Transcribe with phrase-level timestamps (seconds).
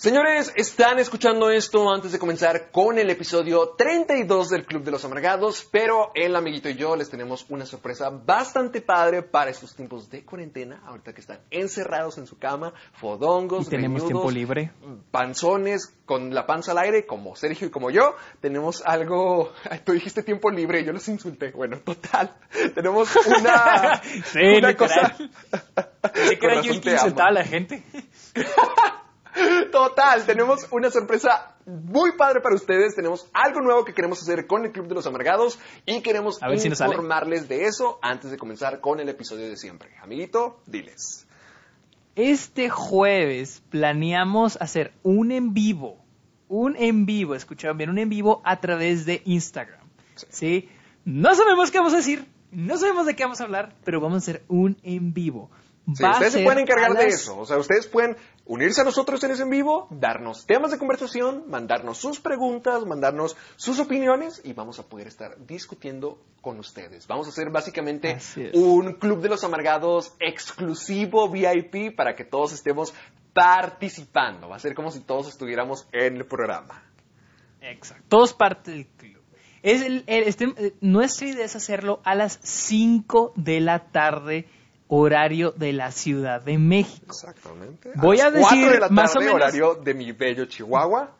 [0.00, 5.04] Señores, están escuchando esto antes de comenzar con el episodio 32 del Club de los
[5.04, 10.08] Amargados, pero el amiguito y yo les tenemos una sorpresa bastante padre para estos tiempos
[10.08, 14.72] de cuarentena, ahorita que están encerrados en su cama, fodongos, Y tenemos tiempo libre.
[15.10, 19.92] panzones, con la panza al aire, como Sergio y como yo, tenemos algo, ay, tú
[19.92, 22.38] dijiste tiempo libre, yo los insulté, bueno, total,
[22.74, 24.76] tenemos una, Sí, una literal.
[24.76, 25.16] cosa...
[26.10, 27.84] Pensé que yo el te que insultaba a la gente.
[29.72, 32.94] Total, tenemos una sorpresa muy padre para ustedes.
[32.94, 36.56] Tenemos algo nuevo que queremos hacer con el Club de los Amargados y queremos A
[36.56, 39.90] si informarles de eso antes de comenzar con el episodio de siempre.
[40.02, 41.26] Amiguito, diles.
[42.16, 46.04] Este jueves planeamos hacer un en vivo.
[46.48, 49.80] Un en vivo, escucharon bien, un en vivo a través de Instagram.
[50.28, 50.68] ¿Sí?
[51.04, 54.16] No sabemos qué vamos a decir, no sabemos de qué vamos a hablar, pero vamos
[54.16, 55.50] a hacer un en vivo.
[55.94, 57.38] Sí, ustedes se pueden encargar de eso.
[57.38, 61.44] O sea, ustedes pueden unirse a nosotros en ese en vivo, darnos temas de conversación,
[61.48, 67.06] mandarnos sus preguntas, mandarnos sus opiniones y vamos a poder estar discutiendo con ustedes.
[67.06, 68.18] Vamos a hacer básicamente
[68.54, 72.92] un club de los amargados exclusivo VIP para que todos estemos
[73.32, 74.48] participando.
[74.48, 76.82] Va a ser como si todos estuviéramos en el programa.
[77.60, 78.04] Exacto.
[78.08, 79.20] Todos parte del club.
[79.62, 84.46] Es el- el- este- eh, nuestra idea es hacerlo a las 5 de la tarde,
[84.92, 87.06] horario de la Ciudad de México.
[87.08, 87.92] Exactamente.
[87.94, 91.12] Voy a decir de la más o tarde, menos- horario de mi bello Chihuahua.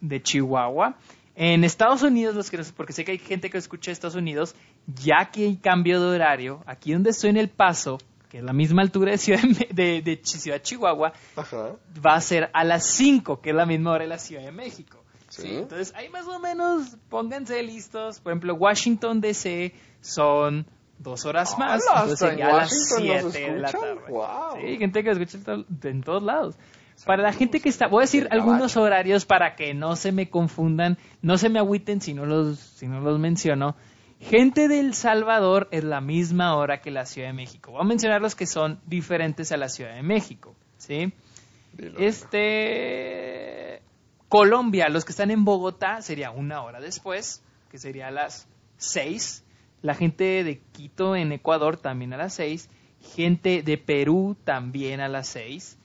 [0.00, 0.96] de Chihuahua.
[1.36, 4.54] En Estados Unidos, los que porque sé que hay gente que escucha Estados Unidos,
[4.86, 7.98] ya que hay cambio de horario, aquí donde estoy en El Paso,
[8.30, 11.72] que es la misma altura de Ciudad, de, de- Ciudad Chihuahua, Ajá.
[12.04, 14.52] va a ser a las 5, que es la misma hora de la Ciudad de
[14.52, 14.98] México.
[15.28, 15.46] Sí.
[15.58, 18.18] Entonces, ahí más o menos pónganse listos.
[18.20, 20.66] Por ejemplo, Washington DC son
[20.98, 21.82] dos horas más.
[21.88, 22.02] ¡Hala!
[22.02, 24.00] entonces en a las Washington nos 7 de la tarde.
[24.60, 26.56] Sí, gente que escucha en to- en todos lados.
[27.06, 30.28] Para la gente que está, voy a decir algunos horarios para que no se me
[30.28, 33.76] confundan, no se me agüiten si no los, si no los menciono.
[34.20, 37.70] Gente del Salvador es la misma hora que la Ciudad de México.
[37.70, 40.56] Voy a mencionar los que son diferentes a la Ciudad de México.
[40.76, 41.12] ¿sí?
[41.74, 43.82] Dilo, Este.
[44.28, 49.44] Colombia, los que están en Bogotá, sería una hora después, que sería a las 6.
[49.82, 52.68] La gente de Quito en Ecuador también a las 6.
[53.14, 55.78] Gente de Perú también a las 6.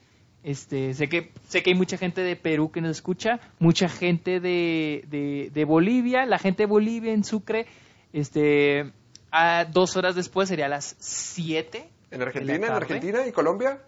[0.44, 4.42] Este, sé que sé que hay mucha gente de Perú que nos escucha, mucha gente
[4.42, 7.66] de, de, de Bolivia, la gente de Bolivia en Sucre,
[8.12, 8.92] este,
[9.31, 11.90] a dos horas después sería a las 7.
[12.12, 12.68] ¿En Argentina?
[12.68, 12.74] ¿En.
[12.74, 13.81] Argentina y Colombia?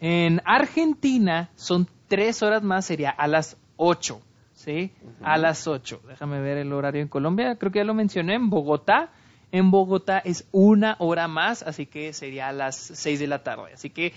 [0.00, 4.20] En Argentina son tres horas más, sería a las 8.
[4.64, 4.92] ¿Sí?
[5.22, 6.00] A las 8.
[6.08, 7.56] Déjame ver el horario en Colombia.
[7.56, 8.34] Creo que ya lo mencioné.
[8.34, 9.10] En Bogotá.
[9.52, 13.74] En Bogotá es una hora más, así que sería a las 6 de la tarde.
[13.74, 14.14] Así que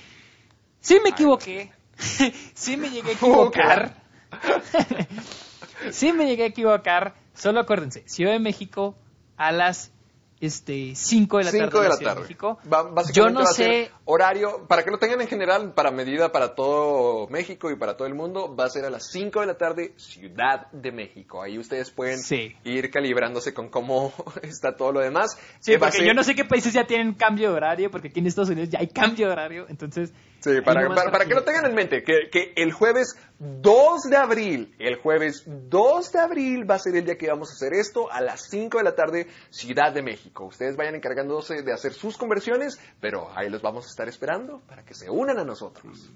[0.80, 1.72] sí me equivoqué.
[2.54, 3.94] sí me llegué a equivocar.
[5.92, 7.16] sí me llegué a equivocar.
[7.34, 8.96] Solo acuérdense, Ciudad de México
[9.36, 9.92] a las
[10.40, 11.84] este 5 de la 5 tarde.
[11.84, 12.22] de la tarde.
[12.22, 12.60] México.
[12.66, 15.74] Ba- básicamente Yo no va a ser sé horario, para que lo tengan en general,
[15.74, 19.10] para medida para todo México y para todo el mundo, va a ser a las
[19.12, 21.42] 5 de la tarde, Ciudad de México.
[21.42, 22.56] Ahí ustedes pueden Sí.
[22.64, 25.38] ir calibrándose con cómo está todo lo demás.
[25.60, 27.92] Sí, Eh, va porque ser- yo no sé qué países ya tienen cambio de horario,
[27.92, 30.14] porque aquí en Estados Unidos ya hay cambio de horario, entonces...
[30.40, 34.04] Sí, para, nomás para, para que lo tengan en mente, que, que el jueves 2
[34.04, 37.54] de abril, el jueves 2 de abril va a ser el día que vamos a
[37.54, 40.27] hacer esto a las 5 de la tarde, Ciudad de México.
[40.40, 44.84] Ustedes vayan encargándose de hacer sus conversiones, pero ahí los vamos a estar esperando para
[44.84, 46.12] que se unan a nosotros.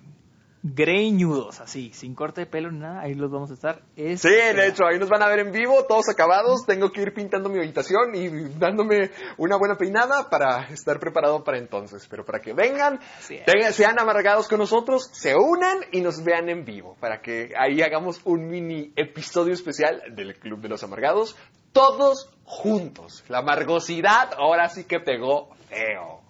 [0.63, 3.81] Greñudos, así, sin corte de pelo ni nada, ahí los vamos a estar.
[3.95, 6.67] Sí, de hecho, ahí nos van a ver en vivo, todos acabados.
[6.67, 8.29] Tengo que ir pintando mi habitación y
[8.59, 12.07] dándome una buena peinada para estar preparado para entonces.
[12.07, 12.99] Pero para que vengan,
[13.45, 16.95] tengan- sean amargados con nosotros, se unan y nos vean en vivo.
[16.99, 21.35] Para que ahí hagamos un mini episodio especial del Club de los Amargados.
[21.73, 23.23] Todos juntos.
[23.29, 26.21] La amargosidad ahora sí que pegó feo.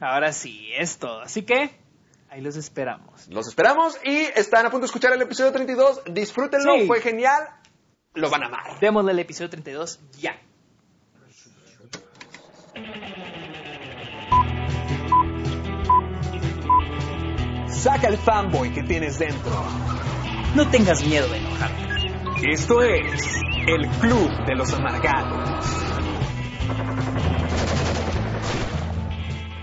[0.00, 1.20] Ahora sí, es todo.
[1.20, 1.70] Así que,
[2.32, 3.28] ahí los esperamos.
[3.28, 6.02] Los esperamos y están a punto de escuchar el episodio 32.
[6.06, 6.86] Disfrútenlo, Sí.
[6.86, 7.46] fue genial.
[8.14, 8.80] Lo van a amar.
[8.80, 10.40] Démosle el episodio 32 ya.
[17.68, 19.50] Saca el fanboy que tienes dentro.
[20.54, 22.52] No tengas miedo de enojarte.
[22.52, 23.22] Esto es
[23.66, 25.60] el Club de los Amargados.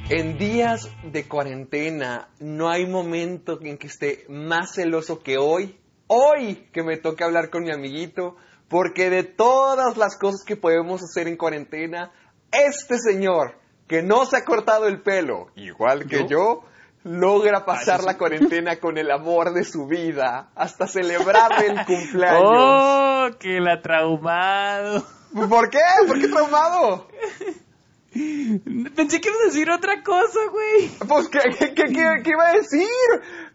[0.10, 5.80] En días de cuarentena no hay momento en que esté más celoso que hoy.
[6.08, 8.36] Hoy que me toca hablar con mi amiguito,
[8.70, 12.12] porque de todas las cosas que podemos hacer en cuarentena,
[12.52, 16.64] este señor que no se ha cortado el pelo, igual que yo,
[17.04, 22.42] logra pasar la cuarentena con el amor de su vida, hasta celebrar el cumpleaños.
[22.44, 25.06] ¡Oh, que la traumado!
[25.48, 25.80] ¿Por qué?
[26.08, 27.08] ¿Por qué traumado?
[28.12, 30.90] Pensé que ibas a decir otra cosa, güey.
[31.08, 32.88] Pues, ¿qué, qué, iba a decir?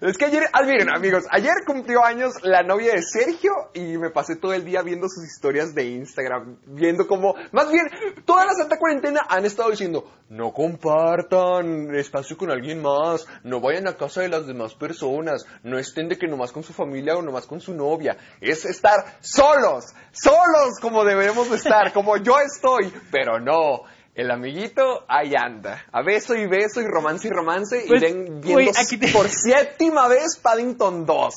[0.01, 4.11] Es que ayer, ah, miren amigos, ayer cumplió años la novia de Sergio y me
[4.11, 7.87] pasé todo el día viendo sus historias de Instagram, viendo cómo, más bien,
[8.25, 13.89] toda la santa cuarentena han estado diciendo, no compartan espacio con alguien más, no vayan
[13.89, 17.23] a casa de las demás personas, no estén de que nomás con su familia o
[17.23, 22.93] nomás con su novia, es estar solos, solos como debemos de estar, como yo estoy,
[23.11, 23.83] pero no.
[24.15, 28.25] El amiguito ahí anda, a beso y beso y romance y romance Pues, y ven
[28.41, 31.35] viendo güey, aquí te- por séptima vez Paddington 2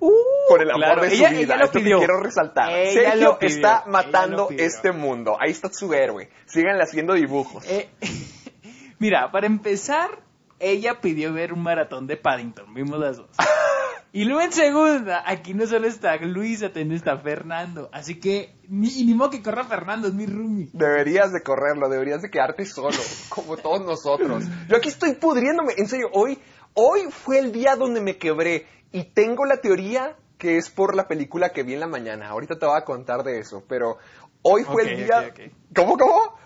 [0.00, 0.12] Uh,
[0.50, 1.40] por el amor claro, de su ella- vida.
[1.40, 2.70] ella lo es lo que quiero resaltar.
[2.70, 5.38] Ella Sergio lo pidió, está matando este mundo.
[5.40, 6.28] Ahí está su héroe.
[6.44, 7.64] Síganle haciendo dibujos.
[7.66, 7.88] Eh,
[8.98, 10.10] mira, para empezar,
[10.58, 12.74] ella pidió ver un maratón de Paddington.
[12.74, 13.30] Vimos las dos.
[14.10, 17.90] Y luego en segunda, aquí no solo está Luisa, también está Fernando.
[17.92, 20.70] Así que, ni, ni modo que corra Fernando, es mi roomie.
[20.72, 22.96] Deberías de correrlo, deberías de quedarte solo,
[23.28, 24.44] como todos nosotros.
[24.68, 26.38] Yo aquí estoy pudriéndome, en serio, hoy,
[26.72, 31.06] hoy fue el día donde me quebré y tengo la teoría que es por la
[31.06, 32.28] película que vi en la mañana.
[32.28, 33.98] Ahorita te voy a contar de eso, pero
[34.42, 35.18] hoy fue el día...
[35.28, 35.52] ok, ok.
[35.74, 36.38] ¿Cómo, cómo?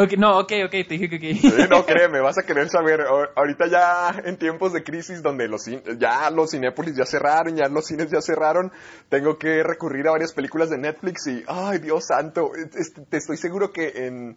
[0.00, 1.68] Ok, no, ok, ok, te dije que ok.
[1.70, 3.00] No, créeme, vas a querer saber.
[3.34, 5.64] Ahorita ya en tiempos de crisis donde los
[5.98, 8.70] ya los Cinépolis ya cerraron, ya los cines ya cerraron,
[9.08, 12.50] tengo que recurrir a varias películas de Netflix y, ay, Dios santo,
[13.10, 14.36] te estoy seguro que en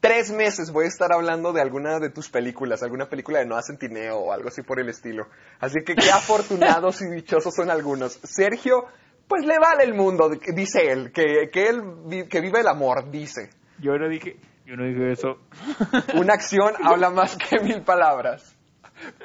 [0.00, 3.62] tres meses voy a estar hablando de alguna de tus películas, alguna película de Noah
[3.62, 5.26] Centineo o algo así por el estilo.
[5.60, 8.18] Así que qué afortunados y dichosos son algunos.
[8.24, 8.86] Sergio,
[9.28, 13.10] pues le vale el mundo, dice él, que, que él vi- que vive el amor,
[13.10, 13.50] dice.
[13.78, 14.36] Yo no dije,
[14.66, 15.38] yo no dije eso.
[16.14, 18.56] Una acción habla más que mil palabras.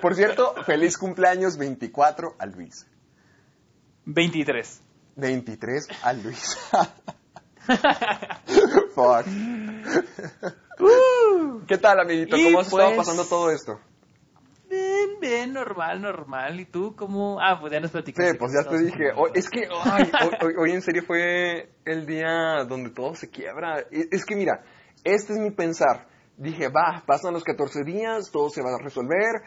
[0.02, 2.88] Por cierto, feliz cumpleaños 24 a Luis.
[4.06, 4.82] 23.
[5.16, 6.58] 23 a Luis.
[8.96, 9.26] Fuck.
[11.68, 12.38] ¿Qué tal, amiguito?
[12.38, 13.80] ¿Cómo has estado pues- pasando todo esto?
[14.70, 16.60] Bien, bien, normal, normal.
[16.60, 17.40] ¿Y tú cómo?
[17.42, 18.32] Ah, pues ya nos platicaste.
[18.34, 19.12] Sí, pues ya te dije.
[19.16, 23.30] Hoy- es que ay, hoy, hoy- hoy en serio fue el día donde todo se
[23.30, 23.86] quiebra.
[23.92, 24.64] Es que mira,
[25.14, 26.08] este es mi pensar.
[26.38, 29.42] Dije, va, pasan los 14 días, todo se va a resolver.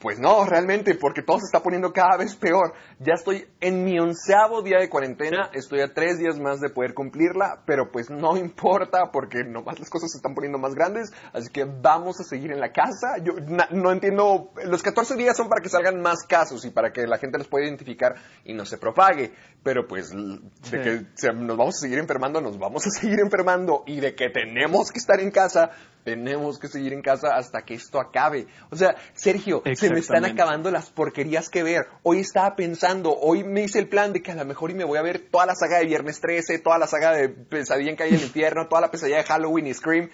[0.00, 2.74] Pues no, realmente, porque todo se está poniendo cada vez peor.
[2.98, 6.92] Ya estoy en mi onceavo día de cuarentena, estoy a tres días más de poder
[6.94, 11.48] cumplirla, pero pues no importa porque nomás las cosas se están poniendo más grandes, así
[11.50, 13.16] que vamos a seguir en la casa.
[13.22, 16.92] Yo na- no entiendo, los 14 días son para que salgan más casos y para
[16.92, 19.32] que la gente los pueda identificar y no se propague,
[19.62, 20.76] pero pues de Sí.
[20.82, 24.90] que nos vamos a seguir enfermando, nos vamos a seguir enfermando y de que tenemos
[24.90, 25.70] que estar en casa,
[26.04, 28.46] tenemos que seguir en casa hasta que esto acabe.
[28.70, 31.86] O sea, Sergio, se me están acabando las porquerías que ver.
[32.02, 34.84] Hoy estaba pensando, hoy me hice el plan de que a lo mejor y me
[34.84, 37.96] voy a ver toda la saga de Viernes 13, toda la saga de Pesadilla en
[37.96, 40.10] Calle del Infierno, toda la pesadilla de Halloween y Scream.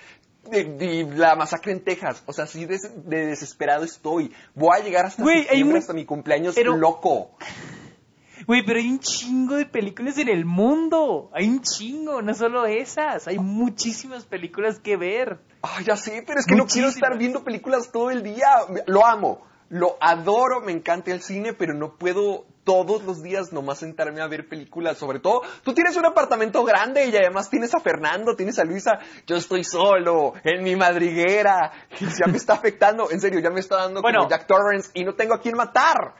[0.51, 4.33] Y, y la masacre en Texas, o sea, así de, de desesperado estoy.
[4.55, 5.23] Voy a llegar hasta
[5.63, 7.33] un- hasta mi cumpleaños pero- loco.
[8.47, 11.31] Güey, pero hay un chingo de películas en el mundo.
[11.33, 13.29] Hay un chingo, no solo esas.
[13.29, 15.41] Hay muchísimas películas que ver.
[15.63, 18.49] Ay, ya sé, pero es que no quiero estar viendo películas todo el día.
[18.87, 23.79] Lo amo, lo adoro, me encanta el cine, pero no puedo todos los días nomás
[23.79, 24.99] sentarme a ver películas.
[24.99, 28.99] Sobre todo, tú tienes un apartamento grande y además tienes a Fernando, tienes a Luisa.
[29.27, 31.73] Yo estoy solo, en mi madriguera.
[31.99, 34.19] Y ya me está afectando, en serio, ya me está dando Bueno.
[34.19, 36.15] como Jack Torrance y no tengo a quién matar.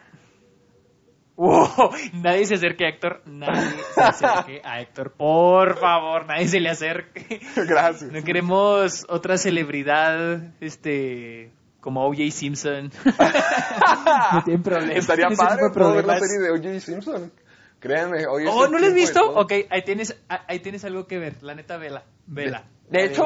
[1.39, 3.23] Wow, nadie se acerque a Héctor.
[3.25, 5.13] Nadie se acerque a Héctor.
[5.13, 7.41] Por favor, nadie se le acerque.
[7.55, 8.11] Gracias.
[8.11, 12.33] No queremos otra celebridad, este, como O.J.
[12.33, 12.91] Simpson.
[14.33, 14.93] no tienen problema.
[14.95, 16.19] Estaría padre ver la problemas.
[16.19, 16.81] serie de O.J.
[16.81, 17.33] Simpson.
[17.79, 19.33] Créanme, es Oh, ¿no lo has visto?
[19.37, 21.41] Ok, ahí tienes, ah, ahí tienes algo que ver.
[21.43, 22.03] La neta, vela.
[22.27, 22.65] Vela.
[22.91, 23.25] De La hecho,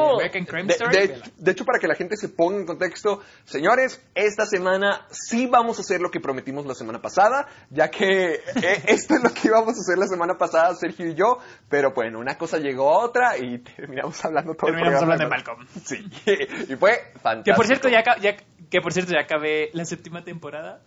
[1.36, 5.78] de, hecho, para que la gente se ponga en contexto, señores, esta semana sí vamos
[5.78, 9.48] a hacer lo que prometimos la semana pasada, ya que eh, esto es lo que
[9.48, 11.38] íbamos a hacer la semana pasada, Sergio y yo,
[11.68, 15.24] pero bueno, una cosa llegó a otra y terminamos hablando todo el Terminamos programa hablando
[15.24, 15.66] de Malcolm.
[15.84, 16.10] Sí,
[16.72, 17.44] y fue fantástico.
[17.44, 18.02] Que por cierto, ya,
[18.72, 20.80] que por cierto, ya acabé la séptima temporada.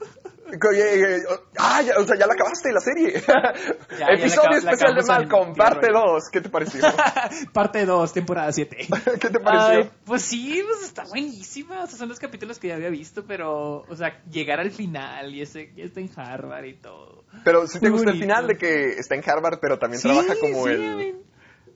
[0.51, 1.20] Eh,
[1.58, 3.13] ah, ya, o sea, ya la acabaste la serie.
[4.00, 6.24] ya Episodio la especial de Malcolm, parte 2.
[6.32, 6.82] ¿Qué te pareció?
[7.53, 8.64] Parte 2, temporada 7.
[9.19, 9.91] ¿Qué te pareció?
[10.05, 11.84] pues sí, pues está buenísima.
[11.84, 15.34] O sea, son los capítulos que ya había visto, pero, o sea, llegar al final
[15.34, 17.25] y ese, ya está en Harvard y todo.
[17.43, 20.36] Pero sí te gusta el final de que está en Harvard, pero también Sí, trabaja
[20.39, 21.15] como sí, el...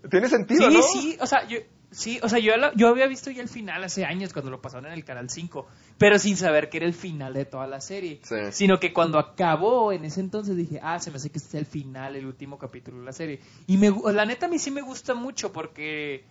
[0.10, 0.82] Tiene sentido, Sí, ¿no?
[0.82, 1.58] sí, o sea, yo,
[1.92, 4.62] sí, o sea, yo, lo- yo había visto ya el final hace años cuando lo
[4.62, 5.68] pasaron en el Canal 5,
[5.98, 8.22] pero sin saber que era el final de toda la serie.
[8.24, 8.36] Sí.
[8.52, 11.64] Sino que cuando acabó en ese entonces dije, ah, se me hace que este es
[11.64, 13.42] el final, el último capítulo de la serie.
[13.68, 16.24] Y me, la neta a mí sí me gusta mucho porque,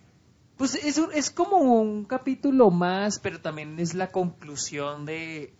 [0.59, 5.53] pues es, es como un capítulo más, pero también es la conclusión de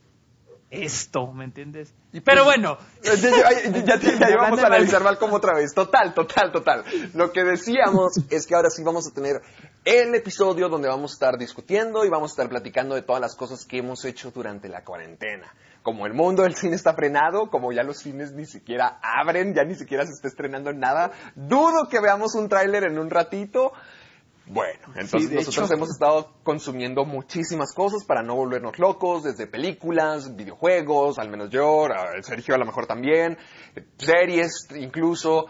[0.72, 1.96] esto, ¿me entiendes?
[2.12, 5.74] Y pero pues- bueno, Ya, ya, ya, íbamos a analizar Malcolm otra vez.
[5.74, 6.84] Total, total, total.
[7.14, 9.42] Lo que decíamos es que ahora sí vamos a tener
[9.86, 13.38] el episodio donde vamos a estar discutiendo y vamos a estar platicando de todas las
[13.38, 15.56] cosas que hemos hecho durante la cuarentena.
[15.82, 19.64] Como el mundo del cine está frenado, como ya los cines ni siquiera abren, ya
[19.64, 23.72] ni siquiera se está estrenando nada, dudo que veamos un tráiler en un ratito.
[24.52, 25.76] Bueno, entonces nosotros hecho.
[25.76, 31.88] hemos estado consumiendo muchísimas cosas para no volvernos locos, desde películas, videojuegos, al menos yo,
[32.22, 33.38] Sergio a lo mejor también,
[34.00, 35.46] series incluso,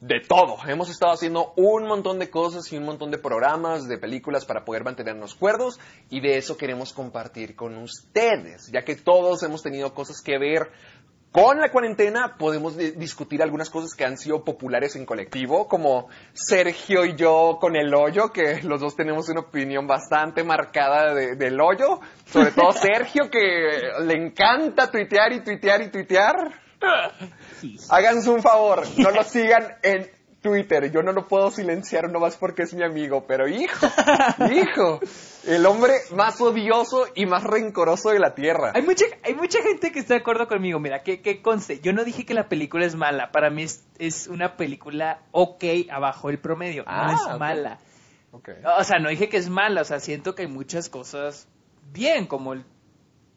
[0.00, 0.56] de todo.
[0.66, 4.64] Hemos estado haciendo un montón de cosas y un montón de programas, de películas para
[4.64, 5.78] poder mantenernos cuerdos
[6.08, 10.72] y de eso queremos compartir con ustedes, ya que todos hemos tenido cosas que ver
[11.32, 16.08] con la cuarentena podemos di- discutir algunas cosas que han sido populares en colectivo, como
[16.32, 21.36] Sergio y yo con el hoyo, que los dos tenemos una opinión bastante marcada de-
[21.36, 22.00] del hoyo.
[22.26, 26.52] Sobre todo Sergio, que le encanta tuitear y tuitear y tuitear.
[27.90, 30.10] Háganse un favor, no lo sigan en
[30.40, 30.90] Twitter.
[30.90, 33.86] Yo no lo puedo silenciar nomás porque es mi amigo, pero hijo,
[34.52, 35.00] hijo,
[35.46, 38.72] el hombre más odioso y más rencoroso de la tierra.
[38.74, 40.78] Hay mucha, hay mucha gente que está de acuerdo conmigo.
[40.80, 43.30] Mira, que, que conste, yo no dije que la película es mala.
[43.32, 46.84] Para mí es, es una película ok abajo el promedio.
[46.86, 47.38] Ah, no es ok.
[47.38, 47.78] mala.
[48.32, 48.48] Ok.
[48.78, 49.82] O sea, no dije que es mala.
[49.82, 51.48] O sea, siento que hay muchas cosas
[51.92, 52.64] bien, como el.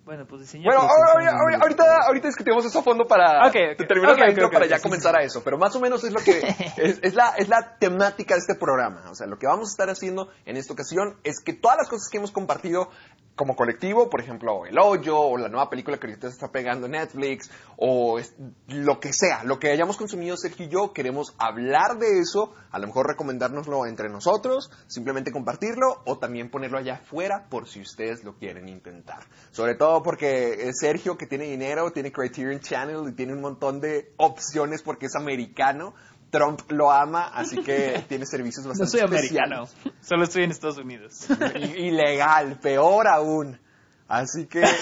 [0.05, 0.65] Bueno, pues diseño.
[0.65, 3.49] Bueno, ahora- ahorita, ahorita discutimos eso a fondo para
[3.87, 5.41] terminar Ok, la intro para ya comenzar a eso.
[5.43, 6.39] Pero más o menos es lo que
[6.77, 9.09] es, es la, es la temática de este programa.
[9.09, 11.89] O sea, lo que vamos a estar haciendo en esta ocasión es que todas las
[11.89, 12.89] cosas que hemos compartido
[13.35, 16.85] como colectivo, por ejemplo, El Hoyo, o la nueva película que ahorita se está pegando
[16.85, 18.19] en Netflix, o
[18.67, 22.79] lo que sea, lo que hayamos consumido Sergio y yo, queremos hablar de eso, a
[22.79, 28.23] lo mejor recomendárnoslo entre nosotros, simplemente compartirlo, o también ponerlo allá afuera por si ustedes
[28.23, 29.25] lo quieren intentar.
[29.51, 34.13] Sobre todo porque Sergio, que tiene dinero, tiene Criterion Channel y tiene un montón de
[34.17, 35.93] opciones porque es americano.
[36.33, 39.63] Trump lo ama, así que tiene servicios No bastante soy americano.
[39.63, 39.99] especiales.
[40.01, 41.27] Solo estoy en Estados Unidos.
[41.55, 43.59] I- Ilegal, peor aún.
[44.07, 44.63] Así que.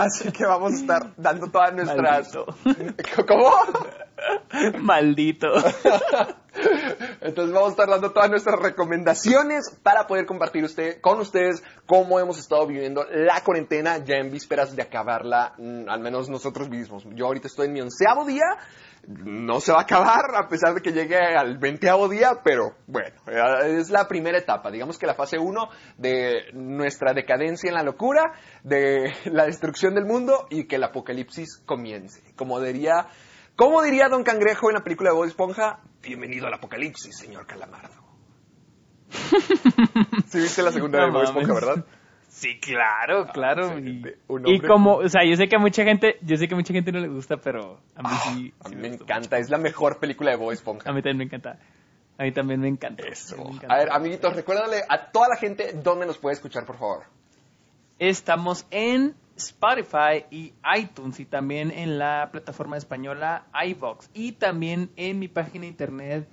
[0.00, 2.28] Así que vamos a estar dando todas nuestras.
[2.34, 2.46] Maldito.
[3.26, 3.52] ¿Cómo?
[4.80, 5.48] Maldito.
[7.20, 12.20] Entonces vamos a estar dando todas nuestras recomendaciones para poder compartir usted, con ustedes cómo
[12.20, 17.04] hemos estado viviendo la cuarentena ya en vísperas de acabarla, mm, al menos nosotros mismos.
[17.14, 18.44] Yo ahorita estoy en mi onceavo día,
[19.06, 23.16] no se va a acabar a pesar de que llegue al veinteavo día, pero bueno,
[23.26, 25.68] eh, es la primera etapa, digamos que la fase uno
[25.98, 28.32] de nuestra decadencia en la locura,
[28.62, 32.22] de la destrucción del mundo y que el apocalipsis comience.
[32.36, 33.08] Como diría,
[33.56, 38.02] como diría Don Cangrejo en la película de Bob Esponja, bienvenido al apocalipsis, señor Calamardo.
[40.28, 41.52] Sí viste la segunda No de Bob Esponja.
[41.52, 41.84] ¿verdad?
[42.42, 43.78] Sí, claro, claro.
[43.78, 44.02] Y,
[44.46, 46.74] y como, o sea, yo sé que a mucha gente, yo sé que a mucha
[46.74, 48.54] gente no le gusta, pero a mí sí.
[48.58, 50.90] A sí mí me encanta, es la mejor película de Bob Esponja.
[50.90, 51.60] A mí también me encanta.
[52.18, 53.06] A mí también me encanta.
[53.06, 53.36] Eso.
[53.36, 53.72] Me encanta.
[53.72, 57.04] A ver, amiguitos, recuérdale a toda la gente dónde nos puede escuchar, por favor.
[58.00, 65.20] Estamos en Spotify y iTunes y también en la plataforma española iVox y también en
[65.20, 66.28] mi página de internet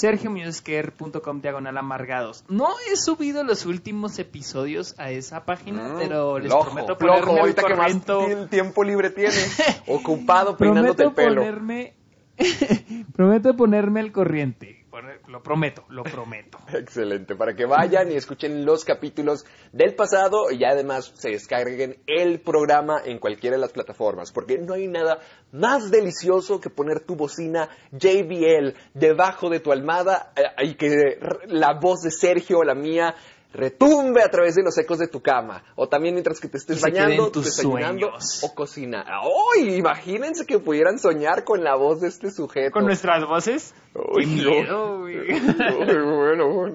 [0.00, 2.44] sergiomusquer.com diagonal amargados.
[2.48, 6.98] No he subido los últimos episodios a esa página, Mm, pero les loco, prometo loco,
[6.98, 11.40] ponerme al ahorita que más tiempo libre tienes, ocupado peinándote Prometo el pelo.
[11.42, 11.94] ponerme
[13.14, 14.83] prometo ponerme al corriente.
[15.26, 16.58] Lo prometo, lo prometo.
[16.72, 22.40] Excelente, para que vayan y escuchen los capítulos del pasado y además se descarguen el
[22.40, 25.18] programa en cualquiera de las plataformas, porque no hay nada
[25.50, 31.74] más delicioso que poner tu bocina JBL debajo de tu almada eh, y que la
[31.80, 33.16] voz de Sergio o la mía
[33.54, 35.64] retumbe a través de los ecos de tu cama.
[35.76, 38.10] O también mientras que te estés bañando, desayunando
[38.42, 39.04] o cocina.
[39.06, 39.76] ¡Ay!
[39.76, 42.72] imagínense que pudieran soñar con la voz de este sujeto.
[42.72, 43.74] ¿Con nuestras voces?
[43.94, 44.98] ¡Qué miedo,
[46.18, 46.66] bueno,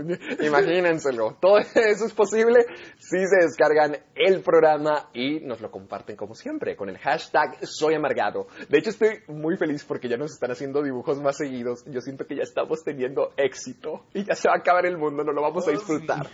[0.41, 1.35] imagínenselo.
[1.41, 2.65] Todo eso es posible
[2.97, 7.95] si se descargan el programa y nos lo comparten como siempre con el hashtag Soy
[7.95, 8.47] Amargado.
[8.69, 11.83] De hecho, estoy muy feliz porque ya nos están haciendo dibujos más seguidos.
[11.87, 15.23] Yo siento que ya estamos teniendo éxito y ya se va a acabar el mundo,
[15.23, 16.27] no lo vamos a oh, disfrutar.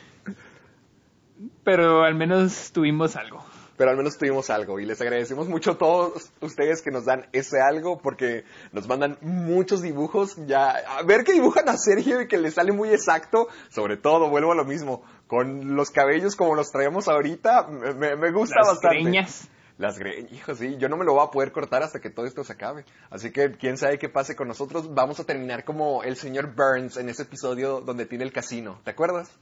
[1.63, 3.43] Pero al menos tuvimos algo.
[3.77, 7.27] Pero al menos tuvimos algo y les agradecemos mucho a todos ustedes que nos dan
[7.33, 10.37] ese algo porque nos mandan muchos dibujos.
[10.47, 13.49] Ya, a ver que dibujan a Sergio y que le sale muy exacto.
[13.69, 18.59] Sobre todo, vuelvo a lo mismo, con los cabellos como los traemos ahorita, me, gusta
[18.59, 19.01] Las bastante.
[19.01, 19.49] Greñas.
[19.77, 22.25] Las greñas, hijo, sí, yo no me lo voy a poder cortar hasta que todo
[22.25, 22.85] esto se acabe.
[23.09, 24.93] Así que quién sabe qué pase con nosotros.
[24.93, 28.79] Vamos a terminar como el señor Burns en ese episodio donde tiene el casino.
[28.85, 29.37] ¿Te acuerdas?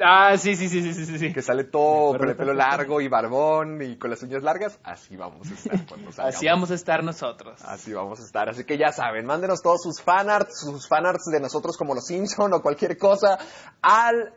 [0.00, 1.32] Ah, sí, sí, sí, sí, sí, sí.
[1.32, 4.78] Que sale todo con el pelo largo y barbón y con las uñas largas.
[4.82, 7.62] Así vamos a estar cuando Así vamos a estar nosotros.
[7.62, 8.48] Así vamos a estar.
[8.48, 12.52] Así que ya saben, mándenos todos sus fanarts, sus fanarts de nosotros como los Simpson
[12.54, 13.38] o cualquier cosa
[13.82, 14.34] al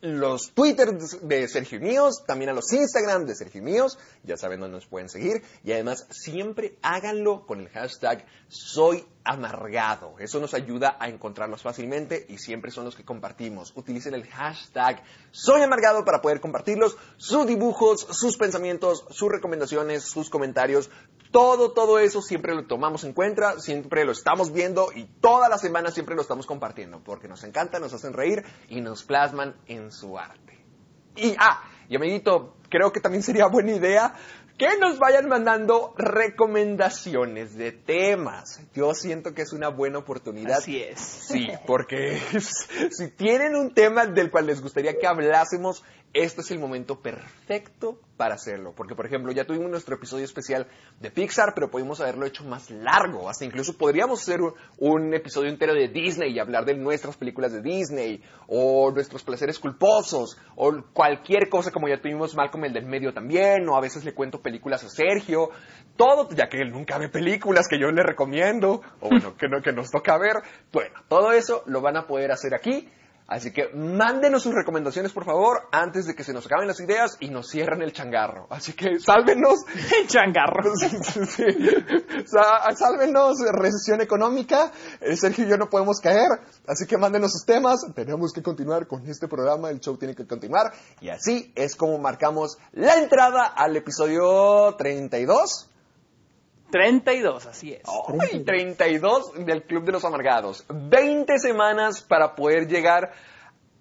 [0.00, 4.76] los Twitter de Sergio Míos, también a los Instagram de Sergio Míos, ya saben dónde
[4.76, 10.14] nos pueden seguir, y además siempre háganlo con el hashtag Soy Amargado.
[10.18, 13.72] Eso nos ayuda a encontrarnos fácilmente y siempre son los que compartimos.
[13.74, 20.30] Utilicen el hashtag Soy Amargado para poder compartirlos, sus dibujos, sus pensamientos, sus recomendaciones, sus
[20.30, 20.90] comentarios,
[21.30, 25.58] todo, todo eso siempre lo tomamos en cuenta, siempre lo estamos viendo y toda la
[25.58, 29.92] semana siempre lo estamos compartiendo, porque nos encanta, nos hacen reír y nos plasman en
[29.92, 30.58] su arte.
[31.16, 34.14] Y, ah, y amiguito, creo que también sería buena idea
[34.58, 38.60] que nos vayan mandando recomendaciones de temas.
[38.74, 40.58] Yo siento que es una buena oportunidad.
[40.58, 40.98] Así es.
[40.98, 42.18] Sí, porque
[42.90, 45.84] si tienen un tema del cual les gustaría que hablásemos,
[46.16, 48.72] este es el momento perfecto para hacerlo.
[48.74, 50.66] Porque, por ejemplo, ya tuvimos nuestro episodio especial
[51.00, 53.28] de Pixar, pero pudimos haberlo hecho más largo.
[53.28, 54.40] Hasta incluso podríamos hacer
[54.78, 59.58] un, episodio entero de Disney y hablar de nuestras películas de Disney, o nuestros placeres
[59.58, 64.04] culposos, o cualquier cosa como ya tuvimos Malcolm el del medio también, o a veces
[64.04, 65.50] le cuento películas a Sergio.
[65.96, 69.60] Todo, ya que él nunca ve películas que yo le recomiendo, o bueno, que, no,
[69.60, 70.36] que nos toca ver.
[70.72, 72.88] Bueno, todo eso lo van a poder hacer aquí
[73.28, 77.16] Así que mándenos sus recomendaciones, por favor, antes de que se nos acaben las ideas
[77.18, 78.46] y nos cierren el changarro.
[78.50, 79.64] Así que sálvenos.
[80.00, 80.72] El changarro.
[80.76, 81.44] sí.
[82.26, 84.70] Sálvenos, recesión económica.
[85.00, 86.28] Eh, Sergio y yo no podemos caer.
[86.68, 87.84] Así que mándenos sus temas.
[87.94, 89.70] Tenemos que continuar con este programa.
[89.70, 90.72] El show tiene que continuar.
[91.00, 95.70] Y así es como marcamos la entrada al episodio 32.
[96.70, 97.82] 32, así es.
[98.20, 98.44] ¡Ay!
[98.44, 100.64] 32 del Club de los Amargados.
[100.68, 103.12] 20 semanas para poder llegar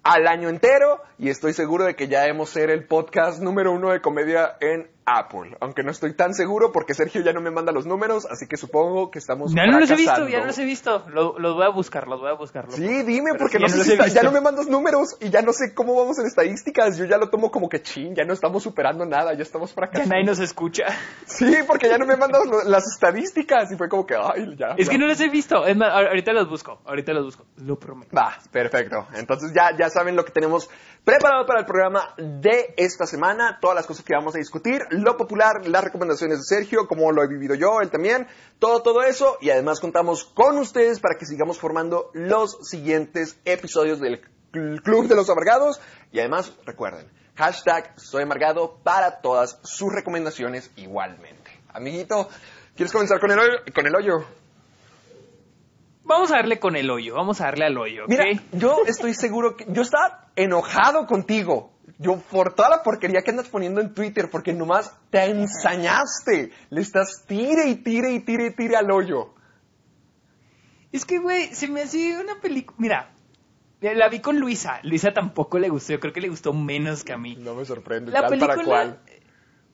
[0.04, 3.90] al año entero y estoy seguro de que ya hemos ser el podcast número uno
[3.90, 5.56] de comedia en Apple.
[5.62, 8.58] Aunque no estoy tan seguro porque Sergio ya no me manda los números, así que
[8.58, 9.54] supongo que estamos.
[9.54, 11.06] Ya no los he visto, ya no los he visto.
[11.10, 12.66] Los, voy a buscar, los voy a buscar.
[12.72, 15.96] Sí, dime, porque no sé ya no me mandas números y ya no sé cómo
[15.96, 16.98] vamos en estadísticas.
[16.98, 20.10] Yo ya lo tomo como que chin, ya no estamos superando nada, ya estamos fracasando.
[20.10, 20.86] Ya nadie nos escucha.
[21.26, 24.76] Sí, porque ya no me mandas las estadísticas y fue como que, ay, ya.
[24.78, 25.66] Es que no los he visto.
[25.66, 27.46] Es más, ahorita los busco, ahorita los busco.
[27.58, 28.16] Lo prometo.
[28.16, 29.08] Va, perfecto.
[29.14, 30.70] Entonces ya, ya saben lo que tenemos
[31.06, 35.18] preparado para el programa de esta semana, todas las cosas que vamos a discutir, lo
[35.18, 38.28] popular, las recomendaciones de Sergio, cómo lo he vivido yo, él también,
[38.60, 44.00] todo, todo eso, y además contamos con ustedes para que sigamos formando los siguientes episodios
[44.00, 45.82] del Club de los Amargados,
[46.12, 51.52] y además recuerden, hashtag Soy Amargado para todas sus recomendaciones igualmente.
[51.74, 52.30] Amiguito,
[52.76, 53.40] ¿quieres comenzar con el
[53.74, 54.26] Con el hoyo?
[56.06, 58.04] Vamos a darle con el hoyo, vamos a darle al hoyo.
[58.08, 61.72] Mira, yo estoy seguro que yo estaba enojado contigo.
[61.98, 66.52] Yo por toda la porquería que andas poniendo en Twitter, porque nomás te ensañaste.
[66.70, 69.34] Le estás tire y tire y tire y tire al hoyo.
[70.92, 72.78] Es que, güey, se me hacía una película.
[72.80, 73.14] Mira,
[73.82, 74.80] la vi con Luisa.
[74.84, 75.94] Luisa tampoco le gustó.
[75.94, 77.36] Yo creo que le gustó menos que a mí.
[77.36, 78.12] No me sorprende.
[78.12, 78.56] La película...
[78.56, 79.00] para cuál?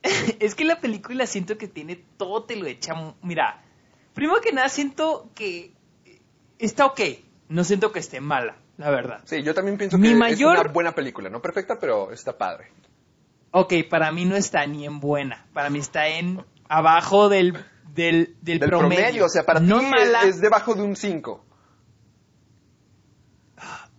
[0.40, 2.94] es que la película siento que tiene todo, te lo echa.
[3.22, 3.64] Mira,
[4.14, 5.74] primero que nada siento que
[6.60, 7.02] está ok.
[7.50, 9.22] No siento que esté mala, la verdad.
[9.24, 11.30] Sí, yo también pienso que es una buena película.
[11.30, 12.72] No perfecta, pero está padre.
[13.52, 15.46] Ok, para mí no está ni en buena.
[15.54, 17.54] Para mí está en abajo del
[17.94, 18.96] del, del, Del promedio.
[19.02, 19.26] promedio.
[19.26, 21.46] O sea, para no ti es- mala, es debajo de un 5.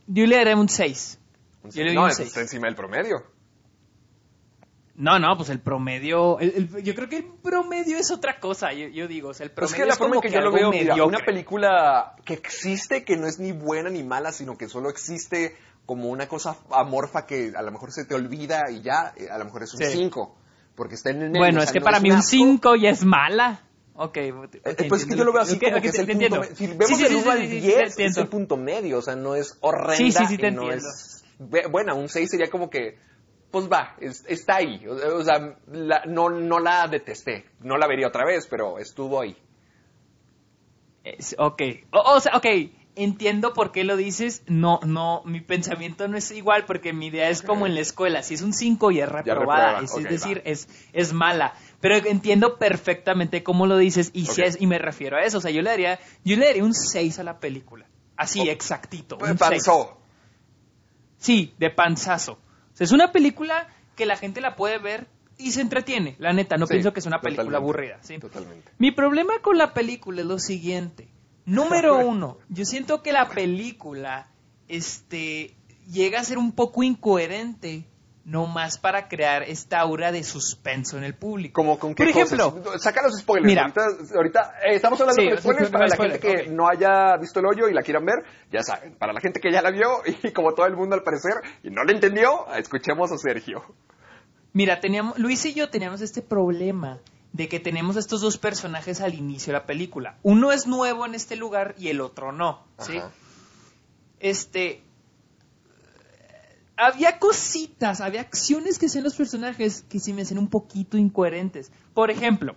[0.06, 1.18] yo le daré un 6.
[1.64, 2.28] Yo le doy No, un es- 6.
[2.28, 3.22] está encima del promedio.
[4.94, 8.72] No, no, pues el promedio, el- el- yo creo que el promedio es otra cosa,
[8.74, 10.35] yo, yo digo, o sea, el Pero es promedio que la forma en como que
[10.35, 14.33] yo lo veo, mira, una película que existe, que no es ni buena ni mala,
[14.33, 18.70] sino que solo existe como una cosa amorfa que a lo mejor se te olvida
[18.70, 19.87] y ya, eh, a lo mejor es un Sí.
[19.92, 20.37] 5,
[20.76, 22.31] porque está en el medio, Bueno, o es sea, que no para mí un asco.
[22.31, 23.62] 5 ya es mala.
[23.94, 24.33] Ok, Eh,
[24.64, 26.55] eh, pues es que yo lo veo así como que es el punto medio.
[26.57, 28.20] Si vemos Sí, sí, el sí, 1 al sí, sí, 10, te es entiendo.
[28.22, 30.88] el punto medio, o sea, no es horrenda Sí, sí, sí, te y no entiendo.
[30.88, 31.24] es...
[31.70, 32.98] Bueno, un 6 sería como que,
[33.52, 34.84] pues va, es- está ahí.
[34.88, 39.20] O, o sea, la- no, no la detesté, no la vería otra vez, pero estuvo
[39.20, 39.36] ahí.
[41.04, 41.62] Es- ok,
[41.92, 42.46] o, o sea, ok,
[42.94, 44.42] entiendo por qué lo dices.
[44.46, 48.22] No, no, mi pensamiento no es igual porque mi idea es como en la escuela.
[48.22, 50.42] Si es un 5 y es reprobada, es, decir, va.
[50.50, 51.54] es, es mala.
[51.80, 55.38] Pero entiendo perfectamente cómo lo dices y, si es- y me refiero a eso.
[55.38, 57.86] O sea, yo le daría, yo le daría un 6 a la película.
[58.16, 59.18] Así, Oh, exactito.
[59.18, 59.50] Pues un seis.
[59.50, 59.98] panzó.
[61.18, 62.38] Sí, de panzazo.
[62.72, 65.06] O sea, es una película que la gente la puede ver
[65.38, 66.16] y se entretiene.
[66.18, 67.98] La neta, no Sí, pienso que es una película totalmente, aburrida.
[68.02, 68.18] ¿sí?
[68.18, 68.70] Totalmente.
[68.78, 71.08] Mi problema con la película es lo siguiente.
[71.44, 74.28] Número uno, yo siento que la película
[74.68, 75.56] este,
[75.90, 77.85] llega a ser un poco incoherente,
[78.24, 81.54] no más para crear esta aura de suspenso en el público.
[81.54, 82.82] Como con qué Por ejemplo, cosas?
[82.82, 83.46] Saca los spoilers.
[83.46, 83.62] Mira.
[83.62, 87.16] ahorita, ahorita, eh, estamos hablando Sí, sí, spoilers para la spoiler, gente que no haya
[87.16, 88.94] visto el hoyo y la quieran ver, ya saben.
[88.94, 91.70] Para la gente que ya la vio y como todo el mundo al parecer y
[91.70, 93.64] no le entendió, escuchemos a Sergio.
[94.52, 97.00] Mira, teníamos, Luis y yo teníamos este problema
[97.32, 100.18] de que tenemos estos dos personajes al inicio de la película.
[100.22, 102.98] Uno es nuevo en este lugar y el otro no, ¿sí?
[102.98, 103.11] Ajá.
[104.20, 104.82] Este
[106.76, 111.70] había cositas, había acciones que hacían los personajes que se me hacían un poquito incoherentes.
[111.94, 112.56] Por ejemplo,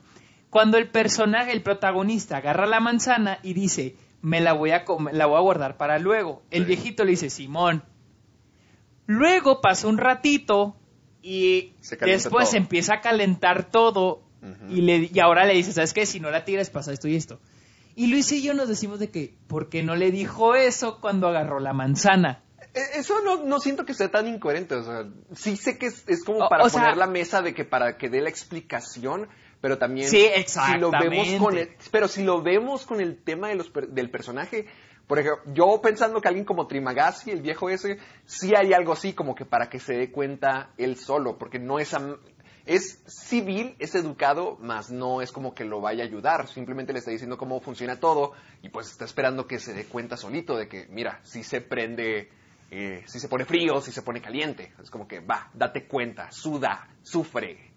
[0.50, 5.26] cuando el personaje, el protagonista, agarra la manzana y dice, me la voy a, la
[5.26, 6.44] voy a guardar para luego.
[6.50, 6.68] El Sí.
[6.68, 7.84] viejito le dice, Simón.
[9.08, 10.76] Luego pasa un ratito
[11.22, 12.58] y después todo.
[12.58, 14.24] empieza a calentar todo
[14.70, 16.06] y, le, y ahora le dice, ¿sabes qué?
[16.06, 17.40] Si no la tiras pasa esto y esto.
[17.96, 21.28] Y Luis y yo nos decimos de que, ¿por qué no le dijo eso cuando
[21.28, 22.44] agarró la manzana?
[22.76, 24.76] Eh, Eso no, no siento que sea tan incoherente.
[24.76, 27.66] O sea, sí sé que es, es como para o poner la mesa de que
[27.66, 29.28] para que dé la explicación,
[29.62, 33.48] pero también Sí, si lo vemos con el, pero si lo vemos con el tema
[33.50, 34.68] de los del personaje,
[35.08, 39.14] por ejemplo, yo pensando que alguien como Trimagasi, el viejo ese, sí hay algo así
[39.14, 42.18] como que para que se dé cuenta él solo, porque no es am-
[42.66, 47.00] es civil, es educado, más no es como que lo vaya a ayudar, simplemente le
[47.00, 48.32] está diciendo cómo funciona todo
[48.64, 52.30] y pues está esperando que se dé cuenta solito de que, mira, si se prende,
[52.72, 56.32] eh, si se pone frío, si se pone caliente, es como que va, date cuenta,
[56.32, 57.72] suda, sufre.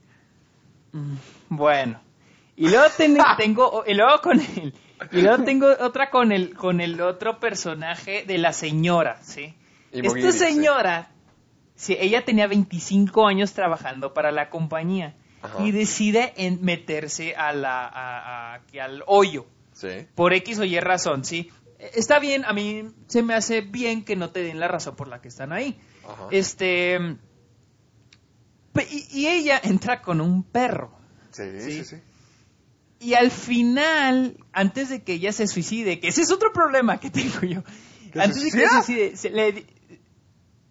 [1.49, 2.01] Bueno.
[2.57, 4.75] Y luego ten- tengo, y luego con el,
[5.13, 9.55] y luego tengo otra con el, con el otro personaje de la señora, ¿sí?
[9.93, 11.11] Imogiri, Esta señora,
[11.77, 15.63] sí, ella tenía 25 años trabajando para la compañía Ajá.
[15.65, 19.47] y decide en meterse a la, a- a- al hoyo.
[20.17, 21.53] Por X o Y razón, ¿sí?
[21.79, 25.07] Está bien, a mí se me hace bien que no te den la razón por
[25.09, 25.79] la que están ahí.
[26.05, 26.27] Ajá.
[26.31, 26.99] Este.
[28.91, 30.93] Y, y ella entra con un perro.
[31.33, 31.71] Sí, Sí.
[31.73, 31.97] sí, sí.
[33.01, 37.11] Y al final, antes de que ella se suicide, que ese es otro problema que
[37.11, 37.63] tengo yo.
[38.13, 39.67] ¿Que Antes de que se suicide, se le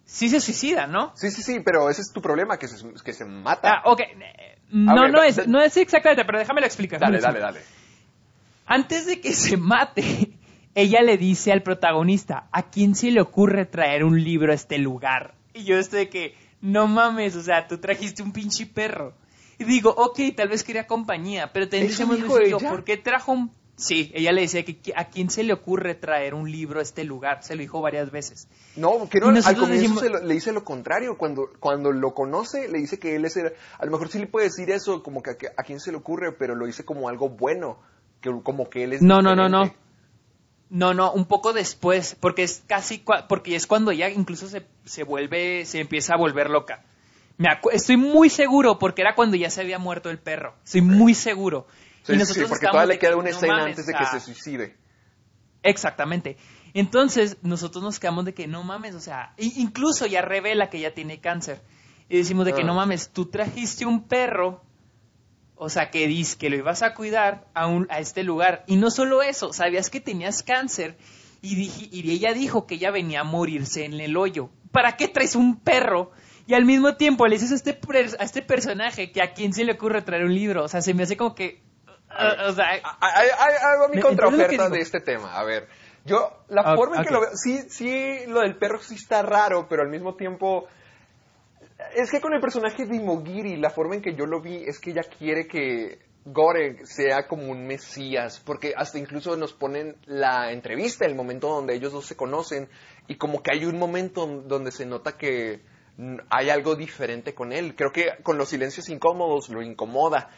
[0.04, 1.12] sí se suicida, ¿no?
[1.16, 3.76] Sí, sí, sí, pero ese es tu problema, que se, que se mata.
[3.76, 4.00] Ah, ok.
[4.00, 7.00] eh, No, no, es, no es exactamente, pero déjame lo explicar.
[7.00, 7.60] dale, dale, dale.
[8.66, 10.32] Antes de que se mate,
[10.74, 14.78] ella le dice al protagonista, ¿a quién se le ocurre traer un libro a este
[14.78, 15.34] lugar?
[15.54, 19.14] Y yo estoy de que, no mames, o sea, tú trajiste un pinche perro.
[19.58, 22.62] Y digo, ok, tal vez quería compañía, pero también ¿Eso decimos?
[22.62, 23.50] ¿por qué trajo un...?
[23.74, 27.04] Sí, ella le decía que a quién se le ocurre traer un libro a este
[27.04, 28.48] lugar, se lo dijo varias veces.
[28.74, 31.16] No, que no, al comienzo decimos- se lo- le dice lo contrario.
[31.16, 33.52] Cuando, cuando lo conoce, le dice que él es el...
[33.78, 35.96] A lo mejor sí le puede decir eso, como que a, a quién se le
[35.98, 37.78] ocurre, pero lo dice como algo bueno.
[38.20, 39.72] Que, como que él es No, no, no, no.
[40.70, 44.66] No, no, un poco después, porque es casi, cua- porque es cuando ella incluso se,
[44.84, 46.84] se vuelve, se empieza a volver loca.
[47.38, 50.54] Me estoy muy seguro, porque era cuando ya se había muerto el perro.
[50.64, 51.66] Estoy muy seguro.
[52.02, 54.04] Sí, sí, sí, porque todavía le queda que, una no escena mames, antes de que
[54.06, 54.76] se suicide.
[55.62, 56.36] Exactamente.
[56.74, 60.94] Entonces, nosotros nos quedamos de que no mames, o sea, incluso ya revela que ella
[60.94, 61.60] tiene cáncer.
[62.08, 62.64] Y decimos de que Ah.
[62.64, 64.62] no mames, tú trajiste un perro,
[65.58, 68.64] o sea, que dices que lo ibas a cuidar a, un, a este lugar.
[68.66, 70.96] Y no solo eso, sabías que tenías cáncer
[71.42, 74.50] y, dije- y ella dijo que ella venía a morirse en el hoyo.
[74.72, 76.10] ¿Para qué traes un perro?
[76.46, 79.52] Y al mismo tiempo le dices a este, per- a este personaje que a quién
[79.52, 80.64] se le ocurre traer un libro.
[80.64, 81.62] O sea, se me hace como que...
[82.46, 85.36] o sea, Ahí ahí- ahí va mi contraoferta de este tema.
[85.38, 85.68] A ver,
[86.04, 89.20] yo, la Ah, forma en que lo veo, sí, sí, lo del perro sí está
[89.22, 90.66] raro, pero al mismo tiempo,
[91.94, 94.78] es que con el personaje de Imogiri, la forma en que yo lo vi es
[94.78, 100.52] que ella quiere que Goreg sea como un mesías, porque hasta incluso nos ponen la
[100.52, 102.68] entrevista, el momento donde ellos dos se conocen,
[103.06, 105.60] y como que hay un momento donde se nota que
[106.30, 107.74] hay algo diferente con él.
[107.74, 110.30] Creo que con los silencios incómodos lo incomoda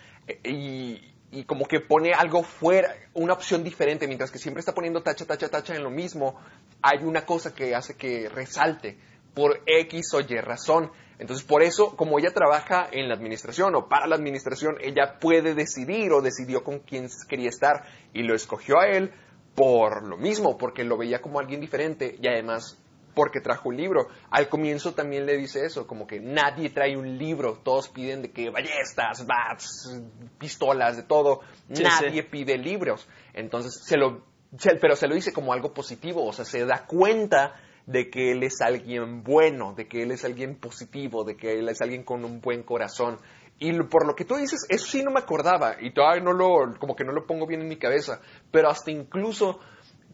[0.44, 5.02] y, y como que pone algo fuera, una opción diferente, mientras que siempre está poniendo
[5.02, 6.40] tacha, tacha, tacha en lo mismo,
[6.82, 8.98] hay una cosa que hace que resalte
[9.34, 10.90] por X o Y razón.
[11.18, 15.54] Entonces, por eso, como ella trabaja en la administración o para la administración, ella puede
[15.54, 19.12] decidir o decidió con quién quería estar y lo escogió a él
[19.54, 22.78] por lo mismo, porque lo veía como alguien diferente y además
[23.14, 24.06] porque trajo un libro.
[24.30, 28.30] Al comienzo también le dice eso, como que nadie trae un libro, todos piden de
[28.30, 30.00] que ballestas, bats,
[30.38, 31.40] pistolas, de todo,
[31.72, 32.28] Sí, nadie sí.
[32.30, 33.06] pide libros.
[33.34, 34.22] Entonces, se lo,
[34.56, 38.30] se- pero se lo dice como algo positivo, o sea, se da cuenta de que
[38.30, 42.04] él es alguien bueno, de que él es alguien positivo, de que él es alguien
[42.04, 43.18] con un buen corazón.
[43.58, 46.78] Y por lo que tú dices, eso sí no me acordaba y todavía no lo,
[46.78, 49.58] como que no lo pongo bien en mi cabeza, pero hasta incluso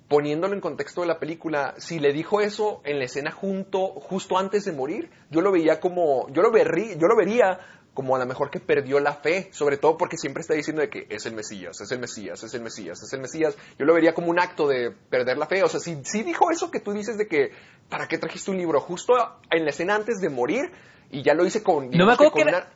[0.08, 4.38] poniéndolo en contexto de la película, si le dijo eso en la escena junto, justo
[4.38, 7.58] antes de morir, yo lo veía como, yo lo verí, yo lo vería
[7.96, 10.88] como a lo mejor que perdió la fe, sobre todo porque siempre está diciendo de
[10.88, 13.56] que es el Mesías, es el Mesías, es el Mesías, es el Mesías.
[13.76, 15.64] Yo lo vería como un acto de perder la fe.
[15.64, 17.50] O sea, si, si dijo eso que tú dices de que,
[17.88, 18.80] ¿para qué trajiste un libro?
[18.80, 19.14] Justo
[19.50, 20.70] en la escena antes de morir,
[21.10, 21.90] y ya lo hice con...
[21.90, 22.72] digamos acuerdo con que era- una-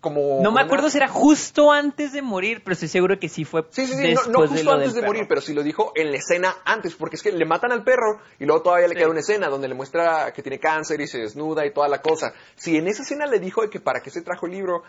[0.00, 3.28] como no me acuerdo una- si era justo antes de morir, pero estoy seguro que
[3.28, 5.52] sí fue Sí, sí, sí, no, después no de justo antes de morir, pero sí
[5.54, 8.62] lo dijo en la escena antes, porque es que le matan al perro y luego
[8.62, 9.00] todavía le Sí.
[9.00, 12.00] queda una escena donde le muestra que tiene cáncer y se desnuda y toda la
[12.00, 12.32] cosa.
[12.56, 14.82] Si en esa escena le dijo de que para qué se trajo el libro,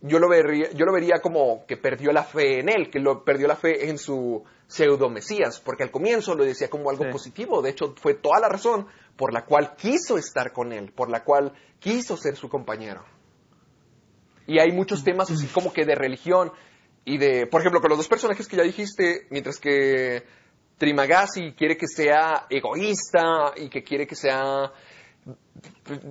[0.00, 3.24] yo lo vería, yo lo vería como que perdió la fe en él, que lo
[3.24, 7.10] perdió la fe en su pseudo mesías, porque al comienzo lo decía como algo Sí.
[7.12, 11.08] positivo, de hecho fue toda la razón por la cual quiso estar con él, por
[11.10, 13.04] la cual quiso ser su compañero.
[14.46, 16.52] Y hay muchos temas así como que de religión
[17.04, 20.24] y de, por ejemplo, con los dos personajes que ya dijiste, mientras que
[20.78, 24.72] Trimagasi quiere que sea egoísta y que quiere que sea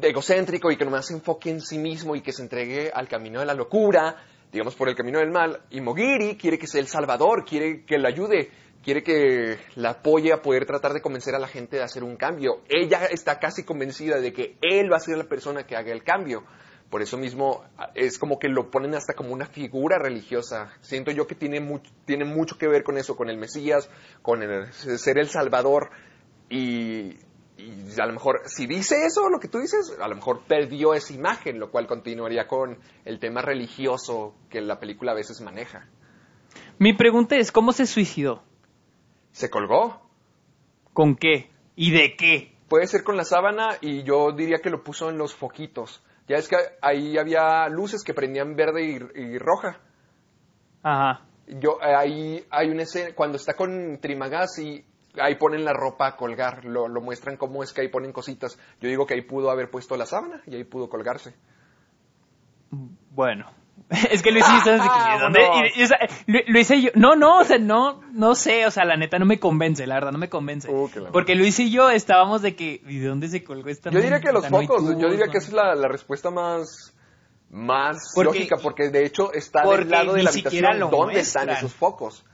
[0.02, 3.40] egocéntrico y que nomás se enfoque en sí mismo y que se entregue al camino
[3.40, 4.16] de la locura,
[4.52, 7.98] digamos por el camino del mal, y Mogiri quiere que sea el salvador, quiere que
[7.98, 8.52] lo ayude,
[8.84, 12.18] quiere que la apoye a poder tratar de convencer a la gente de hacer un
[12.18, 12.62] cambio.
[12.70, 16.04] Ella está casi convencida de que él va a ser la persona que haga el
[16.04, 16.44] cambio.
[16.94, 17.64] Por eso mismo
[17.96, 20.70] es como que lo ponen hasta como una figura religiosa.
[20.82, 23.90] Siento yo que tiene, mucho tiene mucho que ver con eso, con el Mesías,
[24.22, 25.90] con el ser el Salvador.
[26.52, 27.18] Y,
[27.58, 30.94] y a lo mejor, si dice eso, lo que tú dices, a lo mejor perdió
[30.94, 35.90] esa imagen, lo cual continuaría con el tema religioso que la película a veces maneja.
[36.78, 38.44] Mi pregunta es, ¿cómo se suicidó?
[39.32, 40.12] ¿Se colgó?
[40.94, 41.50] ¿Con qué?
[41.76, 42.56] ¿Y de qué?
[42.70, 46.04] Puede ser con la sábana y yo diría que lo puso en los foquitos.
[46.28, 49.80] Ya es que ahí había luces que prendían verde y, y roja.
[50.82, 51.26] Ajá.
[51.48, 54.86] Yo, ahí hay una escena, cuando está con Trimagasi,
[55.20, 58.58] ahí ponen la ropa a colgar, lo, lo muestran cómo es que ahí ponen cositas.
[58.80, 61.36] Yo digo que ahí pudo haber puesto la sábana y ahí pudo colgarse.
[63.12, 63.63] Bueno.
[64.12, 65.72] Es que Luis y yo estamos de que, ¿de dónde?
[65.76, 68.66] Y- y, o sea, Lu- Luis y yo, no, no, o sea, no, no sé,
[68.66, 70.70] o sea, la neta no me convence, la verdad, no me convence.
[70.72, 74.02] Uh, Porque Luis y yo estábamos de que, ¿y de dónde se colgó esta Yo
[74.02, 76.94] diría que los no focos, yo diría no que esa es la, la respuesta más,
[77.52, 81.50] más Porque- lógica, porque de hecho está del lado de la habitación lo donde están
[81.50, 82.26] esos focos.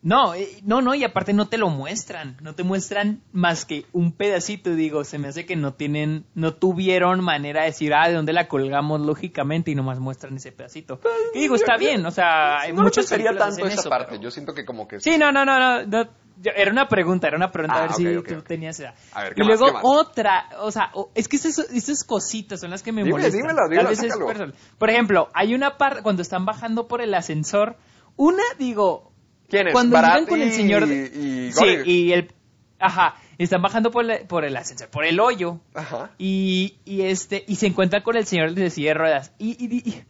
[0.00, 3.84] No, eh, no, no, y aparte no te lo muestran, no te muestran más que
[3.92, 8.08] un pedacito, digo, se me hace que no tienen, no tuvieron manera de decir, ah,
[8.08, 11.00] de dónde la colgamos lógicamente y nomás muestran ese pedacito.
[11.34, 14.22] Y digo, está bien, o sea, hay no muchas sería tanto esa eso, parte, pero-
[14.22, 15.00] yo siento que como que...
[15.00, 16.04] Sí, no, no, no, no, no,
[16.40, 18.78] yo- era una pregunta, era una pregunta, Ah, a ver ok, si ok, tú tenías
[18.78, 18.94] esa.
[19.12, 19.82] A ver, y ¿qué más, luego qué más?
[19.84, 23.40] otra, o sea, o- es que esas, cositas son las que me Dime, molestan.
[23.40, 24.54] dímela, Tal dímela, vez es personal.
[24.78, 27.76] Por ejemplo, hay una parte cuando están bajando por el ascensor,
[28.14, 29.07] una, digo,
[29.48, 29.72] ¿Quién es?
[29.72, 32.32] cuando Barat llegan con el señor de- y sí, y el,
[32.78, 36.10] ajá, están bajando por, el- por el ascensor, por el hoyo, Ajá.
[36.18, 39.32] y, y este y se encuentra con el señor de silla de ruedas.
[39.38, 40.04] Y, y, y-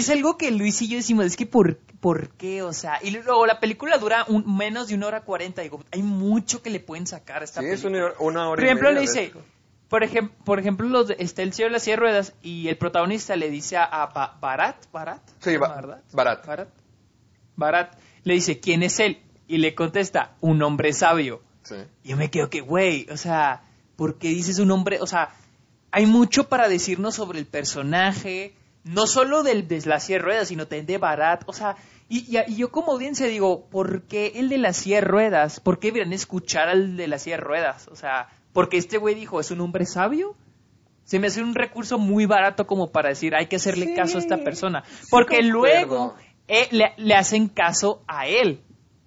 [0.00, 3.10] es algo que Luis y yo decimos es que por, por qué o sea y
[3.12, 6.80] luego la película dura un- menos de una hora cuarenta digo hay mucho que le
[6.80, 8.12] pueden sacar a esta Sí, es película.
[8.18, 9.32] una, una hora por y ejemplo media, le dice
[9.88, 12.66] por ejemplo por ejemplo los de- está el señor de la silla de ruedas y
[12.66, 16.02] el protagonista le dice a, a Ba- Barat Barat Sí, ¿se llama, Ba- ¿verdad?
[16.12, 16.46] Barat.
[16.46, 16.68] Barat.
[17.54, 21.76] Barat le dice quién es él y le contesta un hombre sabio Sí.
[22.04, 23.62] y yo me quedo que, güey, o sea,
[23.96, 24.98] ¿por qué dices un hombre?
[25.00, 25.30] O sea,
[25.92, 30.48] hay mucho para decirnos sobre el personaje, no solo del de la silla de ruedas,
[30.48, 31.42] sino también de Barat.
[31.46, 31.76] O sea,
[32.08, 35.58] Y, y- y yo como audiencia digo, ¿por qué el de la silla de ruedas?
[35.58, 37.88] ¿Por qué deberían escuchar al de la silla de ruedas?
[37.88, 40.36] O sea, porque este güey dijo, ¿es un hombre sabio?
[41.02, 44.18] Se me hace un recurso muy barato como para decir, hay que hacerle Sí, caso
[44.18, 44.84] a esta persona.
[45.10, 46.14] Porque luego
[46.48, 48.60] eh, le, le hacen caso a él.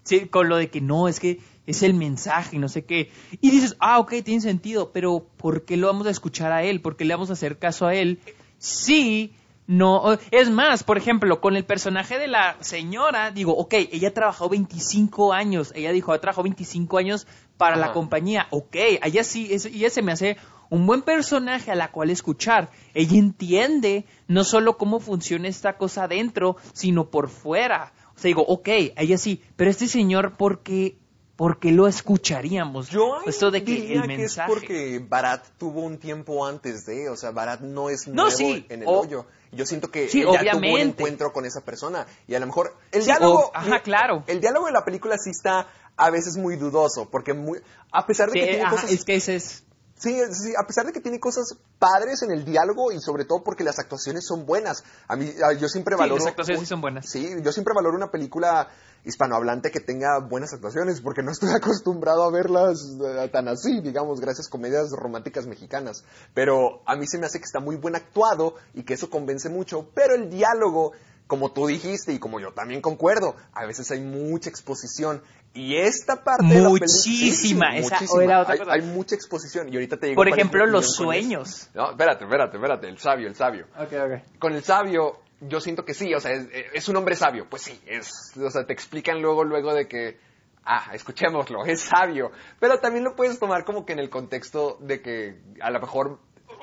[0.04, 3.12] Sí, con lo de que no, es que es el mensaje y no sé qué.
[3.42, 6.82] Y dices, ah, ok, tiene sentido, pero ¿por qué lo vamos a escuchar a él?
[6.82, 8.20] ¿Por qué le vamos a hacer caso a él?
[8.58, 9.34] Sí,
[9.68, 10.18] no.
[10.32, 15.32] Es más, por ejemplo, con el personaje de la señora, digo, ok, ella trabajó 25
[15.34, 15.72] años.
[15.76, 18.48] Ella dijo, ha trabajado 25 años para la compañía.
[18.50, 20.38] Ok, ella sí, es- ella se me hace
[20.70, 22.70] un buen personaje a la cual escuchar.
[22.94, 27.92] Ella entiende no solo cómo funciona esta cosa adentro, sino por fuera.
[28.16, 30.98] O sea, digo, ok, ella sí, pero este señor, ¿por qué,
[31.36, 32.90] por qué lo escucharíamos?
[32.90, 34.52] Yo Esto de que diría el que mensaje.
[34.52, 38.30] es porque Barat tuvo un tiempo antes de, o sea, Barat no es No, nuevo
[38.38, 39.26] sí, en el o- hoyo.
[39.52, 41.02] Yo siento que Sí, ya tuvo un obviamente.
[41.02, 44.24] encuentro con esa persona y a lo mejor el Sí, diálogo, o- ajá, claro.
[44.28, 47.60] el diálogo de la película sí está a veces muy dudoso, porque muy,
[47.92, 49.64] a pesar de Sí, que tiene ajá, cosas es que ese es...
[50.00, 53.44] Sí, sí, a pesar de que tiene cosas padres en el diálogo y sobre todo
[53.44, 54.84] porque las actuaciones son buenas.
[55.10, 56.20] A mí, a- yo siempre Sí, valoro.
[56.20, 57.06] las actuaciones sí son buenas.
[57.10, 58.70] Sí, yo siempre valoro una película
[59.06, 64.20] hispanohablante que tenga buenas actuaciones porque no estoy acostumbrado a verlas eh, tan así, digamos,
[64.22, 66.04] gracias a comedias románticas mexicanas.
[66.34, 69.50] Pero a mí se me hace que está muy buen actuado y que eso convence
[69.50, 69.90] mucho.
[69.94, 70.92] Pero el diálogo,
[71.28, 75.22] como tú dijiste y como yo también concuerdo, a veces hay mucha exposición.
[75.54, 76.80] Y esta parte de la película.
[76.88, 78.24] Muchísima, esa muchísima.
[78.24, 78.72] era otra Hay- cosa.
[78.74, 81.70] hay mucha exposición y ahorita te digo Por ejemplo, los sueños.
[81.74, 83.66] No, espérate, espérate, espérate, el sabio, el sabio.
[83.78, 84.38] Ok, ok.
[84.40, 87.64] Con el sabio, yo siento que sí, o sea, es, es un hombre sabio, pues
[87.64, 90.20] sí, es, o sea, te explican luego, luego de que,
[90.66, 95.02] ah, escuchémoslo, es sabio, pero también lo puedes tomar como que en el contexto de
[95.02, 96.20] que a lo mejor,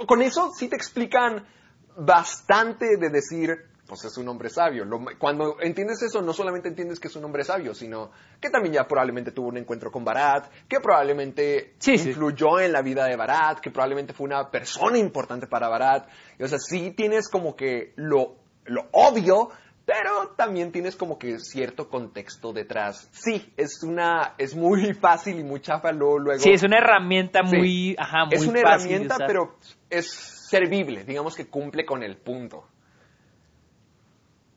[0.06, 1.44] con eso sí te explican
[1.96, 4.84] bastante de decir, pues es un hombre sabio.
[4.84, 8.74] Lo- cuando entiendes eso, no solamente entiendes que es un hombre sabio, sino que también
[8.74, 12.08] ya probablemente tuvo un encuentro con Barat, que probablemente Sí, sí.
[12.10, 16.08] influyó en la vida de Barat, que probablemente fue una persona importante para Barat.
[16.38, 19.50] Y, o sea, sí tienes como que lo, lo obvio,
[19.84, 23.08] pero también tienes como que cierto contexto detrás.
[23.12, 26.18] Sí, es una, es muy fácil y muy chafa luego.
[26.18, 27.56] luego Sí, es una herramienta Sí.
[27.56, 29.54] muy, ajá, muy es una fácil herramienta, pero
[29.88, 30.10] es
[30.50, 32.66] servible, digamos que cumple con el punto.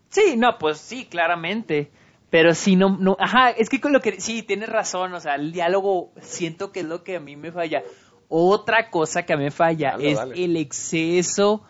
[0.10, 1.92] Sí, no, pues sí, claramente.
[2.30, 5.36] Pero sí, no, no, ajá, es que con lo que, sí, tienes razón, o sea,
[5.36, 7.82] el diálogo siento que es lo que a mí me falla.
[8.28, 10.44] Otra cosa que a mí me falla Dale, es dale.
[10.44, 11.64] el exceso.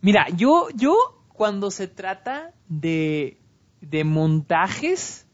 [0.00, 0.96] Mira, yo, yo,
[1.34, 3.36] cuando se trata de,
[3.82, 5.26] de montajes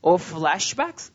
[0.00, 1.12] o flashbacks,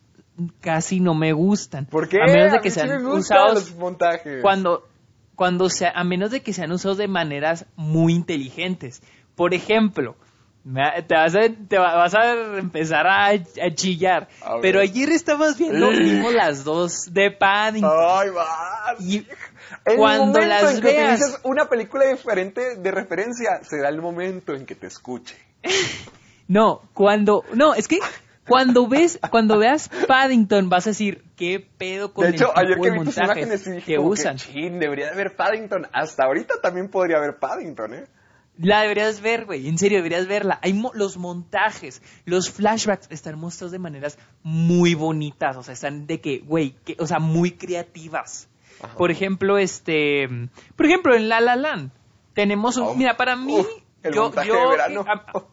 [0.60, 1.86] casi no me gustan.
[1.86, 2.18] ¿Por qué?
[2.22, 4.40] A menos de A que mí sí sean me usados los montajes.
[4.42, 4.86] cuando,
[5.34, 9.02] cuando sea, a menos de que sean usados de maneras muy inteligentes.
[9.34, 10.14] Por ejemplo,
[11.06, 14.28] te vas a, te va- vas a empezar a, a chillar.
[14.42, 17.90] A pero ayer estabas viendo, vimos las dos de Paddington.
[17.94, 18.94] Ay, va.
[19.00, 19.26] Y
[19.84, 24.66] El cuando las en que veas- una película diferente de referencia será el momento en
[24.66, 25.36] que te escuche.
[26.50, 27.98] No, cuando, no, es que
[28.46, 32.74] cuando ves, cuando veas Paddington vas a decir, ¿qué pedo con de hecho, el ayer
[32.76, 34.36] tipo que de vi tus imágenes y dije que usan?
[34.38, 35.86] que, chin, debería de haber Paddington.
[35.92, 38.04] Hasta ahorita también podría haber Paddington, ¿eh?
[38.58, 39.68] La deberías ver, güey.
[39.68, 40.58] En serio, deberías verla.
[40.62, 45.56] Hay mo- los montajes, los flashbacks están mostrados de maneras muy bonitas.
[45.56, 48.48] O sea, están de que, güey, que, o sea, muy creativas.
[48.82, 48.96] Ajá.
[48.96, 50.28] Por ejemplo, este,
[50.76, 51.90] por ejemplo, en La La Land
[52.34, 53.66] tenemos un, Oh, mira, para mí, uf,
[54.02, 55.04] el yo, montaje yo- de verano.
[55.06, 55.44] a-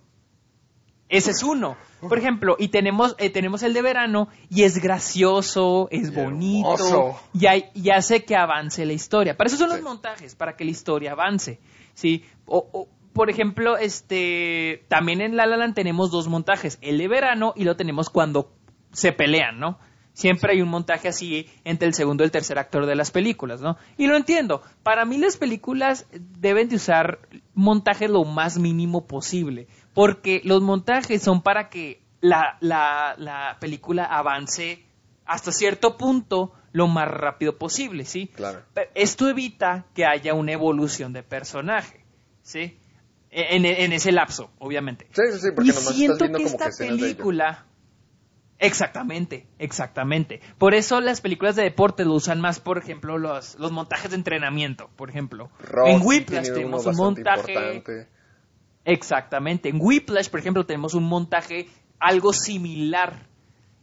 [1.08, 1.78] ese es uno.
[2.02, 6.74] Por ejemplo, y tenemos, eh, tenemos el de verano y es gracioso, es Y bonito
[6.76, 7.20] hermoso.
[7.34, 9.36] y, hay- y hace que avance la historia.
[9.38, 11.60] Para eso son los montajes, para que la historia avance.
[11.96, 12.24] ¿Sí?
[12.46, 17.64] O, por ejemplo, este, también en La La tenemos dos montajes, el de verano y
[17.64, 18.52] lo tenemos cuando
[18.92, 19.80] se pelean, ¿no?
[20.14, 23.62] Siempre hay un montaje así entre el segundo y el tercer actor de las películas,
[23.62, 23.78] ¿no?
[23.98, 24.62] Y lo entiendo.
[24.84, 27.20] Para mí las películas deben de usar
[27.54, 34.06] montaje lo más mínimo posible, porque los montajes son para que la, la, la película
[34.06, 34.86] avance
[35.26, 38.28] hasta cierto punto lo más rápido posible, ¿sí?
[38.36, 38.62] Claro.
[38.96, 42.04] Esto evita que haya una evolución de personaje,
[42.42, 42.78] ¿sí?
[43.32, 45.08] En, en ese lapso, obviamente.
[45.14, 47.66] Sí, sí, sí, porque y nomás estás siento viendo que como esta que película...
[48.60, 50.42] Exactamente, exactamente.
[50.58, 54.18] Por eso las películas de deporte lo usan más, por ejemplo, los, los montajes de
[54.18, 55.50] entrenamiento, por ejemplo.
[55.86, 57.54] En Whiplash tenemos un montaje...
[57.54, 58.10] importante.
[58.84, 59.70] Exactamente.
[59.70, 63.28] En Whiplash, por ejemplo, tenemos un montaje algo similar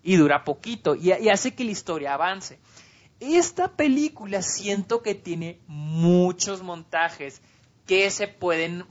[0.02, 2.58] y dura poquito y, y hace que la historia avance.
[3.24, 7.40] Esta película siento que tiene muchos montajes
[7.86, 8.84] que se pueden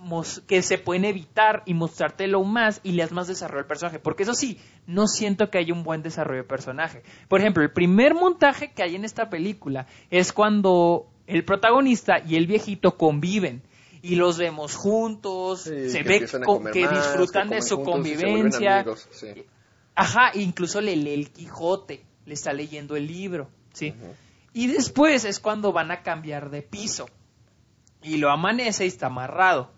[0.48, 4.00] que se pueden evitar y mostrártelo más y le das más desarrollo al personaje.
[4.00, 4.58] Porque eso sí,
[4.88, 7.04] no siento que haya un buen desarrollo de personaje.
[7.28, 12.38] Por ejemplo, el primer montaje que hay en esta película es cuando el protagonista y
[12.38, 13.62] el viejito conviven
[14.02, 16.26] y los vemos juntos, se ve
[16.72, 18.86] que disfrutan de su convivencia.
[19.94, 23.94] Ajá, incluso le lee el Quijote, le está leyendo el libro, ¿sí?
[24.54, 27.08] Y después es cuando van a cambiar de piso
[28.02, 29.72] y lo amanece y está amarrado.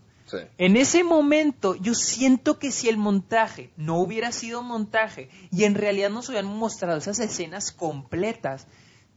[0.57, 5.75] En ese momento yo siento que si el montaje no hubiera sido montaje y en
[5.75, 8.67] realidad nos hubieran mostrado esas escenas completas,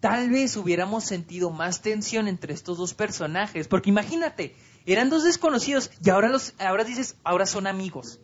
[0.01, 3.69] tal vez hubiéramos sentido más tensión entre estos dos personajes.
[3.69, 8.21] Porque imagínate, eran dos desconocidos y ahora, los, ahora dices, ahora son amigos.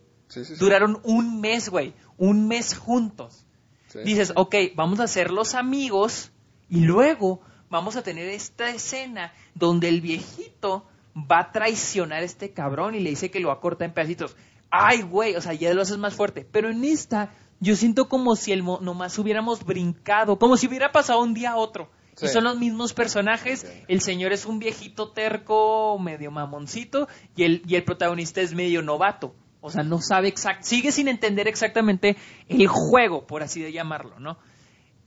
[0.59, 3.47] Duraron un mes, güey, un mes juntos.
[4.05, 6.32] Dices, ok, vamos a ser los amigos
[6.73, 12.53] y luego vamos a tener esta escena donde el viejito va a traicionar a este
[12.55, 14.35] cabrón y le dice que lo va a cortar en pedacitos.
[14.71, 16.49] Ay, güey, o sea, ya lo haces más fuerte.
[16.51, 21.21] Pero en esta, yo siento como si el nomás hubiéramos brincado, como si hubiera pasado
[21.21, 21.91] un día a otro.
[22.23, 23.67] Y son los mismos personajes.
[23.87, 27.07] El señor es un viejito terco, medio mamoncito,
[27.37, 29.35] y el, y el protagonista es medio novato.
[29.61, 32.17] O sea, no sabe exact, sigue sin entender exactamente
[32.49, 34.39] el juego, por así de llamarlo, ¿no?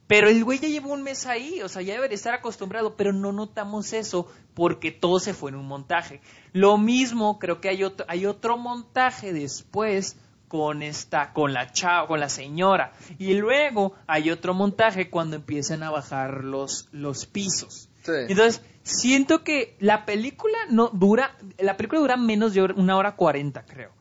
[0.08, 3.12] Pero el güey ya llevó un mes ahí, o sea, ya debería estar acostumbrado, pero
[3.12, 6.22] no notamos eso porque todo se fue en un montaje.
[6.54, 12.08] Lo mismo, creo que hay otro, hay otro montaje después con esta, con la chava,
[12.08, 12.94] con la señora.
[13.18, 17.90] Y luego hay otro montaje cuando empiezan a bajar los, los pisos.
[18.08, 23.66] Entonces, siento que la película no dura, la película dura menos de una hora cuarenta,
[23.66, 23.95] creo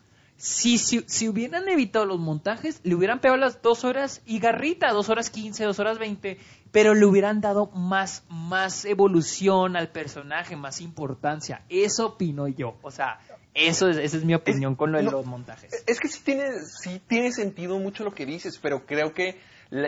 [0.44, 5.08] si, si, hubieran evitado los montajes, le hubieran pegado las dos horas y garrita, dos
[5.08, 6.36] horas quince, dos horas veinte,
[6.70, 11.62] pero le hubieran dado más, más evolución al personaje, más importancia.
[11.70, 12.76] Eso opino yo.
[12.82, 13.20] O sea,
[13.54, 15.82] eso es, esa es mi opinión con lo de los montajes.
[15.86, 16.50] Es que sí tiene,
[16.82, 19.40] sí tiene sentido mucho lo que dices, pero creo que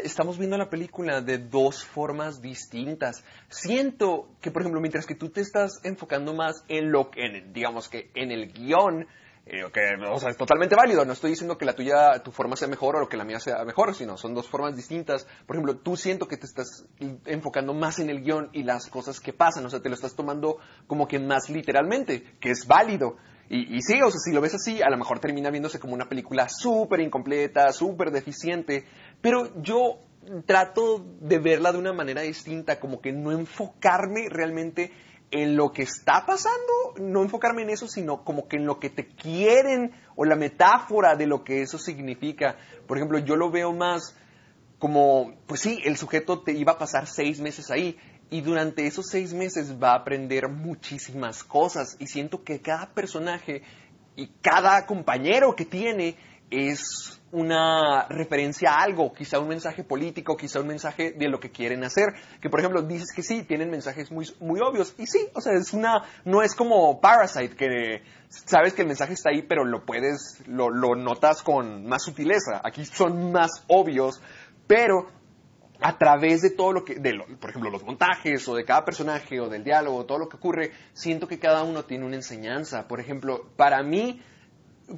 [0.04, 3.22] estamos viendo la película de dos formas distintas.
[3.50, 7.90] Siento que, por ejemplo, mientras que tú te estás enfocando más en lo que, digamos
[7.90, 9.06] que en el guion,
[9.48, 9.62] eh,
[10.10, 11.04] o sea, es totalmente válido.
[11.04, 13.64] No estoy diciendo que la tuya, tu forma sea mejor o que la mía sea
[13.64, 15.24] mejor, sino son dos formas distintas.
[15.46, 16.84] Por ejemplo, tú siento que te estás
[17.26, 19.64] enfocando más en el guion y las cosas que pasan.
[19.64, 23.18] O sea, te lo estás tomando como que más literalmente, que es válido.
[23.48, 25.94] Y, y sí, o sea, si lo ves así, a lo mejor termina viéndose como
[25.94, 28.84] una película súper incompleta, súper deficiente.
[29.20, 30.00] Pero yo
[30.44, 34.90] trato de verla de una manera distinta, como que no enfocarme realmente
[35.30, 38.90] en lo que está pasando, no enfocarme en eso, sino como que en lo que
[38.90, 42.56] te quieren o la metáfora de lo que eso significa.
[42.86, 44.16] Por ejemplo, yo lo veo más
[44.78, 47.98] como, pues sí, el sujeto te iba a pasar seis meses ahí
[48.30, 53.62] y durante esos seis meses va a aprender muchísimas cosas y siento que cada personaje
[54.16, 56.16] y cada compañero que tiene
[56.50, 61.50] es una referencia a algo, quizá un mensaje político, quizá un mensaje de lo que
[61.50, 62.06] quieren hacer.
[62.40, 64.94] Que por ejemplo dices que sí, tienen mensajes muy, muy obvios.
[64.96, 69.12] Y sí, o sea, es una, no es como Parasite, que sabes que el mensaje
[69.12, 72.62] está ahí, pero lo puedes, lo, notas con más sutileza.
[72.64, 74.22] Aquí son más obvios,
[74.66, 75.08] pero
[75.82, 79.40] a través de todo lo que, de por ejemplo, los montajes o de cada personaje
[79.40, 82.88] o del diálogo, todo lo que ocurre, siento que cada uno tiene una enseñanza.
[82.88, 84.22] Por ejemplo, para mí,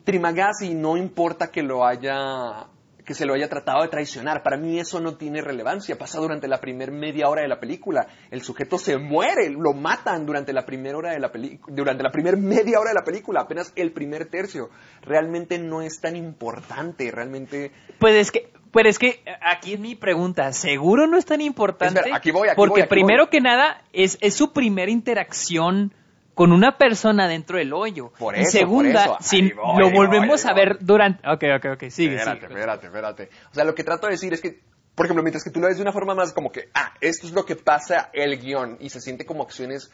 [0.04, 2.68] Trimagasi no importa que lo haya
[3.08, 4.42] que se lo haya tratado de traicionar.
[4.42, 5.96] Para mí eso no tiene relevancia.
[5.96, 8.06] Pasa durante la primera media hora de la película.
[8.30, 12.10] El sujeto se muere, lo matan durante la primera hora de la película, durante la
[12.10, 14.68] primera media hora de la película, apenas el primer tercio.
[15.00, 17.72] Realmente no es tan importante, realmente.
[17.98, 20.52] Pues es que, pues es que aquí es mi pregunta.
[20.52, 22.12] ¿Seguro no es tan importante?
[22.12, 25.94] aquí voy, aquí Porque primero que nada es, es su primera interacción
[26.38, 28.12] con una persona dentro del hoyo.
[28.16, 31.28] Por eso, y segunda, si lo volvemos a ver durante...
[31.28, 33.30] Ok, ok, ok, sigue, Espérate, espérate, espérate.
[33.50, 34.60] O sea, lo que trato de decir es que,
[34.94, 37.26] por ejemplo, mientras que tú lo ves de una forma más como que, ah, esto
[37.26, 39.90] es lo que pasa el guion y se siente como acciones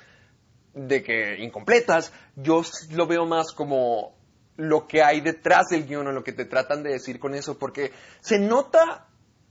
[0.75, 4.15] de que incompletas, yo lo veo más como
[4.59, 7.59] lo que hay detrás del guion o lo que te tratan de decir con eso,
[7.59, 7.91] porque
[8.21, 9.07] se nota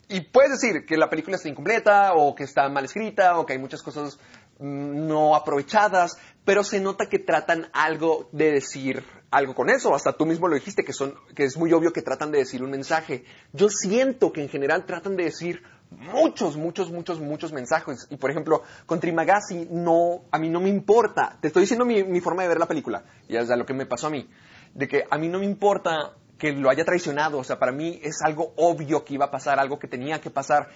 [0.10, 3.54] y puedes decir que la película está incompleta o que está mal escrita o que
[3.54, 4.20] hay muchas cosas
[4.60, 9.96] mm, no aprovechadas, pero se nota que tratan algo de decir algo con eso.
[9.96, 12.64] Hasta tú mismo lo dijiste, que, son, que es muy obvio que tratan de decir
[12.64, 13.24] un mensaje.
[13.52, 18.08] Yo siento que en general tratan de decir muchos, muchos, muchos, muchos mensajes.
[18.10, 21.38] Y por ejemplo, con Trimagasi, no, a mí no me importa.
[21.42, 23.04] Te estoy diciendo mi, mi forma de ver la película.
[23.28, 24.30] Y es lo que me pasó a mí.
[24.74, 27.40] De que a mí no me importa que lo haya traicionado.
[27.40, 30.30] O sea, para mí es algo obvio que iba a pasar, algo que tenía que
[30.30, 30.70] pasar.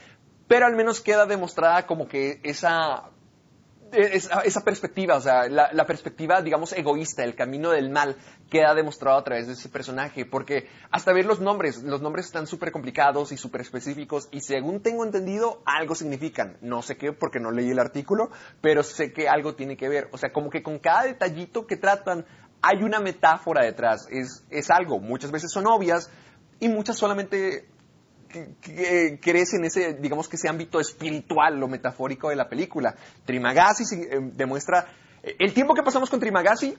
[0.47, 3.11] Pero al menos queda demostrada como que esa
[3.91, 8.15] esa, esa perspectiva, o sea, la, la perspectiva, digamos, egoísta, el camino del mal,
[8.49, 12.47] queda demostrado a través de ese personaje, porque hasta ver los nombres, los nombres están
[12.47, 16.57] súper complicados y súper específicos, y según tengo entendido, algo significan.
[16.61, 18.29] No sé qué, porque no leí el artículo,
[18.61, 20.09] pero sé que algo tiene que ver.
[20.11, 22.25] O sea, como que con cada detallito que tratan,
[22.61, 24.99] hay una metáfora detrás, es, es algo.
[24.99, 26.09] Muchas veces son obvias,
[26.59, 27.67] y muchas solamente
[29.21, 32.95] crece en ese, digamos que ese ámbito espiritual, lo metafórico de la película.
[33.25, 34.87] Trimagasi eh, demuestra,
[35.23, 36.75] eh, el tiempo que pasamos con Trimagasi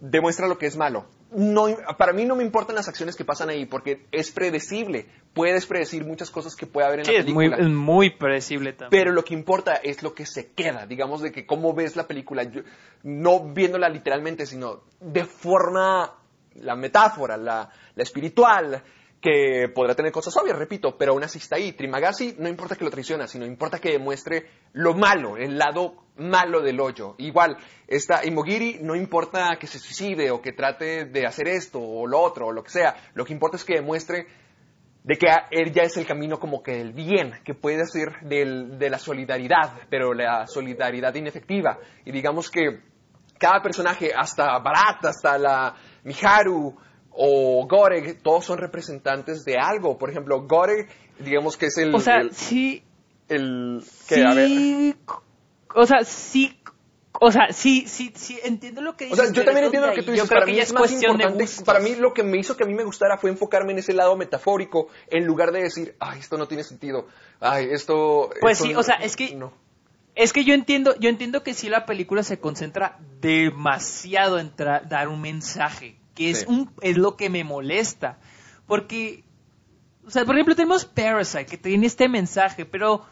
[0.00, 1.06] demuestra lo que es malo.
[1.30, 5.06] No, para mí no me importan las acciones que pasan ahí, porque es predecible.
[5.32, 7.66] Puedes predecir muchas cosas que puede haber en Sí, la es muy, película.
[7.68, 8.90] es muy predecible también.
[9.02, 12.06] Pero lo que importa es lo que se queda, digamos, de que cómo ves la
[12.06, 12.62] película, Yo-
[13.04, 16.18] no viéndola literalmente, sino de forma,
[16.56, 18.82] la metáfora, la, la espiritual,
[19.22, 21.72] que podrá tener cosas obvias, repito, pero aún así está ahí.
[21.72, 26.60] Trimagasi no importa que lo traiciona, sino importa que demuestre lo malo, el lado malo
[26.60, 27.14] del hoyo.
[27.18, 27.56] Igual,
[27.86, 32.18] esta Imogiri no importa que se suicide o que trate de hacer esto o lo
[32.20, 34.26] otro o lo que sea, lo que importa es que demuestre
[35.04, 38.76] de que él ya es el camino como que del bien, que puede ser del-
[38.78, 41.78] de la solidaridad, pero la solidaridad inefectiva.
[42.04, 42.80] Y digamos que
[43.38, 46.76] cada personaje, hasta Barat, hasta la Miharu
[47.14, 49.98] o Goreg, todos son representantes de algo.
[49.98, 50.88] Por ejemplo, Goreg,
[51.18, 51.94] digamos que es el...
[51.94, 52.82] o sea, el, sí,
[53.28, 54.94] el- que, a ver, sí,
[55.74, 56.58] o sea, sí,
[57.20, 59.26] o sea, sí, sí, sí, entiendo lo que O dices.
[59.26, 60.24] sea, yo también entiendo lo que tú dices.
[60.24, 61.46] Yo creo Para que mí es más importante.
[61.64, 63.92] Para mí lo que me hizo que a mí me gustara fue enfocarme en ese
[63.92, 67.06] lado metafórico en lugar de decir, ay, esto no tiene sentido.
[67.40, 68.30] Ay, esto.
[68.40, 69.52] Pues esto sí, no- o sea, es que- no.
[70.14, 75.08] Es que yo entiendo, yo entiendo que sí la película se concentra demasiado en dar
[75.08, 76.46] un mensaje, que es Sí.
[76.48, 78.18] un es lo que me molesta,
[78.66, 79.24] porque
[80.06, 83.04] o sea, por ejemplo, tenemos Parasite que tiene este mensaje, pero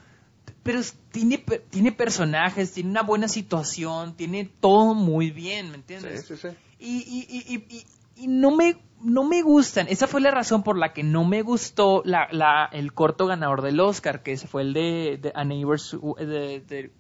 [0.62, 0.80] pero
[1.12, 1.38] tiene
[1.70, 6.26] tiene personajes, tiene una buena situación, tiene todo muy bien, ¿me entiendes?
[6.26, 6.56] Sí, sí, sí.
[6.78, 6.96] y,
[7.28, 7.84] y, y,
[8.22, 9.86] y- no me no me gustan.
[9.88, 13.62] Esa fue la razón por la que no me gustó la, la, el corto ganador
[13.62, 16.90] del Oscar, que fue el de, de A Neighbor's, de, de-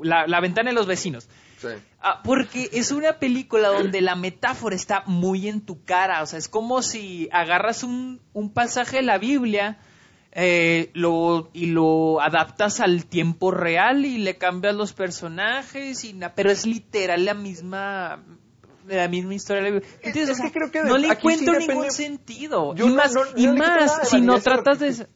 [0.00, 1.28] la, la ventana de los vecinos.
[1.60, 1.68] Sí.
[2.00, 6.22] Ah, porque es una película donde la metáfora está muy en tu cara.
[6.22, 9.78] O sea, es como si agarras un, un pasaje de la Biblia
[10.32, 16.34] eh, lo, y lo adaptas al tiempo real y le cambias los personajes, y na-
[16.34, 18.22] pero es literal la misma
[18.86, 19.62] la misma historia.
[19.62, 19.94] de la Biblia.
[20.02, 20.30] ¿Entiendes?
[20.30, 22.74] es O sea, que creo que de- no le sí encuentro ningún sentido.
[22.74, 25.06] Yo y no- más, no- y no más de si no tratas de...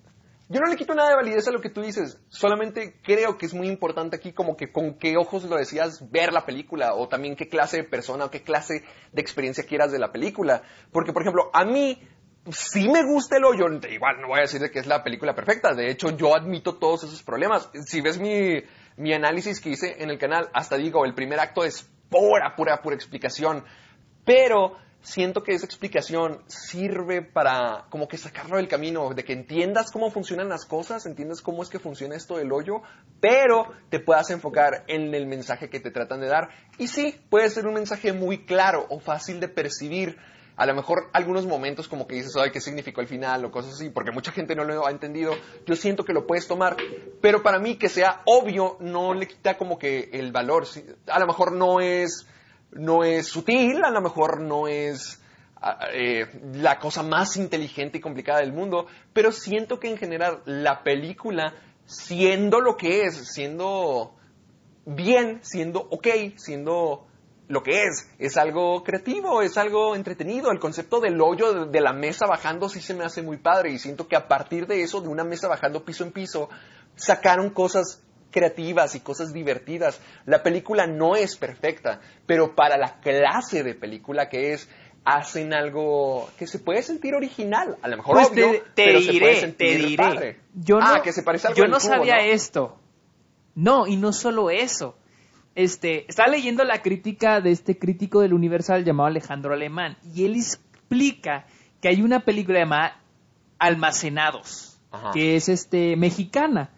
[0.54, 3.46] Yo no le quito nada de validez a lo que tú dices, solamente creo que
[3.46, 7.08] es muy importante aquí como que con qué ojos lo decías ver la película o
[7.08, 10.62] también qué clase de persona o qué clase de experiencia quieras de la película.
[10.92, 12.00] Porque, por ejemplo, a mí
[12.52, 15.34] sí me gusta el hoyo, igual no voy a decir de que es la película
[15.34, 17.68] perfecta, de hecho yo admito todos esos problemas.
[17.86, 18.62] Si ves mi,
[18.96, 22.80] mi análisis que hice en el canal, hasta digo, el primer acto es pura, pura,
[22.80, 23.64] pura explicación,
[24.24, 29.92] pero siento que esa explicación sirve para como que sacarlo del camino, de que entiendas
[29.92, 32.80] cómo funcionan las cosas, entiendas cómo es que funciona esto del hoyo,
[33.20, 36.48] pero te puedas enfocar en el mensaje que te tratan de dar.
[36.78, 40.16] Y sí, puede ser un mensaje muy claro o fácil de percibir.
[40.56, 43.44] A lo mejor algunos momentos como que dices, ay, ¿qué significó el final?
[43.44, 45.32] o cosas así, porque mucha gente no lo ha entendido.
[45.66, 46.76] Yo siento que lo puedes tomar,
[47.20, 50.64] pero para mí que sea obvio no le quita como que el valor.
[51.08, 52.26] A lo mejor no es
[52.74, 55.22] no es sutil, a lo mejor no es
[55.56, 60.42] ah, eh, la cosa más inteligente y complicada del mundo, pero siento que en general
[60.44, 61.54] la película,
[61.86, 64.14] siendo lo que es, siendo
[64.86, 67.06] bien, siendo ok, siendo
[67.46, 70.50] lo que es, es algo creativo, es algo entretenido.
[70.50, 73.70] El concepto del hoyo de, de la mesa bajando sí se me hace muy padre
[73.70, 76.48] y siento que a partir de eso, de una mesa bajando piso en piso,
[76.96, 78.03] sacaron cosas
[78.34, 80.00] creativas y cosas divertidas.
[80.26, 84.68] La película no es perfecta, pero para la clase de película que es,
[85.04, 87.76] hacen algo que se puede sentir original.
[87.80, 89.96] A lo mejor Pues obvio, te, te pero se puede diré, te sentir diré.
[89.96, 90.40] padre.
[90.52, 92.22] Yo no, ah, que se parece algo yo no cubo, sabía ¿no?
[92.22, 92.76] esto.
[93.54, 94.98] No, y no solo eso.
[95.54, 100.34] Este, estaba leyendo la crítica de este crítico del Universal llamado Alejandro Alemán y él
[100.34, 101.46] explica
[101.80, 103.00] que hay una película llamada
[103.60, 105.12] Almacenados, Ajá.
[105.12, 106.70] que es este mexicana,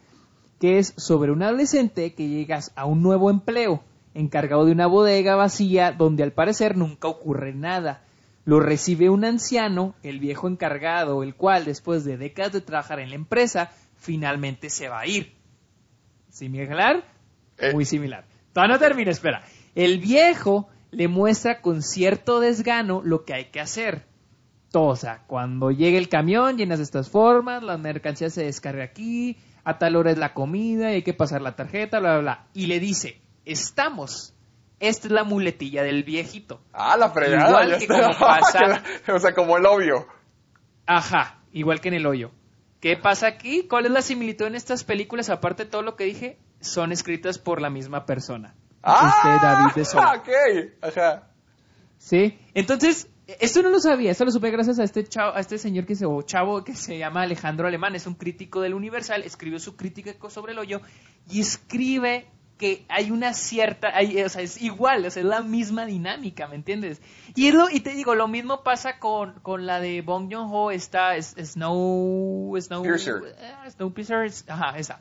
[0.61, 3.82] que es sobre un adolescente que llegas a un nuevo empleo,
[4.14, 8.02] encargado de una bodega vacía donde al parecer nunca ocurre nada.
[8.44, 13.11] Lo recibe un anciano, el viejo encargado, el cual después de décadas de trabajar en
[13.11, 15.34] la empresa, finalmente se va a ir.
[16.30, 17.04] ¿Similar?
[17.59, 17.72] Eh.
[17.72, 18.24] Muy similar.
[18.52, 19.42] Todavía no termina, espera.
[19.74, 24.07] El viejo le muestra con cierto desgano lo que hay que hacer.
[24.70, 29.36] Todo, o sea, cuando llegue el camión, llenas estas formas, la mercancía se descarga aquí,
[29.66, 32.46] a tal hora es la comida, y hay que pasar la tarjeta, bla, bla, bla.
[32.54, 34.32] Y le dice, estamos.
[34.78, 36.60] Esta es la muletilla del viejito.
[36.72, 37.48] Ah, la fregada.
[37.48, 38.02] Igual ya que está.
[38.02, 38.82] como pasa-
[39.14, 40.06] o sea, como el obvio.
[40.86, 42.30] Ajá, igual que en el hoyo.
[42.80, 43.66] ¿Qué pasa aquí?
[43.68, 45.30] ¿Cuál es la similitud en estas películas?
[45.30, 48.54] Aparte de todo lo que dije, son escritas por la misma persona.
[48.84, 50.12] Este David de Sola.
[50.12, 50.28] Ah, ok.
[50.82, 51.22] Ajá.
[51.98, 52.38] Sí.
[52.54, 55.84] Entonces, esto no lo sabía, esto lo supe gracias a este chavo, a este señor
[55.86, 59.58] que se, o chavo que se llama Alejandro Alemán, es un crítico del Universal, escribió
[59.58, 60.80] su crítica sobre el hoyo
[61.30, 62.26] y escribe
[62.58, 66.48] que hay una cierta, hay- o sea, es igual, o sea, es la misma dinámica,
[66.48, 67.02] ¿me entiendes?
[67.34, 70.70] Y, es lo, y te digo, lo mismo pasa con, con la de Bong Joon-ho,
[70.70, 73.20] esta es- Snow, Snow, Piercer.
[73.38, 75.00] eh, Snowpiercer, ajá, esa.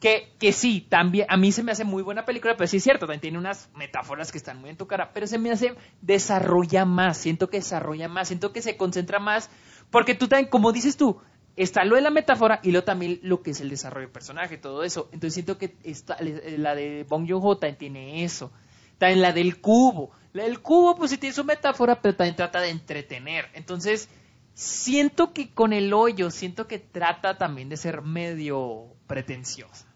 [0.00, 2.84] Que, que sí, también, a mí se me hace muy buena película, pero sí es
[2.84, 5.74] cierto, también tiene unas metáforas que están muy en tu cara, pero se me hace,
[6.02, 9.50] desarrolla más, siento que desarrolla más, siento que se concentra más,
[9.90, 11.20] porque tú también, como dices tú,
[11.58, 14.56] está lo de la metáfora y luego también lo que es el desarrollo del personaje,
[14.58, 15.08] todo eso.
[15.12, 18.52] Entonces siento que esta, la de Bong Joon-ho también tiene eso.
[18.98, 20.10] También la del cubo.
[20.32, 23.48] La del cubo, pues sí tiene su metáfora, pero también trata de entretener.
[23.54, 24.08] Entonces,
[24.54, 29.87] siento que con el hoyo, siento que trata también de ser medio pretenciosa.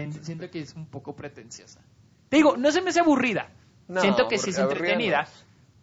[0.00, 1.80] También siento que es un poco pretenciosa.
[2.28, 3.50] Te digo, no se me hace aburrida.
[3.88, 5.28] No, siento que sí es aburrida entretenida.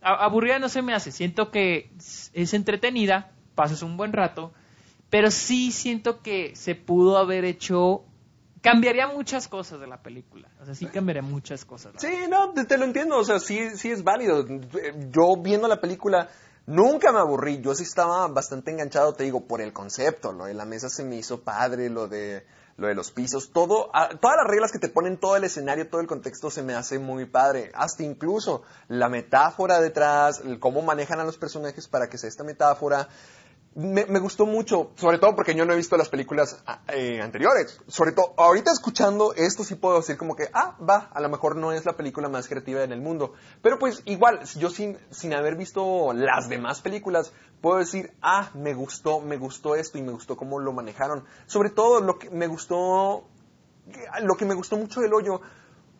[0.01, 1.11] no aburrida no se me hace.
[1.11, 1.91] Siento que
[2.33, 4.53] es- entretenida, pasas un buen rato,
[5.09, 8.05] pero sí siento que se pudo haber hecho.
[8.61, 10.49] Cambiaría muchas cosas de la película.
[10.61, 11.93] O sea, sí cambiaría muchas cosas.
[11.97, 14.45] Sí, no, te, te lo entiendo, o sea, sí, sí es válido.
[15.11, 16.29] Yo viendo la película
[16.65, 20.53] nunca me aburrí, yo sí estaba bastante enganchado, te digo, por el concepto, lo de
[20.53, 22.45] la mesa se me hizo padre, lo de
[22.79, 25.89] lo de los pisos, todo, ah, todas las reglas que te ponen, todo el escenario,
[25.89, 31.19] todo el contexto se me hace muy padre, hasta incluso la metáfora detrás, cómo manejan
[31.19, 33.09] a los personajes para que sea esta metáfora,
[33.75, 37.79] me, gustó mucho, sobre todo porque yo no he visto las películas ah, eh, anteriores.
[37.87, 41.55] Sobre todo, ahorita escuchando esto sí puedo decir como que, ah, va, a lo mejor
[41.55, 43.33] no es la película más creativa en el mundo.
[43.61, 48.73] Pero pues igual, yo sin, sin haber visto las demás películas, puedo decir, ah, me
[48.73, 51.25] gustó, me gustó esto y me gustó cómo lo manejaron.
[51.45, 53.25] Sobre todo lo que me gustó,
[54.21, 55.41] lo que me gustó mucho del hoyo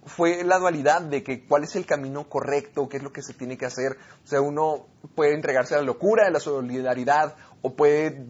[0.05, 3.33] fue la dualidad de que cuál es el camino correcto, qué es lo que se
[3.33, 3.97] tiene que hacer.
[4.23, 8.25] O sea, uno puede entregarse a la locura, a la solidaridad, o puede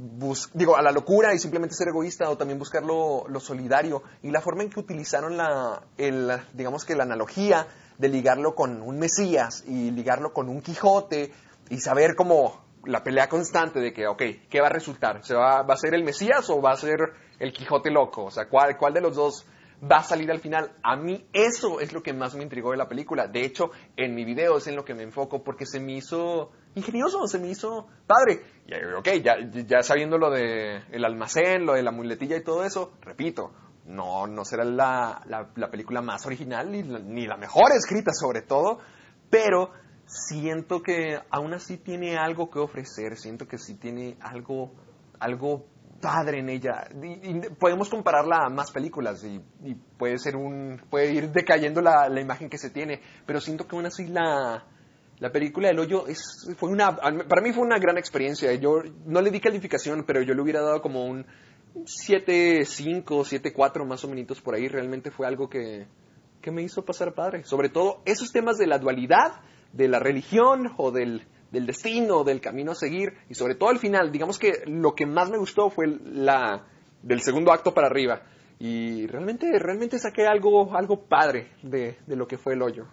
[0.53, 4.03] digo, a la locura y simplemente ser egoísta, o también buscar lo, lo solidario.
[4.23, 7.67] Y la forma en que utilizaron la, el, digamos que la analogía
[7.97, 11.31] de ligarlo con un Mesías y ligarlo con un Quijote
[11.69, 15.23] y saber cómo la pelea constante de que, ok, ¿qué va a resultar?
[15.23, 16.99] ¿Se va, va a ser el Mesías o va a ser
[17.37, 18.25] el Quijote loco?
[18.25, 19.45] O sea, ¿cuál, cuál de los dos
[19.79, 20.71] va a salir al final.
[20.83, 23.27] A mí eso es lo que más me intrigó de la película.
[23.27, 26.51] De hecho, en mi video es en lo que me enfoco porque se me hizo
[26.79, 28.41] ingenioso, se me hizo padre.
[28.65, 29.07] Y ok,
[29.67, 33.51] ya, sabiendo lo de el almacén, lo de la muletilla y todo eso, repito,
[33.85, 38.79] no, no será la, la, la película más original ni la, mejor escrita sobre todo,
[39.29, 39.71] pero
[40.05, 44.73] siento que aún así tiene algo que ofrecer, siento que sí tiene algo,
[45.19, 45.65] algo
[45.99, 46.87] padre en ella.
[47.59, 52.21] Podemos compararla a más películas y, y, puede ser un puede ir decayendo la, la,
[52.21, 54.65] imagen que se tiene, pero siento que aún así la
[55.19, 58.53] la película del hoyo es fue una para mí fue una gran experiencia.
[58.53, 61.25] Yo no le di calificación, pero yo le hubiera dado como un
[61.75, 64.67] 7.5, 7.4 más o menos por ahí.
[64.67, 65.87] Realmente fue algo que
[66.41, 67.43] que me hizo pasar padre.
[67.43, 69.41] Sobre todo esos temas de la dualidad,
[69.73, 73.79] de la religión o del del destino, del camino a seguir y sobre todo al
[73.79, 76.65] final, digamos que lo que más me gustó fue la
[77.01, 78.21] del segundo acto para arriba
[78.59, 82.85] y realmente realmente saqué algo algo padre de, de lo que fue el hoyo.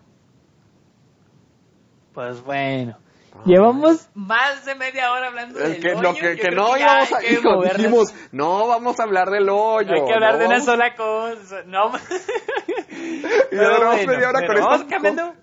[2.16, 2.96] Pues bueno,
[3.44, 6.00] llevamos más de media hora hablando del que, hoyo.
[6.00, 9.92] Lo que, que no íbamos a hijo, dijimos, no vamos a hablar del hoyo.
[9.92, 11.64] Hay que hablar no de una sola cosa.
[11.66, 11.92] No.
[12.88, 13.20] y
[13.54, 15.34] ya bueno, media hora con vamos cambiando.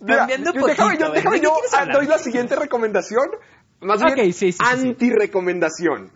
[0.00, 1.52] Mira, cambiando yo, poquito, déjame, yo, déjame, yo
[1.92, 3.30] doy la siguiente recomendación.
[3.82, 6.10] Más okay, bien, sí, sí, anti-recomendación.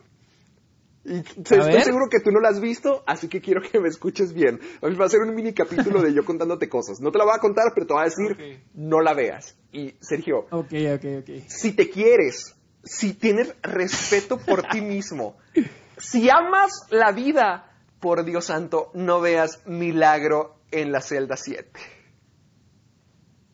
[1.09, 1.85] Y estoy ver.
[1.85, 4.59] seguro que tú no la has visto, así que quiero que me escuches bien.
[4.83, 7.01] Va a ser un mini capítulo de yo contándote cosas.
[7.01, 8.65] No te la voy a contar, pero te voy a decir, okay.
[8.75, 9.57] no la veas.
[9.73, 11.31] Y Sergio, ok, ok, ok.
[11.47, 15.37] si te quieres, si tienes respeto por ti mismo,
[15.97, 21.71] si amas la vida, por Dios santo, no veas Milagro en la celda 7.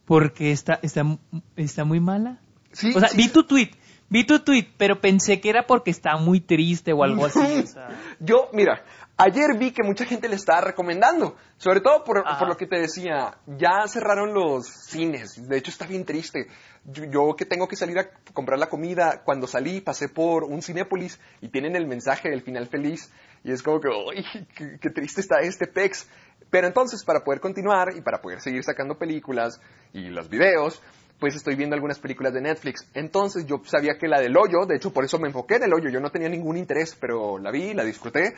[0.07, 1.19] Porque está, está,
[1.57, 2.41] está muy mala.
[2.73, 3.19] Sí, o sea, sí.
[3.19, 3.71] vi tu tweet,
[4.13, 7.63] vi tu tweet, pero pensé que era porque está muy triste o algo así.
[7.65, 7.89] O sea.
[8.21, 8.85] Yo, mira,
[9.19, 12.39] Ayer vi que mucha gente le estaba recomendando, sobre todo por, Ajá.
[12.39, 16.49] por lo que te decía, ya cerraron los cines, de hecho está bien triste.
[16.85, 20.63] Yo, yo que tengo que salir a comprar la comida, cuando salí pasé por un
[20.63, 23.13] Cinépolis y tienen el mensaje del final feliz
[23.45, 26.09] y es como que, ¡ay, qué, qué triste está este pex!
[26.51, 29.61] Pero entonces, para poder continuar y para poder seguir sacando películas
[29.93, 30.83] y los videos,
[31.23, 32.85] pues estoy viendo algunas películas de Netflix.
[32.95, 35.73] Entonces yo sabía que la del hoyo, de hecho por eso me enfoqué en el
[35.73, 38.35] hoyo, yo no tenía ningún interés, pero la vi, la disfruté.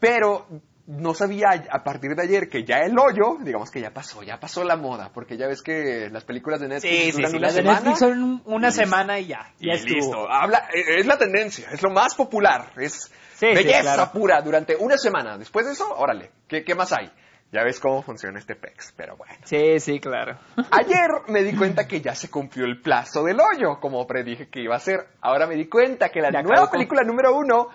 [0.00, 0.46] Pero
[0.86, 4.40] no sabía a partir de ayer que ya el hoyo, digamos que ya pasó, ya
[4.40, 7.36] pasó la moda, porque ya ves que las películas de Netflix Sí, sí, duran sí.
[7.36, 7.78] una Las de semana.
[7.80, 9.52] Netflix son un- una y semana y ya.
[9.60, 9.96] Y Ya estuvo.
[9.96, 10.30] listo.
[10.32, 12.94] Habla, eh, es la tendencia, es lo más popular, es
[13.34, 14.10] Sí, sí, belleza claro.
[14.12, 15.36] pura durante una semana.
[15.36, 17.10] Después de eso, órale, ¿qué, qué más hay?
[17.50, 19.34] Ya ves cómo funciona este PEX, pero bueno.
[19.44, 20.38] Sí, sí, claro.
[20.70, 24.60] Ayer me di cuenta que ya se cumplió el plazo del hoyo, como predije que
[24.60, 25.06] iba a ser.
[25.22, 27.68] Ahora me di cuenta que la Ya nueva película número uno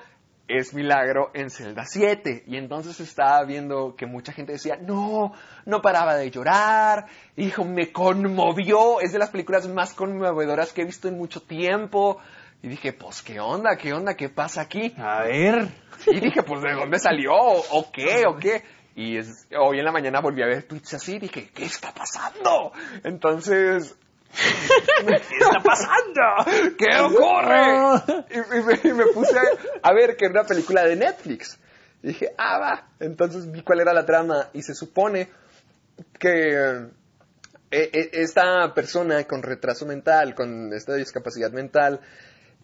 [0.47, 2.43] es Milagro en Zelda 7.
[2.45, 5.33] Y entonces estaba viendo que mucha gente decía, no,
[5.65, 7.07] no paraba de llorar.
[7.35, 9.01] Hijo, me conmovió.
[9.01, 12.19] Es de las películas más conmovedoras que he visto en mucho tiempo.
[12.61, 13.75] Y dije, pues, ¿qué onda?
[13.75, 14.15] ¿Qué onda?
[14.15, 14.93] ¿Qué pasa aquí?
[14.97, 15.67] A ver.
[16.05, 17.33] Y dije, pues, ¿de dónde salió?
[17.33, 18.23] ¿O, o qué?
[18.27, 18.63] ¿O qué?
[18.95, 21.91] Y es- hoy en la mañana volví a ver tweets así y dije, ¿qué está
[21.93, 22.71] pasando?
[23.03, 23.95] Entonces,
[25.07, 26.75] ¿qué está pasando?
[26.77, 28.25] ¿Qué ocurre?
[28.29, 29.43] Y, y me, y me puse a,
[29.89, 31.57] a ver que era una película de Netflix.
[32.03, 32.87] Y dije, ah, va.
[32.99, 35.29] Entonces vi cuál era la trama y se supone
[36.19, 36.89] que eh,
[37.71, 41.99] eh, esta persona con retraso mental, con esta discapacidad mental,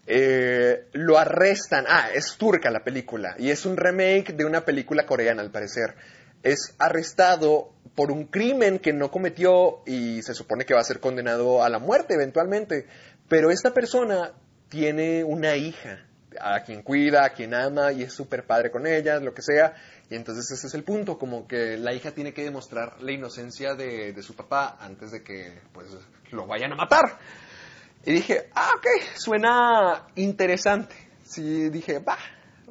[0.06, 1.86] eh, lo arrestan.
[1.88, 5.94] Ah, es turca la película y es un remake de una película coreana al parecer.
[6.42, 11.00] Es arrestado por un crimen que no cometió y se supone que va a ser
[11.00, 12.86] condenado a la muerte eventualmente.
[13.28, 14.32] Pero esta persona
[14.68, 16.06] tiene una hija
[16.40, 19.74] a quien cuida, a quien ama y es súper padre con ella, lo que sea.
[20.08, 23.74] Y entonces ese es el punto, como que la hija tiene que demostrar la inocencia
[23.74, 25.88] de, de su papá antes de que pues
[26.30, 27.18] lo vayan a matar.
[28.04, 30.94] Y dije, ah, ok, suena interesante.
[31.22, 32.18] Sí, dije, va,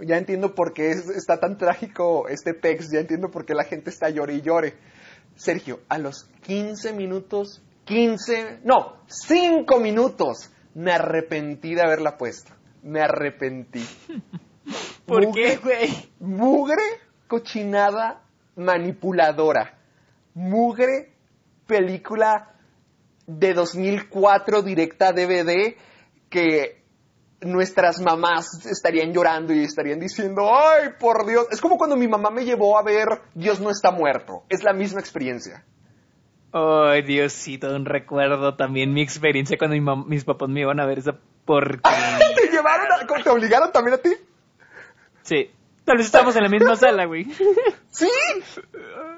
[0.02, 3.64] ya entiendo por qué es- está tan trágico este PEX, ya entiendo por qué la
[3.64, 4.74] gente está llore y llore.
[5.36, 12.54] Sergio, a los 15 minutos, 15, no, 5 minutos, me arrepentí de haberla puesto.
[12.84, 13.86] Me arrepentí.
[15.06, 16.12] ¿Por Mugre- qué, güey?
[16.20, 16.84] Mugre,
[17.28, 18.22] cochinada,
[18.56, 19.78] manipuladora.
[20.34, 21.12] Mugre,
[21.68, 22.56] película
[23.26, 25.76] de 2004 directa a DVD
[26.30, 26.79] que
[27.42, 31.48] nuestras mamás estarían llorando y estarían diciendo, ay, por Dios.
[31.52, 34.44] Es como cuando mi mamá me llevó a ver Dios no está muerto.
[34.50, 35.64] Es la misma experiencia.
[36.52, 41.00] Ay, Diosito, un recuerdo también mi experiencia cuando mi mis papás me iban a ver
[41.00, 41.16] esa
[41.46, 42.20] porquería.
[42.36, 44.10] ¿Te llevaron a- te obligaron también a ti?
[45.22, 45.52] Sí.
[45.86, 47.26] Tal vez estamos en la misma sala, güey.
[47.90, 48.08] Sí,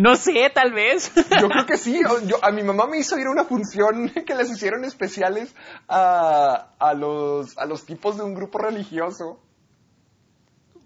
[0.00, 1.12] No sé, tal vez.
[1.40, 2.00] yo creo que sí.
[2.26, 5.54] Yo- a mi mamá me hizo ir a una función que les hicieron especiales
[5.88, 9.40] a, a los, a los tipos de un grupo religioso.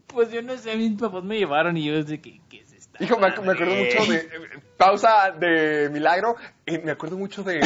[0.07, 3.03] Pues yo no sé, mis papás me llevaron y yo desde que, ¿qué es esta?
[3.03, 4.17] Hijo, me, me acuerdo mucho de.
[4.19, 4.29] eh,
[4.77, 6.37] Pausa de Milagro.
[6.67, 7.61] eh, me acuerdo mucho de.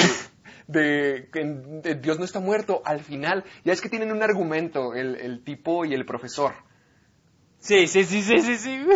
[0.67, 3.43] De, de Dios no está muerto al final.
[3.65, 6.53] Ya es que tienen un argumento, el, el tipo y el profesor.
[7.61, 8.87] Sí, sí, sí, sí, sí, sí.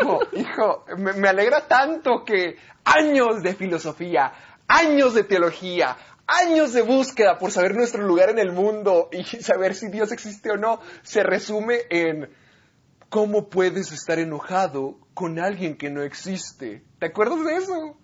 [0.00, 4.32] Hijo, hijo, me, me alegra tanto que años de filosofía,
[4.66, 5.96] años de teología,
[6.26, 10.50] años de búsqueda por saber nuestro lugar en el mundo y saber si Dios existe
[10.50, 12.30] o no, se resume en
[13.08, 16.82] cómo puedes estar enojado con alguien que no existe.
[16.98, 17.96] ¿Te acuerdas de eso?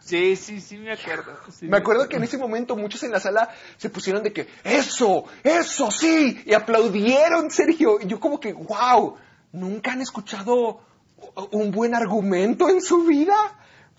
[0.00, 1.38] Sí, sí, sí, me acuerdo.
[1.50, 4.48] sí, Me acuerdo que en ese momento muchos en la sala se pusieron de que,
[4.64, 7.98] eso, eso sí, y aplaudieron, Sergio.
[8.00, 9.16] Y yo como que, wow,
[9.52, 10.80] ¿nunca han escuchado
[11.52, 13.34] un buen argumento en su vida?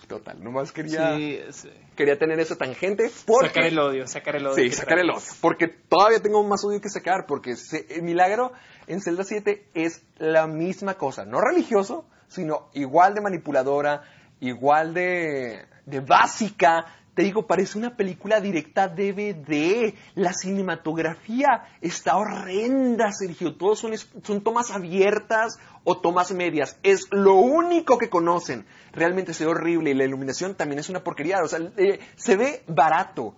[0.07, 1.69] Total, nomás quería, Sí, sí.
[1.95, 3.09] quería tener esa tangente.
[3.25, 4.55] Porque, Sacar el odio, sacar el odio.
[4.55, 5.21] Sí, sacar el odio.
[5.39, 8.51] Porque todavía tengo más odio que sacar, porque se- el milagro
[8.87, 11.23] en Zelda 7 es la misma cosa.
[11.23, 14.03] No religioso, sino igual de manipuladora,
[14.41, 16.85] igual de, de básica.
[17.13, 19.93] Te digo, parece una película directa DVD.
[20.15, 23.55] La cinematografía está horrenda, Sergio.
[23.55, 23.93] Todos son,
[24.23, 26.77] son tomas abiertas o tomas medias.
[26.81, 28.65] Es lo único que conocen.
[28.93, 31.43] Realmente se ve horrible y la iluminación también es una porquería.
[31.43, 33.35] O sea, eh, se ve barato.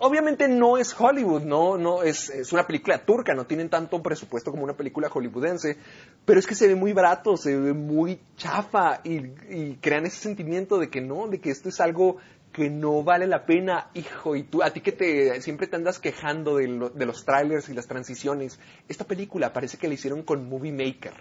[0.00, 4.50] Obviamente no es Hollywood, no, no es, es una película turca, no tienen tanto presupuesto
[4.50, 5.78] como una película hollywoodense,
[6.24, 10.78] pero es que se ve muy barato, se ve muy chafa y crean ese sentimiento
[10.78, 12.18] de que no, de que esto es algo
[12.56, 15.98] que no vale la pena, hijo, y tú, a ti que te, siempre te andas
[15.98, 20.22] quejando de, lo- de los trailers y las transiciones, esta película parece que la hicieron
[20.22, 21.12] con Movie Maker.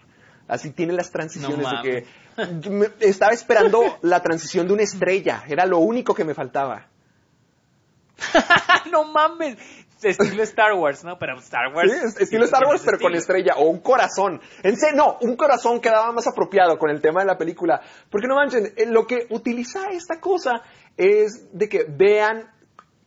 [0.48, 2.06] Así tiene las transiciones No de
[2.62, 6.88] que me- estaba esperando la transición de una estrella, era lo único que me faltaba.
[8.92, 9.58] no mames.
[10.04, 11.18] Estilo Star Wars, ¿no?
[11.18, 11.92] Pero Star Wars.
[11.92, 14.40] Sí, es- estilo Star Wars, pero con estrella o un corazón.
[14.64, 17.82] En serio, no, un corazón quedaba más apropiado con el tema de la película.
[18.10, 20.62] Porque no manchen, eh, lo que utiliza esta cosa
[20.98, 22.52] es de que vean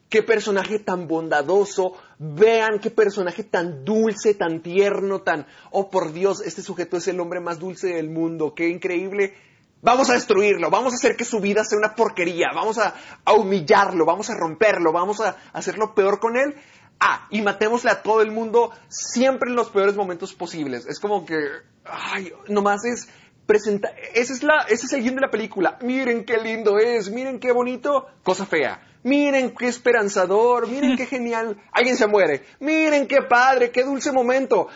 [0.09, 6.41] qué personaje tan bondadoso, vean qué personaje tan dulce, tan tierno, tan, oh por Dios,
[6.41, 9.35] este sujeto es el hombre más dulce del mundo, qué increíble.
[9.81, 13.33] Vamos a destruirlo, vamos a hacer que su vida sea una porquería, vamos a, a
[13.35, 16.57] humillarlo, vamos a romperlo, vamos a hacerlo peor con él.
[17.01, 20.87] Ah, y matémosle a todo el mundo siempre en los peores momentos posibles.
[20.87, 21.39] Es como que,
[21.85, 23.09] ay, nomás es
[23.47, 25.79] presentar, ese es la, ese es el guion de la película.
[25.83, 28.83] Miren qué lindo es, miren qué bonito, cosa fea.
[29.05, 31.57] Miren qué esperanzador, miren qué genial.
[31.73, 32.45] Alguien se muere.
[32.61, 34.69] Miren qué padre, qué dulce momento.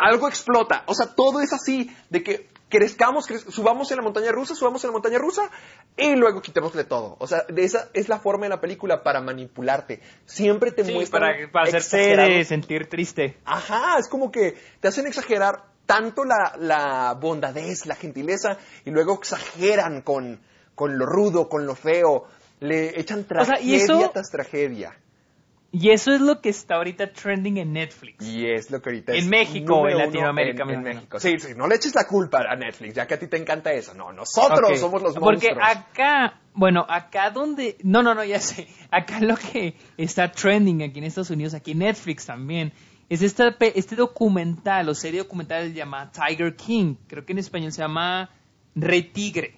[0.00, 0.84] Algo explota.
[0.86, 4.82] O sea, todo es así, de que crezcamos, crez- subamos en la montaña rusa, subamos
[4.84, 5.50] en la montaña rusa
[5.96, 7.16] y luego quitémosle todo.
[7.20, 10.00] O sea, de esa es la forma de la película para manipularte.
[10.26, 13.36] Siempre te Sí, muestran para, para hacerte de sentir triste.
[13.44, 19.14] Ajá, es como que te hacen exagerar tanto la, la bondadez, la gentileza, y luego
[19.14, 20.40] exageran con,
[20.74, 22.24] con lo rudo, con lo feo.
[22.60, 24.98] Le echan sea, tragedia y eso- tras tragedia.
[25.76, 28.24] Y eso es lo que está ahorita trending en Netflix.
[28.24, 30.82] Y es lo que ahorita En es México, en Latinoamérica, En, en.
[30.84, 31.18] México.
[31.18, 33.72] Sí, sí, no le eches la culpa a Netflix, ya que a ti te encanta
[33.72, 33.92] eso.
[33.92, 35.68] No, nosotros somos los Porque monstruos.
[35.68, 37.76] acá, bueno, acá donde...
[37.82, 38.68] No, no, no, ya sé.
[38.88, 42.72] Acá lo que está trending aquí en Estados Unidos, aquí en Netflix también,
[43.08, 46.94] es esta, este documental o serie documental se llama Tiger King.
[47.08, 48.30] Creo que en español se llama
[48.76, 49.56] Rey Tigre.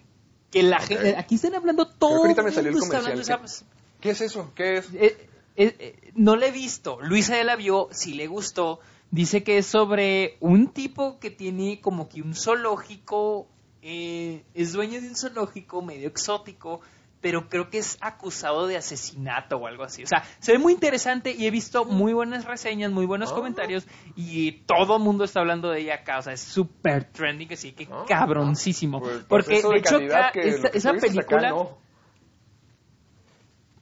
[0.50, 1.14] Que la gente...
[1.18, 2.22] Aquí están hablando todo...
[2.22, 3.66] ahorita me salió el comercial, esa-
[4.00, 4.52] ¿Qué es eso?
[4.54, 4.88] ¿Qué es?
[4.94, 6.98] eh, eh, no la he visto.
[7.00, 8.80] Luisa ya la vio, si le gustó.
[9.10, 13.46] Dice que es sobre un tipo que tiene como que un zoológico,
[13.82, 16.80] eh, es dueño de un zoológico medio exótico,
[17.20, 20.02] pero creo que es acusado de asesinato o algo así.
[20.02, 23.34] O sea, se ve muy interesante y he visto muy buenas reseñas, muy buenos Ah.
[23.36, 23.86] comentarios
[24.16, 26.18] y todo el mundo está hablando de ella acá.
[26.18, 29.00] O sea, es súper trending, así que Ah, cabroncísimo.
[29.00, 31.50] Pues, pues Porque de hecho calidad acá, que esa, acá, película...
[31.50, 31.85] no.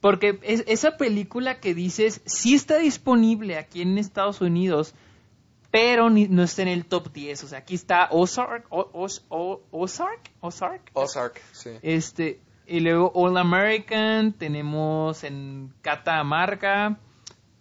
[0.05, 4.93] Porque es- esa película que dices sí está disponible aquí en Estados Unidos,
[5.71, 7.43] pero ni- no está en el top 10.
[7.43, 11.71] O sea, aquí está Ozark, o- Oz- o- Ozark, Ozark, Ozark, sí.
[11.81, 16.99] este, y luego All American, tenemos en Catamarca,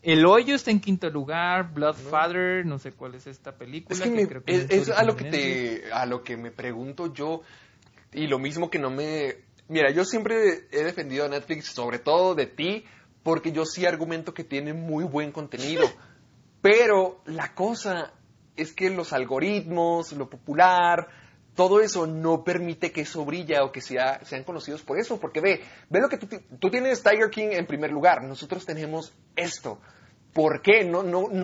[0.02, 3.94] El Hoyo está en quinto lugar, Bloodfather, no sé cuál es esta película.
[3.96, 6.36] Es que que me- creo que es, es a lo que te a lo que
[6.36, 7.40] me pregunto yo
[8.12, 9.36] y lo mismo que no me
[9.68, 12.84] mira yo siempre he defendido a Netflix sobre todo de ti
[13.22, 15.86] porque yo sí argumento que tiene muy buen contenido.
[16.60, 18.12] Pero la cosa
[18.56, 21.08] es que los algoritmos lo popular
[21.54, 25.20] todo eso no permite que eso brilla o que sea, sean conocidos por eso.
[25.20, 26.26] Porque ve ve lo que tú,
[26.58, 28.24] tú tienes Tiger King en primer lugar.
[28.24, 29.78] Nosotros tenemos esto.
[30.34, 31.43] ¿por qué no no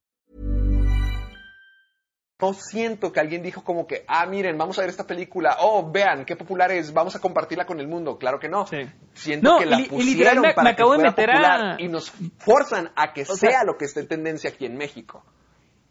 [2.41, 5.91] No siento que alguien dijo como que, ah, miren, vamos a ver esta película, oh,
[5.91, 8.17] vean, qué popular es, vamos a compartirla con el mundo.
[8.17, 8.65] Claro que no.
[8.65, 8.77] Sí.
[9.13, 11.29] Siento No, que la y li- y pusieron me- para me que de fuera meter
[11.29, 14.49] popular a- y nos forzan a que O sea, sea- lo que esté en tendencia
[14.49, 15.23] aquí en México.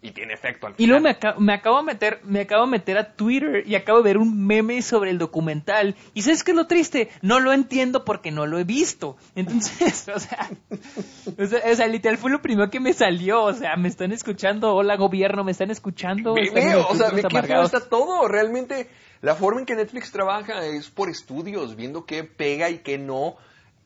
[0.03, 0.88] Y tiene efecto al Y final.
[0.88, 3.98] luego me, aca- me acabo de meter, me acabo de meter a Twitter y acabo
[3.98, 5.94] de ver un meme sobre el documental.
[6.14, 7.11] ¿Y sabes qué es lo triste?
[7.20, 9.18] No lo entiendo porque no lo he visto.
[9.34, 10.48] Entonces, o sea,
[11.36, 13.42] o sea, o sea, literal fue lo primero que me salió.
[13.42, 16.34] O sea, me están escuchando, hola gobierno, me están escuchando.
[16.34, 18.26] Están los o sea, ve qué está todo.
[18.26, 18.88] Realmente,
[19.20, 23.36] la forma en que Netflix trabaja es por estudios, viendo qué pega y qué no.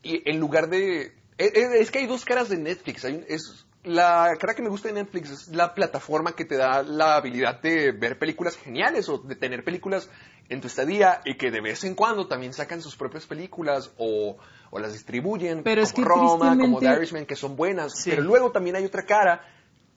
[0.01, 1.11] Y en lugar de.
[1.37, 3.03] Es, es- es que hay dos caras de Netflix.
[3.03, 6.83] Hay es, la cara que me gusta de Netflix es la plataforma que te da
[6.83, 10.09] la habilidad de ver películas geniales o de tener películas
[10.49, 14.37] en tu estadía y que de vez en cuando también sacan sus propias películas o,
[14.69, 17.93] o las distribuyen Pero es como que Roma, como The Irishman, que son buenas.
[17.99, 18.09] Sí.
[18.11, 19.41] Pero luego también hay otra cara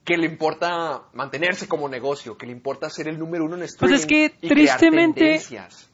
[0.04, 3.90] que le importa mantenerse como negocio, que le importa ser el número uno en streaming
[3.92, 5.87] Pues es que y crear tristemente- tendencias.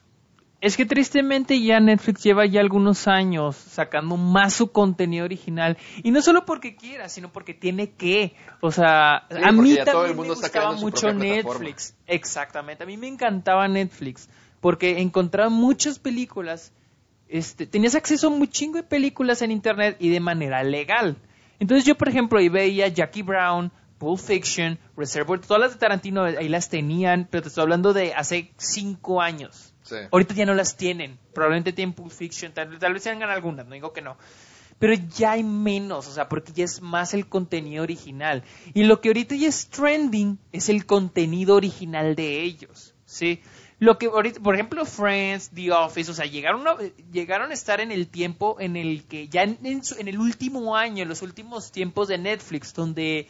[0.65, 5.77] Es que tristemente ya Netflix lleva ya algunos años sacando más su contenido original.
[6.03, 8.35] Y no solo porque quiera, sino porque tiene que.
[8.63, 11.65] O sea, Sí, a mí ya todo el también me gustaba mucho plataforma.
[11.65, 11.95] Netflix.
[12.07, 12.83] Exactamente.
[12.83, 14.31] A mí me encantaba Netflix.
[14.63, 16.73] Porque encontraba muchas películas.
[17.29, 21.19] Este, tenías acceso a un chingo de películas en internet y de manera legal.
[21.59, 26.25] Entonces yo, por ejemplo, ahí veía Jackie Brown, Pulp Fiction, Reservoir, todas las de Tarantino
[26.25, 29.74] ahí las tenían, pero te estoy hablando de hace cinco años.
[29.85, 29.97] Sí.
[30.11, 31.19] Ahorita ya no las tienen.
[31.33, 34.17] Probablemente tienen Pulp Fiction, tal, tal vez tengan algunas, no digo que no.
[34.81, 38.43] Pero ya hay menos, o sea, porque ya es más el contenido original.
[38.75, 43.41] Y lo que ahorita ya es trending es el contenido original de ellos, ¿sí?
[43.79, 46.77] Lo que ahorita, por ejemplo, Friends, The Office, o sea, llegaron a,
[47.13, 50.19] llegaron a estar en el tiempo en el que, ya en, en su- en el
[50.19, 53.29] último año, en los últimos tiempos de Netflix, donde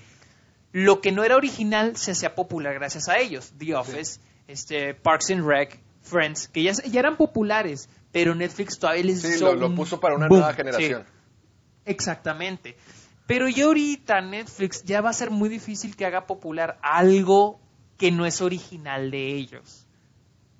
[0.73, 3.53] lo que no era original se hacía popular gracias a ellos.
[3.59, 9.05] The Office, este, Parks and Rec, Friends, que ya, ya eran populares, pero Netflix todavía
[9.05, 10.57] les Sí, hizo lo, puso para una boom, nueva sí.
[10.59, 11.05] generación.
[11.87, 12.77] Exactamente.
[13.27, 17.59] Pero ya ahorita Netflix ya va a ser muy difícil que haga popular algo
[17.97, 19.87] que no es original de ellos.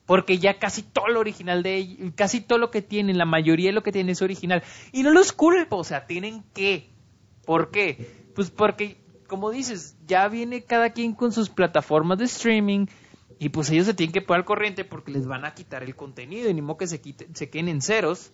[0.07, 3.69] Porque ya casi todo lo original de ellos, casi todo lo que tienen, la mayoría
[3.69, 4.63] de lo que tienen es original.
[4.93, 6.91] Y no los culpo, o sea, tienen que.
[7.45, 8.25] ¿Por qué?
[8.35, 12.87] Pues porque, como dices, ya viene cada quien con sus plataformas de streaming
[13.45, 15.95] y pues ellos se tienen que poner al corriente porque les van a quitar el
[15.95, 18.33] contenido y ni modo que se, quiten, se queden en ceros.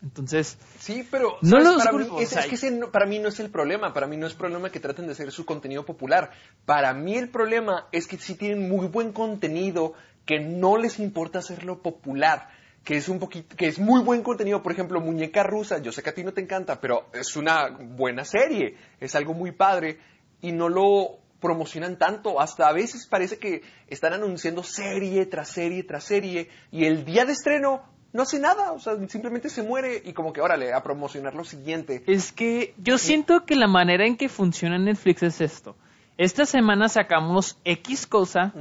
[0.00, 3.04] Entonces, Sí, pero No los para, mí, es, o sea, es que ese no- para
[3.04, 3.92] mí no es el problema.
[3.92, 6.30] Para mí no es problema que traten de hacer su contenido popular.
[6.66, 11.40] Para mí el problema es que sí tienen muy buen contenido que no les importa
[11.40, 12.48] hacerlo popular.
[12.84, 16.04] Que es un poquito, que es muy buen contenido, por ejemplo, Muñeca Rusa, yo sé
[16.04, 19.98] que a ti no te encanta, pero es una buena serie, es algo muy padre,
[20.40, 25.84] y no lo promocionan tanto, hasta a veces parece que están anunciando serie tras serie
[25.84, 27.82] tras serie, y el día de estreno
[28.12, 31.44] no hace nada, o sea, simplemente se muere y como que órale, a promocionar lo
[31.44, 32.02] siguiente.
[32.06, 35.76] Es que yo siento que la manera en que funciona Netflix es esto.
[36.16, 38.52] Esta semana sacamos X cosa,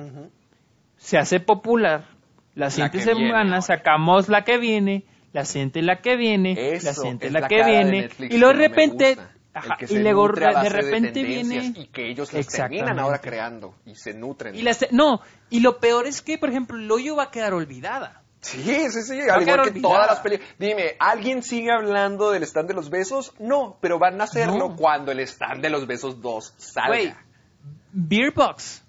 [0.97, 2.05] se hace popular.
[2.55, 7.41] La siguiente semana sacamos la que viene, la siguiente la que viene, la siguiente la,
[7.41, 9.17] la que viene, Netflix y luego de repente.
[9.59, 12.99] Ajá, El que y luego nutre a de repente viene y que ellos las terminan
[12.99, 14.55] ahora creando y se nutren.
[14.55, 17.53] y las- no, y lo peor es que, por ejemplo, el hoyo va a quedar
[17.53, 18.23] olvidada.
[18.39, 20.53] Sí, sí, sí, al igual que todas las películas.
[20.59, 23.33] Dime, ¿alguien sigue hablando del stand de los besos?
[23.39, 24.75] No, pero van a hacerlo No.
[24.75, 26.87] cuando el stand de los besos 2 salga.
[26.89, 27.13] Güey,
[27.91, 28.83] Beer Box.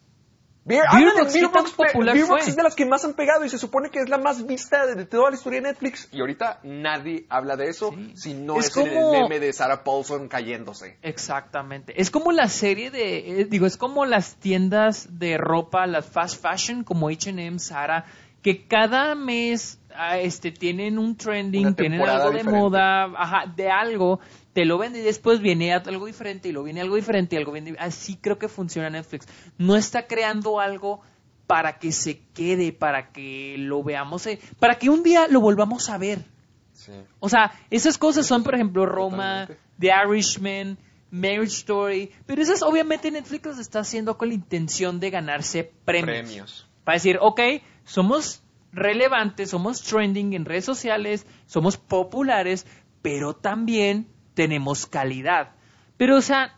[0.68, 2.50] Beer, Beer ándale, Box, Beer ¿qué tan Box pe- popular Beer Box fue?
[2.50, 4.86] es de las que más han pegado y se supone que es la más vista
[4.86, 6.08] de, de toda la historia de Netflix.
[6.12, 8.12] Y ahorita nadie habla de eso Sí.
[8.14, 10.96] si no Es es, en como- el meme de Sarah Paulson cayéndose.
[11.02, 12.00] Exactamente.
[12.00, 16.40] Es como la serie de, eh, digo, es como las tiendas de ropa, las fast
[16.42, 18.04] fashion, como H&M, Zara,
[18.42, 24.20] que cada mes ah, este, tienen un trending, tienen algo de moda, ajá, de algo,
[24.52, 27.52] te lo venden y después viene algo diferente y luego viene algo diferente y algo
[27.52, 27.76] viene...
[27.78, 29.26] Así creo que funciona Netflix.
[29.56, 31.00] No está creando algo
[31.46, 35.88] para que se quede, para que lo veamos, eh, para que un día lo volvamos
[35.88, 36.24] a ver.
[36.72, 36.92] Sí.
[37.20, 39.68] O sea, esas cosas son, por ejemplo, Roma, Totalmente.
[39.78, 40.78] The Irishman,
[41.10, 46.18] Marriage Story, pero esas obviamente Netflix las está haciendo con la intención de ganarse premios.
[46.18, 46.68] Premios.
[46.84, 47.40] Para decir, ok,
[47.84, 48.42] somos
[48.72, 52.66] relevantes, somos trending en redes sociales, somos populares,
[53.02, 55.50] pero también tenemos calidad.
[55.96, 56.54] Pero, o sea,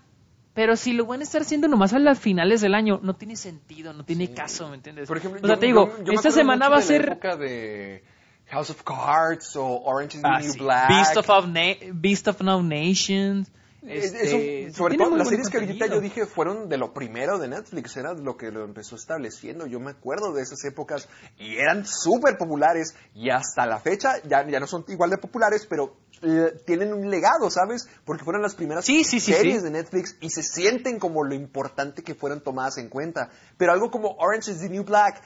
[0.52, 3.36] pero si lo van a estar haciendo nomás a las finales del año, no tiene
[3.36, 5.08] sentido, no tiene caso, ¿me entiendes?
[5.08, 6.88] Por ejemplo, o sea, yo- te digo, yo- yo esta semana va a de la
[6.88, 7.04] ser...
[7.12, 8.04] época de
[8.48, 10.58] House of Cards o Orange is the Ah, New sí.
[10.58, 10.88] Black.
[10.88, 13.50] Beast of, of Na- Beast of No Nations.
[13.86, 15.94] Es- este, eso, sobre todo las series que ahorita contenido.
[15.96, 19.66] yo dije fueron de lo primero de Netflix, era lo que lo empezó estableciendo.
[19.66, 21.08] Yo me acuerdo de esas épocas
[21.38, 25.66] y eran súper populares y hasta la fecha ya, ya no son igual de populares,
[25.66, 27.88] pero eh, tienen un legado, ¿sabes?
[28.04, 31.34] Porque fueron las primeras Sí, sí, sí, series de Netflix y se sienten como lo
[31.34, 33.30] importante que fueron tomadas en cuenta.
[33.56, 35.22] Pero algo como Orange is the New Black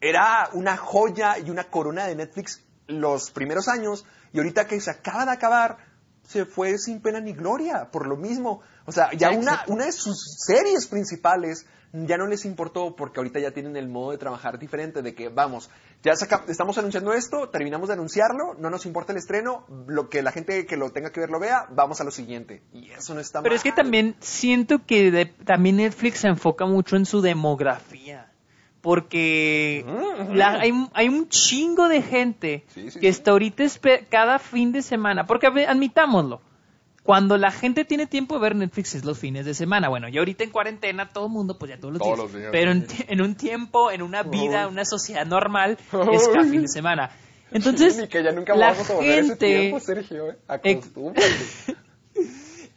[0.00, 4.90] era una joya y una corona de Netflix los primeros años y ahorita que se
[4.90, 5.78] acaba de acabar
[6.22, 8.62] se fue sin pena ni gloria por lo mismo.
[8.84, 11.66] O sea, ya una, una de sus series principales
[12.04, 15.28] ya no les importó porque ahorita ya tienen el modo de trabajar diferente de que
[15.28, 15.70] vamos,
[16.02, 20.22] ya saca- estamos anunciando esto, terminamos de anunciarlo, no nos importa el estreno, lo que
[20.22, 22.62] la gente que lo tenga que ver lo vea, vamos a lo siguiente.
[22.72, 23.56] Y eso no está Pero mal.
[23.56, 28.30] es que también siento que de- también Netflix se enfoca mucho en su demografía.
[28.82, 29.84] Porque
[30.32, 33.18] la- hay, un- hay un chingo de gente Sí, sí, que sí.
[33.18, 33.64] está ahorita
[34.08, 35.26] cada fin de semana.
[35.26, 36.40] Porque admitámoslo.
[37.06, 39.88] Cuando la gente tiene tiempo de ver Netflix es los fines de semana.
[39.88, 42.32] Bueno, y ahorita en cuarentena todo el mundo, pues ya todos los Todos días.
[42.32, 42.48] los días.
[42.52, 44.72] Pero en, en un tiempo, en una vida, Uy.
[44.72, 45.78] una sociedad normal,
[46.12, 47.10] es cada fin de semana.
[47.52, 50.30] Entonces, Ni que ya nunca la vamos a a ese gente- tiempo, Sergio.
[50.32, 50.36] ¿eh?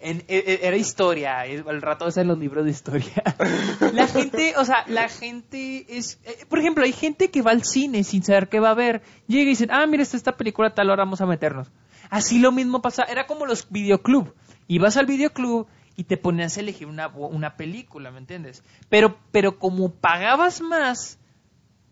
[0.01, 3.11] En- e- e- era historia, es- al rato de ser los libros de historia.
[3.93, 7.65] La gente, o sea, la gente es, eh, por ejemplo, hay gente que va al
[7.65, 9.01] cine sin saber qué va a ver.
[9.27, 11.67] Llega y dicen, ah, mira, está esta película tal hora, vamos a meternos.
[12.09, 14.33] Así lo mismo pasa, era como los videoclub.
[14.67, 18.63] Ibas al videoclub y te ponías a elegir una, una película, ¿me entiendes?
[18.87, 21.19] Pero, pero como pagabas más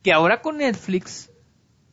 [0.01, 1.29] que ahora con Netflix,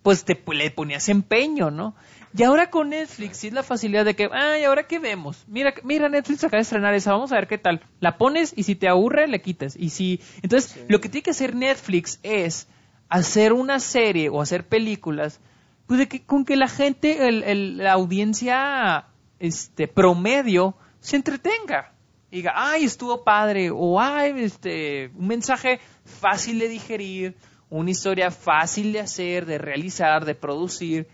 [0.02, 1.94] pues te le ponías empeño, ¿no?
[2.36, 5.44] Y ahora con Netflix sí es la facilidad de que, ay, ¿ahora qué vemos?
[5.46, 7.80] Mira, mira, Netflix acaba de estrenar esa, vamos a ver qué tal.
[8.00, 9.76] La pones y si te aburre, le quitas.
[9.76, 12.66] Y si, entonces, lo que tiene que hacer Netflix es
[13.08, 15.40] hacer una serie o hacer películas,
[15.86, 19.06] pues de que, con que la gente, el, el- la audiencia,
[19.38, 21.92] este, promedio, se entretenga.
[22.30, 27.36] Diga, ay, estuvo padre, o ay, este, un mensaje fácil de digerir,
[27.70, 31.06] una historia fácil de hacer, de realizar, de producir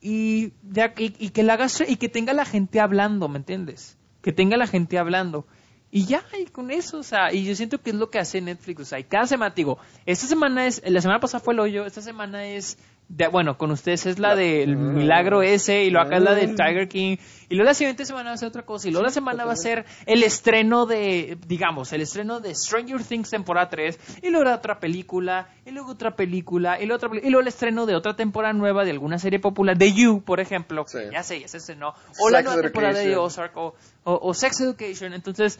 [0.00, 3.96] y, ya- y, que la hagas y que tenga la gente hablando, ¿me entiendes?
[4.22, 5.46] Que tenga la gente hablando.
[5.90, 8.40] Y ya, y con eso, o sea, y yo siento que es lo que hace
[8.40, 11.60] Netflix, o sea, y cada semana, digo, esta semana es, la semana pasada fue el
[11.60, 12.76] hoyo, esta semana es,
[13.08, 16.56] de- bueno, con ustedes es la del milagro ese, y luego acá es la del
[16.56, 17.16] Tiger King,
[17.48, 19.52] y luego la siguiente semana va a ser otra cosa, y luego la semana va
[19.52, 24.50] a ser el estreno de, digamos, el estreno de Stranger Things temporada 3, y luego
[24.52, 28.16] otra película, y luego otra película, y luego otra y luego el estreno de otra
[28.16, 30.98] temporada nueva de alguna serie popular, de You, por ejemplo, Sí.
[31.12, 33.16] ya sé, ya se estrenó, o la nueva temporada de.
[33.16, 35.58] Ozark, o, o- o Sex Education, entonces,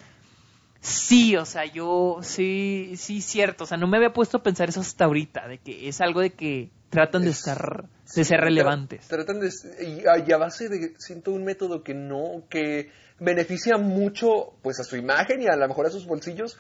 [0.87, 4.69] sí, o sea, yo, sí, sí, cierto, o sea, no me había puesto a pensar
[4.69, 7.85] eso hasta ahorita, de que es algo de que tratan de Es- estar,
[8.15, 9.05] de ser relevantes.
[9.07, 9.51] Tra- Tratan de
[9.85, 14.79] y a, y a base de siento un método que no que beneficia mucho pues
[14.81, 16.57] a su imagen y a lo mejor a sus bolsillos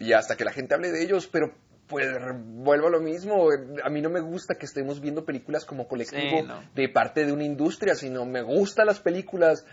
[0.00, 1.52] y hasta que la gente hable de ellos, pero
[1.86, 2.06] pues
[2.44, 3.48] vuelvo a lo mismo,
[3.82, 6.60] a mí no me gusta que estemos viendo películas como colectivo Sí, no.
[6.74, 9.64] de parte de una industria, sino me gustan las películas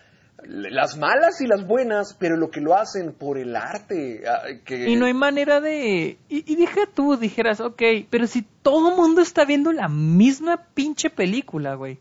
[0.43, 4.89] las malas y las buenas, pero lo que lo hacen por el arte, ah, que
[4.89, 6.17] Y no hay manera de...
[6.29, 10.65] Y, y deja tú, dijeras, ok, pero si todo el mundo está viendo la misma
[10.73, 11.99] pinche película, güey.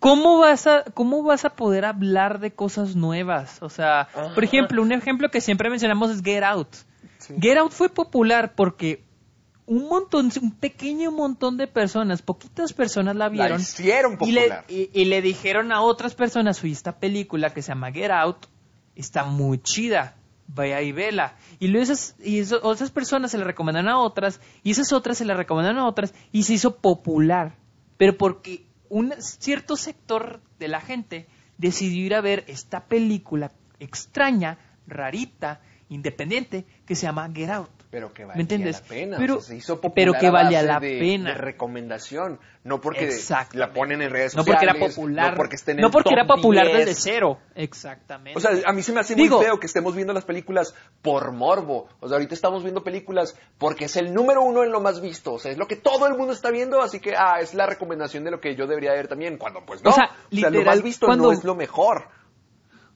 [0.00, 3.62] ¿Cómo vas, a, ¿Cómo vas a poder hablar de cosas nuevas?
[3.62, 4.34] O sea, Ajá.
[4.34, 6.68] por ejemplo, un ejemplo que siempre mencionamos es Get Out.
[7.38, 9.04] Get Out fue popular porque
[9.70, 13.60] un montón, un pequeño montón de personas, poquitas personas la la vieron.
[13.60, 14.64] hicieron Y le, popular.
[14.68, 18.46] y, y le dijeron a otras personas, oye, esta película que se llama Get Out
[18.96, 20.16] está muy chida,
[20.48, 21.36] vaya y vela.
[21.60, 25.18] Y luego esas, y eso- otras personas se la recomendaron a otras, y esas otras
[25.18, 27.54] se la recomendaron a otras, y se hizo popular.
[27.96, 34.58] Pero porque un cierto sector de la gente decidió ir a ver esta película extraña,
[34.88, 37.70] rarita, independiente, que se llama Get Out.
[37.90, 38.80] Pero que valía ¿Me entiendes?
[38.82, 39.16] la pena.
[39.18, 41.30] Pero- o sea, se hizo popular pero que a base valía la de- pena.
[41.30, 42.38] De recomendación.
[42.62, 43.10] No porque
[43.54, 44.68] la ponen en redes No sociales.
[44.70, 45.30] porque era popular.
[45.32, 46.78] No porque, en no porque era popular 10.
[46.86, 47.38] desde cero.
[47.56, 48.38] Exactamente.
[48.38, 50.72] O sea, a mí se me hace Digo- muy feo que estemos viendo las películas
[51.02, 51.88] por morbo.
[51.98, 55.32] O sea, ahorita estamos viendo películas porque es el número uno en lo más visto.
[55.32, 57.66] O sea, es lo que todo el mundo está viendo, así que, ah, es la
[57.66, 59.36] recomendación de lo que yo debería ver también.
[59.36, 59.90] Cuando, pues no.
[59.90, 62.04] O sea, lo literal, más visto cuando- no es lo mejor.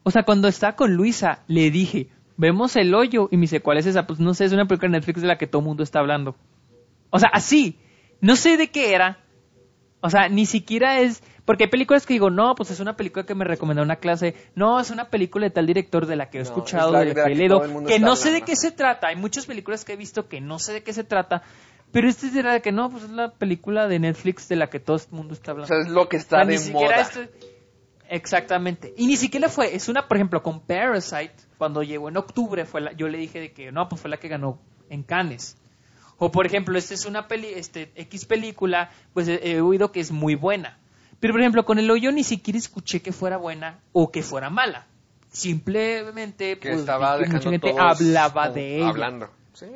[0.04, 3.28] O sea, cuando estaba con Luisa, le dije, vemos el hoyo.
[3.30, 4.06] Y me dice, ¿cuál es esa?
[4.06, 5.98] Pues no sé, es una película de Netflix de la que todo el mundo está
[6.00, 6.36] hablando.
[7.10, 7.78] O sea, así.
[8.20, 9.18] No sé de qué era.
[10.00, 11.22] O sea, ni siquiera es...
[11.44, 14.34] Porque hay películas que digo, no, pues es una película que me recomendó una clase.
[14.54, 17.14] No, es una película de tal director de la que he No, escuchado, es de
[17.14, 19.08] la que he leído, que no sé de qué se trata.
[19.08, 21.42] Hay muchas películas que he visto que no sé de qué se trata.
[21.92, 24.68] Pero esta es de la que no, pues es la película de Netflix de la
[24.70, 25.74] que todo el mundo está O hablando.
[25.74, 27.02] sea, es lo que O está sea, de ni siquiera moda.
[27.02, 27.20] esto-
[28.14, 28.94] Exactamente.
[28.96, 32.80] Y ni siquiera fue, es una, por ejemplo, con Parasite, cuando llegó en octubre, fue
[32.80, 35.56] la, yo le dije de que no, pues fue la que ganó en Cannes.
[36.18, 40.12] O por ejemplo, esta es una peli, este, X película, pues he, oído que es
[40.12, 40.78] muy buena.
[41.18, 44.48] Pero por ejemplo, con el hoyo ni siquiera escuché que fuera buena o que fuera
[44.48, 44.86] mala.
[45.32, 48.88] Simplemente, Que pues, estaba vi que mucha dejando gente todos hablaba de ella.
[48.90, 49.30] Hablando.
[49.54, 49.66] Sí.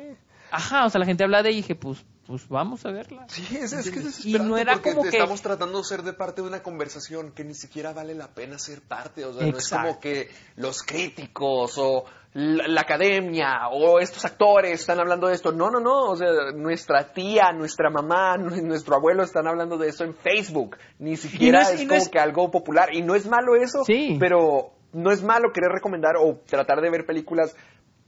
[0.51, 3.25] Ajá, o sea, la gente habla de ella y dije, pues, pues vamos a verla.
[3.29, 6.03] Sí, es, es que es Y no era porque como que- estamos tratando de ser
[6.03, 9.25] de parte de una conversación que ni siquiera vale la pena ser parte.
[9.25, 14.79] O sea, no es como que los críticos o la, la academia o estos actores
[14.79, 15.51] están hablando de esto.
[15.51, 16.03] No, no, no.
[16.11, 20.77] O sea, nuestra tía, nuestra mamá, nu- nuestro abuelo están hablando de eso en Facebook.
[20.99, 22.93] Ni siquiera es- es, y no como es- que algo popular.
[22.93, 24.17] Y no es malo eso, Sí.
[24.19, 27.55] pero no es malo querer recomendar o tratar de ver películas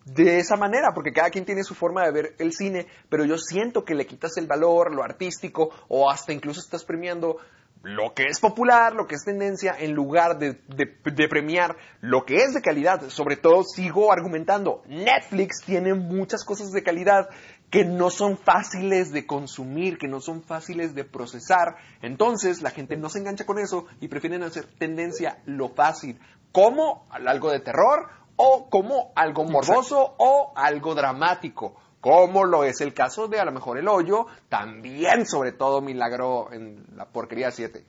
[0.05, 3.37] de esa manera, porque cada quien tiene su forma de ver el cine, pero yo
[3.37, 7.37] siento que le quitas el valor, lo artístico, o hasta incluso estás premiando
[7.83, 12.37] lo que es popular, lo que es tendencia, en lugar de, de- premiar lo que
[12.37, 13.09] es de calidad.
[13.09, 17.29] Sobre todo, sigo argumentando, Netflix tiene muchas cosas de calidad
[17.71, 21.75] que no son fáciles de consumir, que no son fáciles de procesar.
[22.01, 26.19] Entonces, la gente no se engancha con eso y prefieren hacer tendencia lo fácil,
[26.51, 28.09] como algo de terror
[28.43, 33.51] o como algo morboso o algo dramático como lo es el caso de a lo
[33.51, 37.85] mejor el hoyo, también sobre todo Milagro en la porquería 7.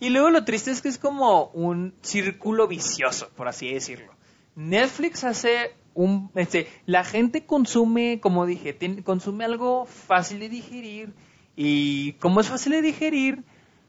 [0.00, 4.12] Y luego lo triste es que es como un círculo vicioso, por así decirlo.
[4.54, 6.30] Netflix hace un...
[6.34, 11.14] Este, la gente consume, como dije, consume algo fácil de digerir
[11.56, 13.44] y como es fácil de digerir,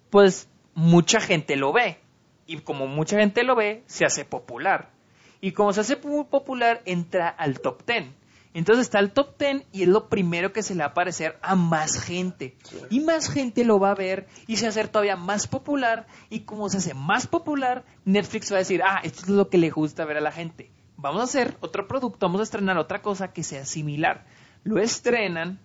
[0.09, 1.99] pues mucha gente lo ve.
[2.45, 4.89] Y como mucha gente lo ve, se hace popular.
[5.41, 8.05] Y como se hace pu- popular, entra al top 10.
[8.53, 11.37] Entonces está el top 10 y es lo primero que se le va a aparecer
[11.43, 12.55] a más gente.
[12.89, 16.07] Y más gente lo va a ver y se va a hacer todavía más popular.
[16.31, 19.59] Y como se hace más popular, Netflix va a decir, ah, esto es lo que
[19.59, 20.71] le gusta ver a la gente.
[20.95, 24.25] Vamos a hacer otro producto, vamos a estrenar otra cosa que sea similar.
[24.63, 25.59] Lo estrenan,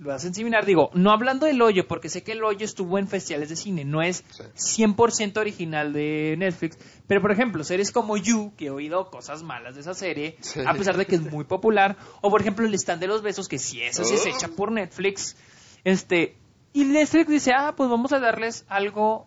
[0.00, 0.64] lo hacen similar.
[0.64, 3.84] Digo, no hablando del hoyo, porque sé que el hoyo estuvo en festivales de cine,
[3.84, 4.82] no es Sí.
[4.84, 6.78] 100% original de Netflix.
[7.06, 10.60] Pero, por ejemplo, series como You, que he oído cosas malas de esa serie, Sí.
[10.66, 11.96] a pesar de que es muy popular.
[12.20, 14.28] O, por ejemplo, El Stand de los Besos, que sí, esa sí es Oh.
[14.28, 15.36] hecha por Netflix.
[15.84, 16.36] Este,
[16.72, 19.26] y Netflix dice, ah, pues vamos a darles algo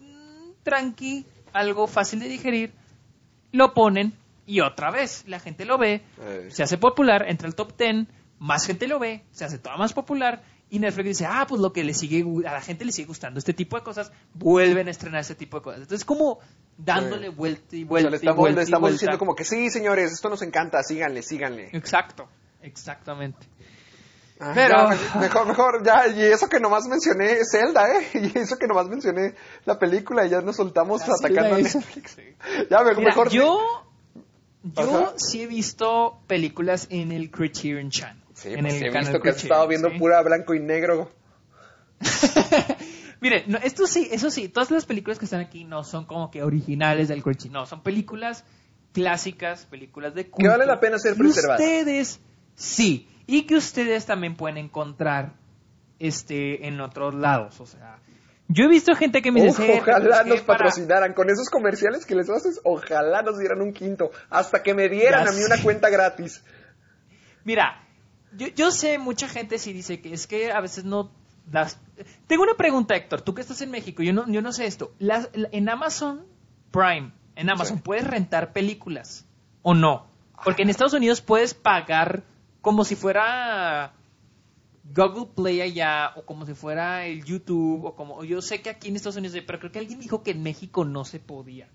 [0.00, 2.72] mm, tranqui, algo fácil de digerir.
[3.52, 4.12] Lo ponen
[4.46, 6.02] y otra vez la gente lo ve,
[6.50, 8.06] se hace popular, entra al top 10,
[8.40, 11.72] más gente lo ve, se hace toda más popular y Netflix dice, ah, pues lo
[11.72, 14.88] que le sigue, gu- a la gente le sigue gustando este tipo de cosas, vuelven
[14.88, 15.80] a estrenar este tipo de cosas.
[15.82, 16.38] Entonces como
[16.76, 17.34] dándole Sí.
[17.34, 18.94] vuelta y O sea, vuelta le y estamos, vuelta le y estamos vuelta.
[18.94, 21.68] diciendo como que sí, señores, esto nos encanta, síganle, síganle.
[21.72, 22.28] Exacto,
[22.62, 23.46] exactamente.
[24.42, 28.06] Ah, Pero- ya, mejor, mejor, ya, y eso que nomás mencioné Zelda, ¿eh?
[28.34, 29.34] Y eso que nomás mencioné
[29.66, 32.16] la película y ya nos soltamos atacando a Netflix.
[32.70, 33.28] Ya, me- Mira, mejor.
[33.28, 33.60] yo,
[34.62, 35.12] yo Ajá.
[35.16, 38.19] sí he visto películas en el Criterion Channel.
[38.40, 39.98] Sí, en pues el he canal visto que has estado viendo ¿sí?
[39.98, 41.10] pura blanco y negro.
[43.20, 46.30] Mire, no, esto sí, eso sí, todas las películas que están aquí no son como
[46.30, 48.44] que originales del Criterion, no, son películas
[48.92, 50.50] clásicas, películas de culto.
[50.50, 51.60] vale la pena ser preservadas.
[51.60, 52.20] Ustedes,
[52.54, 55.34] sí, y que ustedes también pueden encontrar
[55.98, 57.98] este en otros lados, o sea,
[58.48, 61.12] yo he visto gente que me dice, Uf, "Eh, pero ojalá que nos para- patrocinaran
[61.12, 65.26] con esos comerciales que les haces, ojalá nos dieran un quinto, hasta que me dieran
[65.26, 66.42] Ya a mí una cuenta gratis.
[67.44, 67.86] Mira,
[68.36, 71.10] yo, yo sé, mucha gente sí dice que es que a veces no
[71.50, 71.78] las...
[72.26, 74.92] Tengo una pregunta, Héctor, tú que estás en México, yo no, yo no sé esto.
[74.98, 76.24] Las- la- en Amazon
[76.70, 77.82] Prime, en Amazon, Sí.
[77.84, 79.26] ¿puedes rentar películas
[79.62, 80.06] o no?
[80.44, 82.22] Porque en Estados Unidos puedes pagar
[82.62, 83.92] como si fuera
[84.84, 88.88] Google Play allá o como si fuera el YouTube o como yo sé que aquí
[88.88, 91.68] en Estados Unidos, pero creo que alguien dijo que en México no se podía.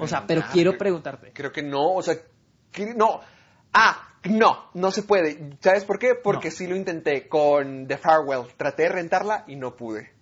[0.00, 1.32] O sea, pero quiero preguntarte.
[1.32, 2.14] Creo que no, o sea,
[2.96, 3.20] no.
[3.72, 5.56] Ah, no, no se puede.
[5.60, 6.14] ¿Sabes por qué?
[6.14, 6.54] Porque No.
[6.54, 8.46] sí lo intenté con The Farewell.
[8.56, 10.12] Traté de rentarla y no pude.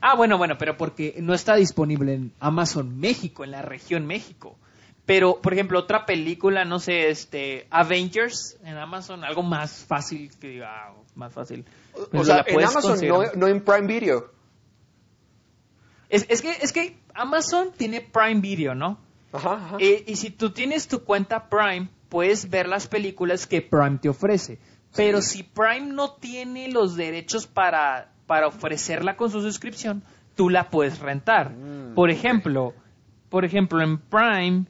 [0.00, 4.56] Ah, bueno, bueno, pero porque no está disponible en Amazon México, en la región México.
[5.04, 10.48] Pero, por ejemplo, otra película, no sé, este, Avengers en Amazon, algo más fácil que
[10.48, 11.64] diga, ah, más fácil.
[12.12, 14.30] O sea, en Amazon, no, no en Prime Video.
[16.08, 18.98] Es, es que, es que Amazon tiene Prime Video, ¿no?
[19.32, 19.76] Ajá, ajá.
[19.78, 24.08] Eh, y si tú tienes tu cuenta Prime, puedes ver las películas que Prime te
[24.08, 24.58] ofrece.
[24.94, 30.02] Pero si Prime no tiene los derechos para, para ofrecerla con su suscripción,
[30.34, 31.50] tú la puedes rentar.
[31.50, 32.74] Mm, por ejemplo,
[33.28, 34.64] por ejemplo, en Prime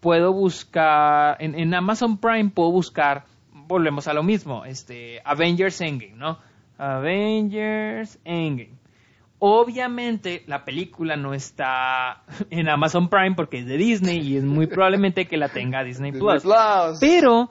[0.00, 6.16] puedo buscar, en, en Amazon Prime puedo buscar, volvemos a lo mismo, este, Avengers Endgame,
[6.16, 6.38] ¿no?
[6.76, 8.81] Avengers Endgame.
[9.44, 14.68] Obviamente la película no está en Amazon Prime porque es de Disney y es muy
[14.68, 16.44] probablemente que la tenga Disney Plus.
[17.00, 17.50] Pero,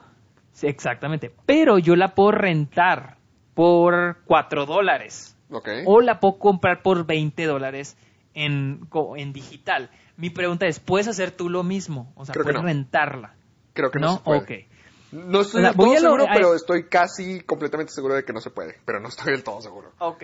[0.52, 3.18] sí, exactamente, pero yo la puedo rentar
[3.54, 5.36] por 4 dólares
[5.84, 7.98] o la puedo comprar por 20 dólares
[8.32, 9.90] en, en digital.
[10.16, 12.10] Mi pregunta es, ¿puedes hacer tú lo mismo?
[12.16, 12.68] O sea, Creo que ¿puedes no.
[12.68, 13.34] rentarla?
[13.74, 14.12] Creo que no, ¿No?
[14.16, 14.68] se puede.
[15.12, 18.32] No estoy O sea, del todo seguro, a- pero estoy casi completamente seguro de que
[18.32, 18.76] no se puede.
[18.86, 19.92] Pero no estoy del todo seguro.
[19.98, 20.22] Ok.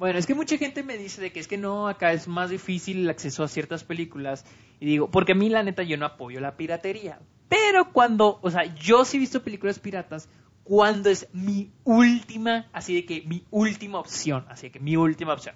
[0.00, 2.48] Bueno, es que mucha gente me dice de que es que no, acá es más
[2.48, 4.46] difícil el acceso a ciertas películas.
[4.80, 7.18] Y digo, porque a mí la neta yo no apoyo la piratería.
[7.50, 10.30] Pero cuando, o sea, yo sí he visto películas piratas
[10.64, 15.34] cuando es mi última, así de que mi última opción, así de que mi última
[15.34, 15.54] opción.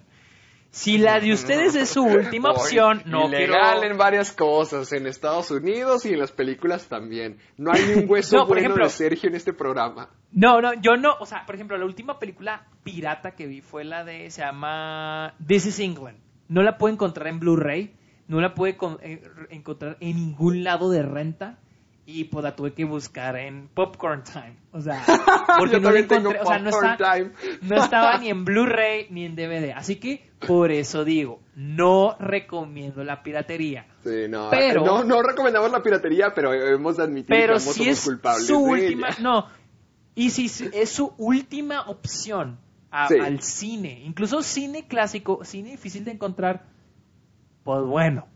[0.75, 3.53] Si la de ustedes es su última opción, no quiero...
[3.53, 7.37] ilegal en varias cosas, en Estados Unidos y en las películas también.
[7.55, 10.09] No hay un hueso No, por bueno ejemplo- de Sergio en este programa.
[10.33, 13.85] No, no, yo no, o sea, por ejemplo, la última película pirata que vi fue
[13.85, 16.17] la de, se llama This is England.
[16.49, 17.95] No la puedo encontrar en Blu-ray,
[18.27, 21.57] no la pude con- eh, encontrar en ningún lado de renta
[22.07, 24.55] y pues la tuve que buscar en Popcorn Time.
[24.71, 25.03] O sea,
[25.59, 27.17] porque no la encontré, o sea, no, está-
[27.83, 29.71] estaba ni en Blu-ray ni en DVD.
[29.75, 33.87] Así que por eso digo, no recomiendo la piratería.
[34.03, 37.87] Sí, no, Pero- no, no recomendamos la piratería, pero hemos Pero que ambos si somos
[37.87, 39.17] es culpables su última, ella.
[39.21, 39.47] no,
[40.13, 42.59] y si es su última opción
[42.91, 43.17] a- Sí.
[43.19, 46.65] al cine, incluso cine clásico, cine difícil de encontrar,
[47.63, 48.27] pues bueno,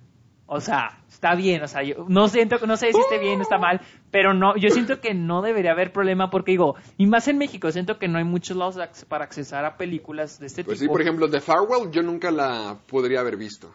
[0.52, 3.44] o sea, está bien, o sea, yo no siento, no sé si esté bien o
[3.44, 3.80] está mal,
[4.12, 7.72] pero no, yo siento que no debería haber problema porque digo, y más en México,
[7.72, 8.78] siento que no hay muchos lados
[9.08, 10.94] para accesar a películas de este Pues sí, tipo.
[10.94, 13.74] por ejemplo, The Farewell yo nunca la podría haber visto.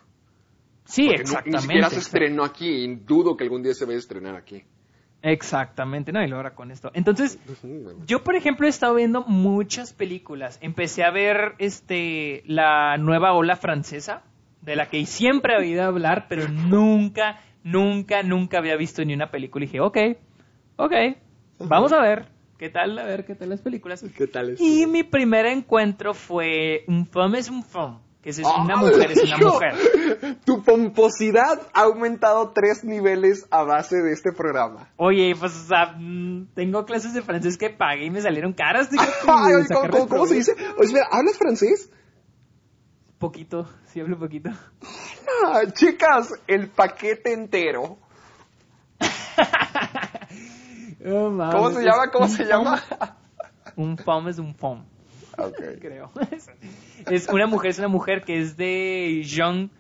[0.84, 1.56] Sí, Porque no- exactamente.
[1.56, 4.62] ni siquiera se estrenó aquí y dudo que algún día se vaya a estrenar aquí.
[5.22, 6.90] Exactamente, no, y lo ahora con esto.
[6.92, 7.38] Entonces,
[8.06, 10.58] Yo, por ejemplo, he estado viendo muchas películas.
[10.60, 14.22] Empecé a ver este la nueva ola francesa,
[14.64, 19.30] de la que siempre he oído hablar, pero nunca, nunca, nunca había visto ni una
[19.30, 19.64] película.
[19.64, 19.98] Y dije, ok,
[20.76, 20.92] ok,
[21.58, 22.26] vamos a ver
[22.58, 24.04] qué tal, a ver qué tal las películas.
[24.16, 24.60] ¿Qué tal es?
[24.60, 29.10] Y mi primer encuentro fue un femme es un femme, que es ¡Ah, una mujer,
[29.10, 29.52] es una hijo!
[29.52, 29.74] mujer.
[30.46, 34.88] Tu pomposidad ha aumentado tres niveles a base de este programa.
[34.96, 38.88] Oye, pues, o sea, mm, tengo clases de francés que pagué y me salieron caras.
[38.98, 40.52] Ay, ¿cómo, sacarle cómo- cómo se dice?
[40.78, 41.90] Oye, ¿hablas francés?
[43.18, 44.50] Poquito, sí hablo poquito.
[45.46, 47.96] Ah, chicas, el paquete entero.
[51.06, 52.10] Oh, ¿Cómo se llama?
[52.10, 52.82] ¿Cómo se llama?
[53.76, 55.60] Un fom es un Ok.
[55.80, 56.10] creo.
[57.10, 59.70] Es una mujer, es una mujer que es de Jean,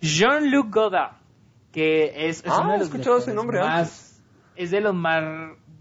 [0.00, 1.14] Jean-Luc Godard,
[1.72, 4.22] que es, es Ah, uno de he los escuchado ese nombre más,
[4.54, 5.24] es de los más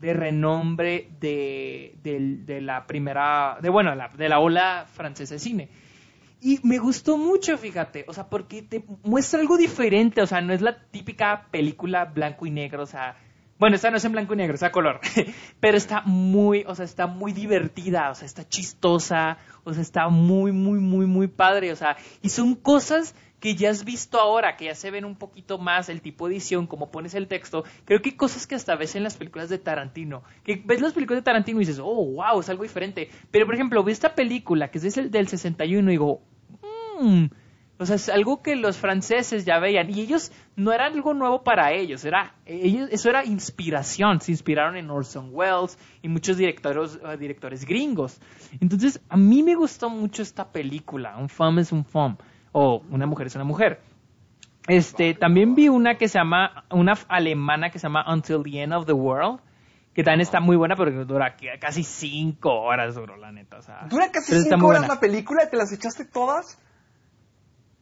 [0.01, 5.69] de renombre de, de la primera, de bueno, la- de la ola francesa de cine.
[6.39, 10.53] Y me gustó mucho, fíjate, o sea, porque te muestra algo diferente, o sea, no
[10.53, 13.15] es la típica película blanco y negro, o sea,
[13.59, 14.99] bueno, esta no es en blanco y negro, es a color,
[15.59, 20.09] pero está muy, o sea, está muy divertida, o sea, está chistosa, o sea, está
[20.09, 24.57] muy, muy, muy, muy padre, o sea, y son cosas que ya has visto ahora,
[24.57, 27.63] que ya se ven un poquito más el tipo de edición, como pones el texto,
[27.85, 30.93] creo que hay cosas que hasta ves en las películas de Tarantino, que ves las
[30.93, 34.15] películas de Tarantino y dices, oh, wow, es algo diferente, pero por ejemplo, ve esta
[34.15, 36.21] película que es del, del 61 y digo,
[36.99, 37.25] mmm,
[37.79, 41.43] o sea, es algo que los franceses ya veían y ellos no era algo nuevo
[41.43, 46.97] para ellos, era ellos eso era inspiración, se inspiraron en Orson Welles y muchos directores
[47.07, 48.19] eh, directores gringos.
[48.59, 52.17] Entonces, a mí me gustó mucho esta película, Un femme es un femme
[52.51, 53.81] o Una mujer es una mujer.
[54.67, 58.73] Este, también vi una que se llama una alemana que se llama Until the End
[58.73, 59.39] of the World.
[59.93, 63.57] Que también está muy buena, pero que dura casi cinco horas, duró, la neta.
[63.57, 64.93] O sea, ¿Dura casi cinco horas buena.
[64.95, 66.59] la película y te las echaste todas?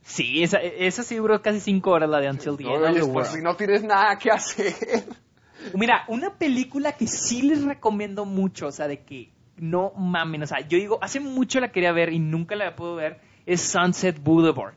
[0.02, 3.00] Sí, esa, esa sí duró casi cinco horas, la de Until the End of the
[3.00, 3.28] pues World.
[3.32, 5.04] si no tienes nada que hacer.
[5.74, 10.48] Mira, una película que sí les recomiendo mucho, o sea, de que no mamen, o
[10.48, 14.22] sea, yo digo, hace mucho la quería ver y nunca la puedo ver, es Sunset
[14.22, 14.74] Boulevard.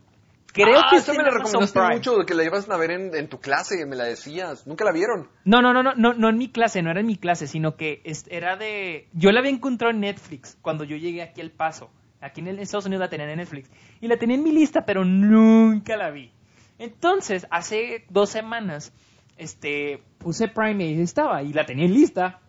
[0.53, 1.95] Creo ah, que esa me la recomendaste Prime.
[1.97, 4.67] mucho, que la ibas a ver en, en tu clase, me la decías.
[4.67, 5.29] Nunca la vieron.
[5.45, 7.77] No, no, no, no, no, no en mi clase, no era en mi clase, sino
[7.77, 9.09] que era de...
[9.13, 11.91] Yo la había encontrado en Netflix cuando yo llegué aquí al Paso.
[12.21, 13.71] Aquí en el- Estados Unidos la tenían en Netflix.
[14.01, 16.33] Y la tenía en mi lista, pero nunca la vi.
[16.79, 18.93] Entonces, hace dos semanas,
[19.37, 22.41] este, puse Prime y ahí estaba, y la tenía en lista.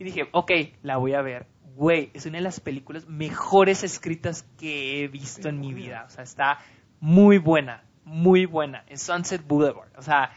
[0.00, 0.50] Y dije, ok,
[0.82, 1.46] la voy a ver.
[1.78, 6.04] Güey, es una de las películas mejores escritas que he visto en mi vida.
[6.08, 6.58] O sea, está
[6.98, 8.82] muy buena, muy buena.
[8.88, 9.90] Es Sunset Boulevard.
[9.96, 10.32] O sea,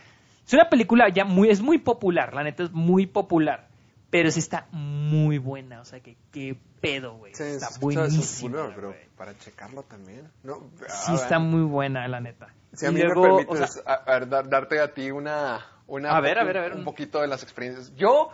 [0.45, 3.69] es una película ya muy, es muy popular, la neta es muy popular.
[4.11, 7.31] Pero sí está muy buena, o sea, que qué pedo, güey.
[7.31, 8.72] está buenísima.
[8.76, 8.99] pero güey.
[9.18, 10.30] para checarlo también.
[10.43, 11.47] No, Sí a está ver.
[11.47, 12.53] muy buena, la neta.
[12.73, 15.09] Si a mí luego, me o permites sea, a- a ver, dar- darte a ti
[15.09, 16.73] una, una A ver, a ver, a ver.
[16.76, 17.95] un poquito de las experiencias.
[17.95, 18.30] Yo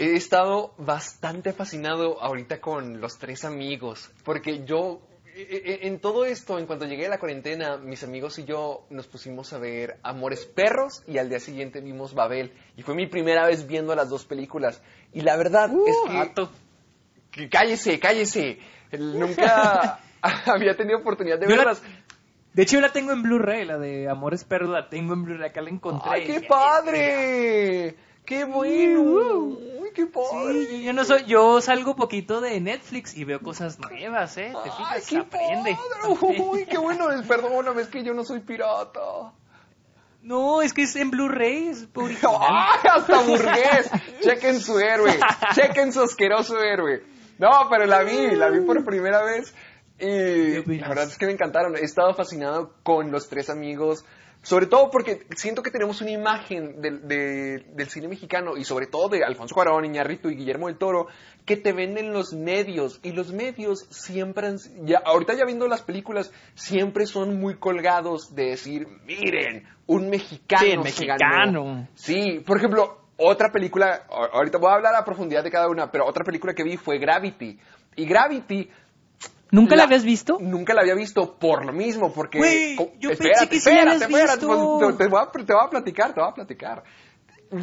[0.00, 5.00] he estado bastante fascinado ahorita con los tres amigos, porque yo
[5.36, 5.42] e-
[5.82, 9.06] e- en todo esto, en cuanto llegué a la cuarentena, mis amigos y yo nos
[9.06, 12.52] pusimos a ver Amores Perros y al día siguiente vimos Babel.
[12.76, 14.82] Y fue mi primera vez viendo las dos películas.
[15.12, 16.50] Y la verdad es que vato.
[17.30, 18.58] que cállese, cállese.
[18.98, 20.00] Nunca
[20.46, 21.82] había tenido oportunidad de Yo la- verlas.
[22.52, 25.50] De hecho, yo la tengo en Blu-ray, la de Amores Perros la tengo en Bluray,
[25.50, 26.10] acá la encontré.
[26.10, 27.94] ¡Ay, qué dije, padre!
[28.24, 29.00] ¡Qué bueno!
[29.02, 30.66] Uy, qué padre.
[30.66, 34.52] Sí, yo no soy, yo salgo poquito de Netflix y veo cosas nuevas, ¿eh?
[34.62, 34.92] ¿Te fijas?
[34.92, 35.76] Ay, qué Aprende.
[35.76, 36.38] padre.
[36.40, 37.06] Uy, qué bueno.
[37.26, 39.32] Perdóname, es que yo no soy pirata.
[40.22, 42.36] No, es que es en Blu-ray, es original.
[42.40, 43.90] ¡Ay, hasta burgués!
[44.20, 45.18] Chequen su héroe.
[45.54, 47.02] Chequen su asqueroso héroe.
[47.38, 49.54] No, pero la vi, la vi por primera vez.
[49.98, 51.74] Y la verdad es que me encantaron.
[51.74, 54.04] He estado fascinado con los tres amigos.
[54.42, 58.86] Sobre todo porque siento que tenemos una imagen del, de- del cine mexicano y sobre
[58.86, 61.08] todo de Alfonso Cuarón, Iñárritu y Guillermo del Toro
[61.44, 64.56] que te venden los medios y los medios siempre han,
[64.86, 70.64] ya ahorita ya viendo las películas siempre son muy colgados de decir miren un mexicano
[70.70, 71.18] Sí, mexicano.
[71.64, 71.88] ganó".
[71.94, 76.06] Sí, por ejemplo, otra película, ahorita voy a hablar a profundidad de cada una, pero
[76.06, 77.58] otra película que vi fue Gravity.
[77.96, 78.70] Y Gravity...
[79.52, 80.38] ¿Nunca la habías visto?
[80.40, 82.38] Nunca la había visto por lo mismo, porque...
[82.38, 84.78] Güey, yo pensé que sí la espérate, espérate, visto.
[84.80, 86.84] pues, te, te voy a, te voy a platicar, te voy a platicar.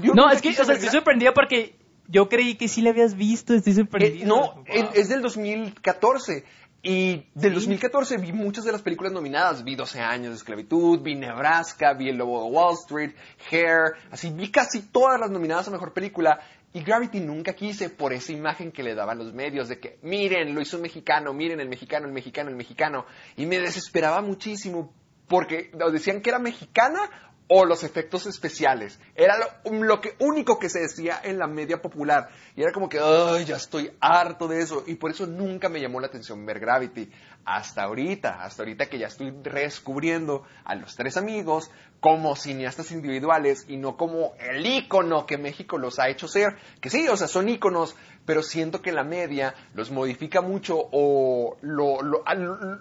[0.01, 1.75] Yo No, es que, o sea, estoy sorprendido porque
[2.09, 4.25] yo creí que sí la habías visto, estoy Eh, sorprendido.
[4.27, 6.43] no, es del 2014.
[6.89, 7.55] Y del Sí.
[7.55, 9.61] 2014 vi muchas de las películas nominadas.
[9.61, 13.13] Vi 12 años de esclavitud, vi Nebraska, vi El Lobo de Wall Street,
[13.51, 13.95] Hair.
[14.09, 16.39] Así vi casi todas las nominadas a Mejor Película.
[16.71, 20.55] Y Gravity nunca quise por esa imagen que le daban los medios de que, miren,
[20.55, 23.05] lo hizo un mexicano, miren el mexicano, el mexicano, el mexicano.
[23.35, 24.93] Y me desesperaba muchísimo
[25.27, 27.01] porque decían que era mexicana
[27.49, 28.99] o los efectos especiales.
[29.15, 32.29] Era lo, lo que único que se decía en la media popular.
[32.55, 34.83] Y era como que, ay, ya estoy harto de eso.
[34.85, 37.09] Y por eso nunca me llamó la atención ver Gravity.
[37.45, 39.31] Hasta ahorita, hasta ahorita que ya estoy
[39.71, 41.71] redescubriendo a los tres amigos
[42.01, 46.57] como cineastas individuales y no como el ícono que México los ha hecho ser.
[46.81, 47.95] Que sí, o sea, son íconos,
[48.25, 52.23] pero siento que la media los modifica mucho o lo, lo,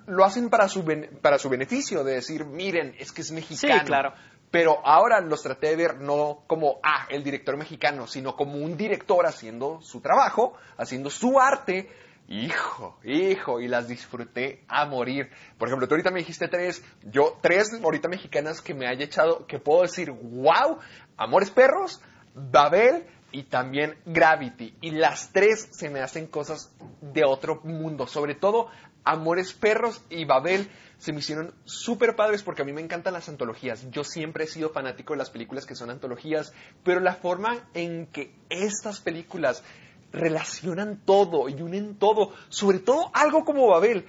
[0.07, 3.85] lo hacen para su, ben- para su beneficio, de decir, miren, es que es mexicano.
[3.85, 4.13] claro.
[4.57, 8.75] Pero ahora los traté de ver no como, ah, el director mexicano, sino como un
[8.75, 11.91] director haciendo su trabajo, haciendo su arte.
[12.27, 15.29] Hijo, hijo, y las disfruté a morir.
[15.59, 19.47] Por ejemplo, tú ahorita me dijiste tres, yo tres ahorita mexicanas que me haya echado,
[19.47, 20.79] que puedo decir, wow,
[21.19, 22.01] Amores Perros,
[22.35, 24.75] Babel y también Gravity.
[24.81, 28.07] Y las tres se me hacen cosas de otro mundo.
[28.07, 28.71] Sobre todo
[29.07, 30.69] Amores Perros y Babel
[30.99, 33.87] se me hicieron súper padres porque a mí me encantan las antologías.
[33.91, 36.53] Yo siempre he sido fanático de las películas que son antologías,
[36.83, 39.63] pero la forma en que estas películas
[40.13, 44.07] relacionan todo y unen todo, sobre todo algo como Babel.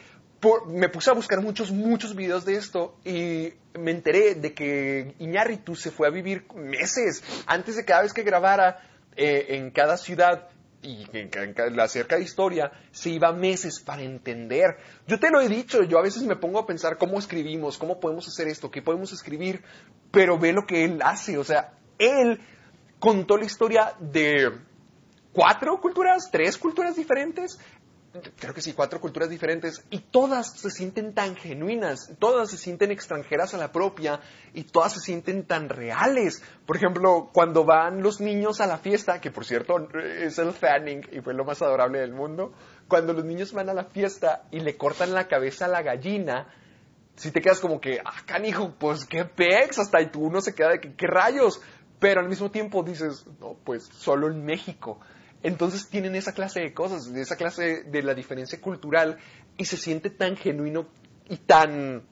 [0.67, 5.75] Me puse a buscar muchos, muchos videos de esto y me enteré de que Iñárritu
[5.75, 8.79] se fue a vivir meses antes de cada vez que grabara
[9.15, 10.49] eh, en cada ciudad
[10.81, 14.77] y en, ca- en ca- la cerca de historia se iba meses para entender.
[15.07, 17.99] Yo te lo he dicho, yo a veces me pongo a pensar cómo escribimos, cómo
[17.99, 19.63] podemos hacer esto, qué podemos escribir,
[20.11, 22.39] pero ve lo que él hace, o sea, él
[22.99, 24.51] contó la historia de
[25.33, 27.59] cuatro culturas, tres culturas diferentes,
[28.38, 32.91] creo que sí, cuatro culturas diferentes, y todas se sienten tan genuinas, todas se sienten
[32.91, 34.19] extranjeras a la propia,
[34.53, 36.41] y todas se sienten tan reales.
[36.65, 41.07] Por ejemplo, cuando van los niños a la fiesta, que por cierto es el Fanning
[41.11, 42.53] y fue lo más adorable del mundo,
[42.88, 46.48] cuando los niños van a la fiesta y le cortan la cabeza a la gallina,
[47.15, 50.53] si te quedas como que, ah, canijo, pues qué pex, hasta y tú uno se
[50.53, 51.60] queda de que, qué rayos,
[51.99, 54.99] pero al mismo tiempo dices, no, pues solo en México.
[55.47, 59.17] Entonces tienen esa clase de cosas, esa clase de la diferencia cultural
[59.55, 60.89] y se siente tan genuino
[61.29, 62.03] y tan,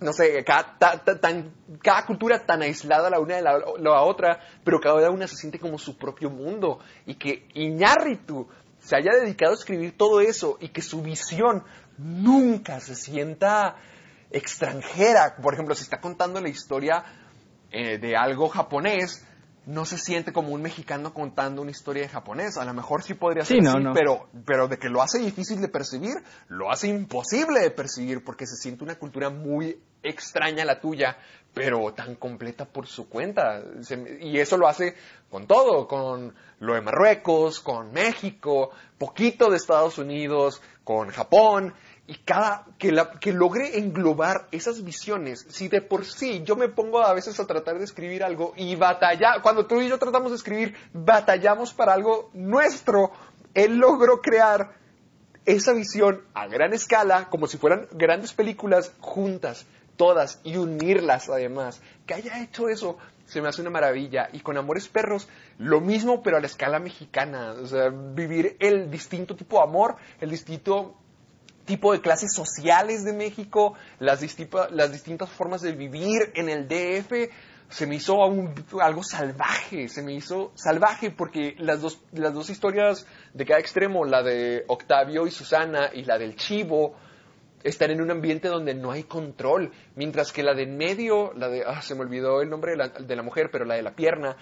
[0.00, 5.26] no sé, cada cultura tan aislada la una de la, la otra, pero cada una
[5.26, 8.48] se siente como su propio mundo y que Iñárritu
[8.78, 11.64] se haya dedicado a escribir todo eso y que su visión
[11.98, 13.76] nunca se sienta
[14.30, 15.36] extranjera.
[15.36, 17.04] Por ejemplo, si está contando la historia
[17.70, 19.26] eh, de algo japonés,
[19.66, 22.56] no se siente como un mexicano contando una historia de japonés.
[22.56, 23.92] A lo mejor sí podría ser Sí, no, así, no.
[23.92, 26.14] Pero, pero de que lo hace difícil de percibir,
[26.48, 31.18] lo hace imposible de percibir porque se siente una cultura muy extraña a la tuya,
[31.52, 33.62] pero tan completa por su cuenta.
[33.82, 34.94] Se- y eso lo hace
[35.28, 41.74] con todo, con lo de Marruecos, con México, poquito de Estados Unidos, con Japón.
[42.10, 46.68] Y cada que, la- que logre englobar esas visiones, si de por sí yo me
[46.68, 50.32] pongo a veces a tratar de escribir algo y batallar, cuando tú y yo tratamos
[50.32, 53.12] de escribir, batallamos para algo nuestro,
[53.54, 54.72] él logró crear
[55.44, 59.64] esa visión a gran escala, como si fueran grandes películas juntas,
[59.96, 61.80] todas, y unirlas además.
[62.06, 64.30] Que haya hecho eso se me hace una maravilla.
[64.32, 65.28] Y con Amores Perros,
[65.58, 67.52] lo mismo, pero a la escala mexicana.
[67.52, 70.96] O sea, vivir el distinto tipo de amor, el distinto
[71.70, 77.30] tipo de clases sociales de México, las, distintas formas de vivir en el DF.
[77.68, 78.16] se me hizo
[78.80, 84.04] algo salvaje, se me hizo salvaje porque las dos, las dos historias de cada extremo,
[84.04, 86.96] la de Octavio y Susana y la del Chivo,
[87.62, 91.48] están en un ambiente donde no hay control, mientras que la de en medio, la
[91.48, 94.36] de, ah, se me olvidó el nombre de la mujer, pero la de la pierna,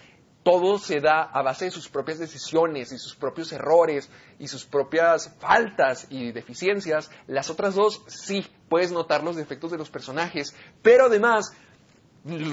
[0.49, 4.09] todo se da a base de sus propias decisiones y sus propios errores
[4.39, 7.11] y sus propias faltas y deficiencias.
[7.27, 11.53] Las otras dos, sí, puedes notar los defectos de los personajes, pero además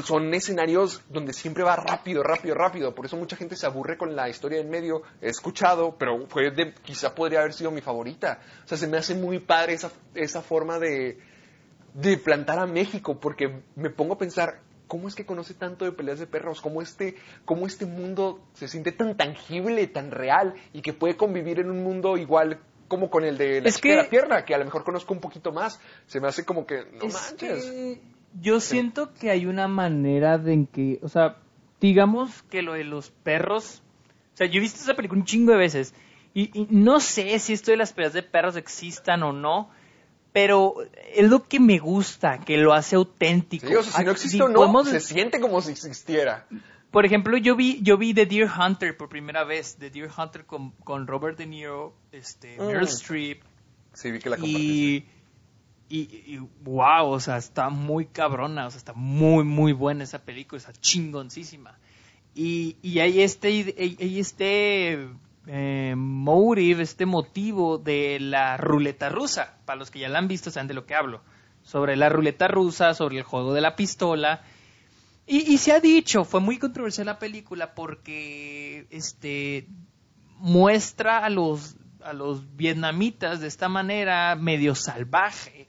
[0.03, 2.93] son escenarios donde siempre va rápido, rápido, rápido.
[2.93, 5.03] Por eso mucha gente se aburre con la historia en medio.
[5.21, 8.41] He escuchado, pero fue de, quizá podría haber sido mi favorita.
[8.65, 11.17] O sea, se me hace muy padre esa, esa forma de,
[11.93, 15.91] de plantar a México, porque me pongo a pensar, ¿cómo es que conoce tanto de
[15.91, 16.61] peleas de perros?
[16.61, 21.59] ¿Cómo este, cómo este mundo se siente tan tangible, tan real, y que puede convivir
[21.59, 24.45] en un mundo igual como con el de la Es chica de que- la tierra,
[24.45, 25.79] que a lo mejor conozco un poquito más?
[26.07, 27.65] Se me hace como que, no Es manches.
[27.65, 28.01] que
[28.41, 31.37] yo siento que hay una manera de en que, o sea,
[31.81, 33.81] digamos que lo de los perros.
[34.33, 35.93] O sea, yo he visto esa película un chingo de veces.
[36.33, 39.69] Y, y no sé si esto de las peleas de perros existan o no.
[40.35, 40.75] Pero
[41.13, 43.67] es lo que me gusta, que lo hace auténtico.
[43.67, 46.45] Sí, o sea, si no existe o no, podemos- se siente como si existiera.
[46.91, 49.77] Por ejemplo, yo vi, yo vi The Deer Hunter por primera vez.
[49.77, 52.65] The Deer Hunter con, con Robert De Niro, este, Mm.
[52.67, 53.43] Meryl Streep.
[53.93, 54.37] Sí, vi que la.
[54.39, 55.05] Y,
[55.87, 60.19] y, y, wow, o sea, está muy cabrona, o sea, está muy, muy buena esa
[60.25, 61.79] película, está chingoncísima.
[62.33, 65.07] Y, y hay este, hay este
[65.47, 65.95] eh,
[66.79, 70.73] este motivo de la ruleta rusa, para los que ya la han visto saben de
[70.73, 71.21] lo que hablo,
[71.63, 74.41] sobre la ruleta rusa, sobre el juego de la pistola.
[75.27, 79.67] Y, y se ha dicho, fue muy controversial la película porque este
[80.37, 85.67] muestra a los a los vietnamitas de esta manera medio salvaje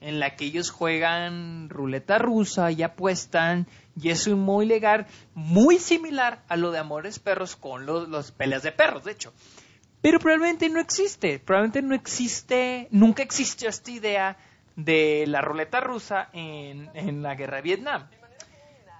[0.00, 3.66] en la que ellos juegan ruleta rusa y apuestan
[4.00, 8.62] y es muy legal muy similar a lo de Amores Perros con los, los peleas
[8.62, 9.32] de perros de hecho.
[10.02, 14.36] Pero probablemente no existe probablemente no existe nunca existió esta idea
[14.76, 18.06] de la ruleta rusa en, en la guerra de Vietnam.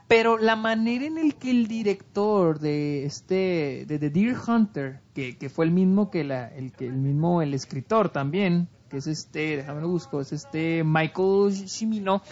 [0.09, 5.37] Pero la manera en el que el director de este de The Deer Hunter, que,
[5.37, 9.07] que fue el mismo que la, el que el mismo el escritor también, que es
[9.07, 12.23] este, déjame lo busco, es este Michael Cimino,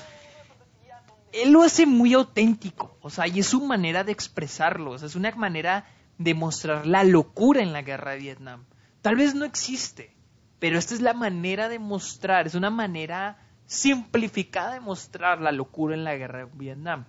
[1.32, 5.08] él lo hace muy auténtico, o sea, y es su manera de expresarlo, o sea,
[5.08, 5.86] es una manera
[6.18, 8.64] de mostrar la locura en la guerra de Vietnam.
[9.02, 10.14] Tal vez no existe,
[10.60, 15.94] pero esta es la manera de mostrar, es una manera simplificada de mostrar la locura
[15.94, 17.06] en la guerra de Vietnam.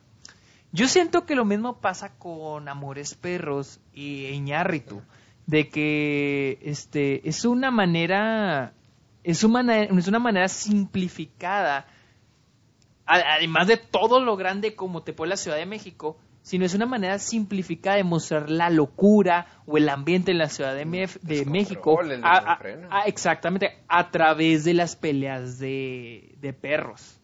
[0.72, 5.02] Yo siento que lo mismo pasa con Amores Perros y Iñárritu,
[5.46, 8.74] de que este es una manera
[9.26, 11.88] es una, es una manera simplificada,
[13.06, 16.86] además de todo lo grande como te pone la Ciudad de México, sino es una
[16.86, 21.44] manera simplificada de mostrar la locura o el ambiente en la Ciudad de, Mef- de
[21.46, 22.60] México, a- a-
[22.92, 27.20] a- exactamente, a través de las peleas de, de perros.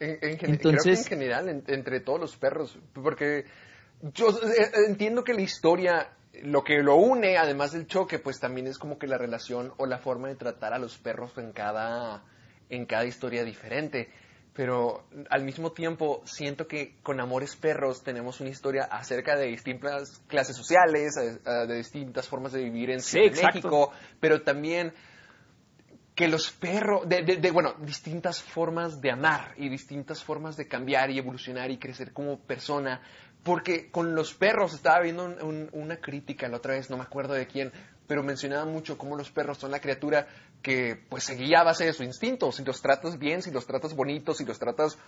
[0.00, 3.44] En, Entonces- creo que en general, en- entre todos los perros, porque
[4.12, 6.08] yo eh, entiendo que la historia,
[6.42, 9.86] lo que lo une, además del choque, pues también es como que la relación o
[9.86, 12.24] la forma de tratar a los perros en cada,
[12.68, 14.10] en cada historia diferente.
[14.52, 20.20] Pero al mismo tiempo siento que con Amores Perros tenemos una historia acerca de distintas
[20.28, 23.18] clases sociales, de distintas formas de vivir en Sí.
[23.18, 23.90] México,
[24.20, 24.92] pero también
[26.14, 30.68] que los perros, de, de- de, bueno, distintas formas de amar y distintas formas de
[30.68, 33.02] cambiar y evolucionar y crecer como persona.
[33.44, 37.02] Porque con los perros estaba viendo un- un- una crítica la otra vez, no me
[37.04, 37.72] acuerdo de quién,
[38.06, 40.26] pero mencionaba mucho cómo los perros son la criatura
[40.62, 42.50] que pues se guía a base de su instinto.
[42.52, 44.98] Si los tratas bien, si los tratas bonitos, si los tratas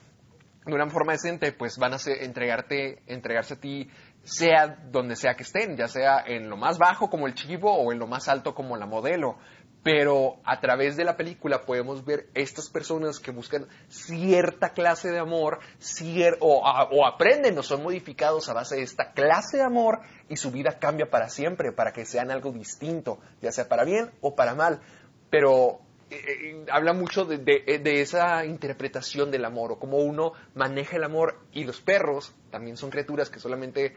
[0.66, 3.88] de una forma decente, pues van a ser- entregarte, entregarse a ti,
[4.24, 7.92] sea donde sea que estén, ya sea en lo más bajo como el chivo o
[7.92, 9.38] en lo más alto como la modelo.
[9.86, 15.20] Pero a través de la película podemos ver estas personas que buscan cierta clase de
[15.20, 20.38] amor cier- o, aprenden o son modificados a base de esta clase de amor y
[20.38, 24.34] su vida cambia para siempre, para que sean algo distinto, ya sea para bien o
[24.34, 24.80] para mal.
[25.30, 25.78] Pero
[26.10, 30.96] eh, eh, habla mucho de, de- de esa interpretación del amor o cómo uno maneja
[30.96, 33.94] el amor y los perros también son criaturas que solamente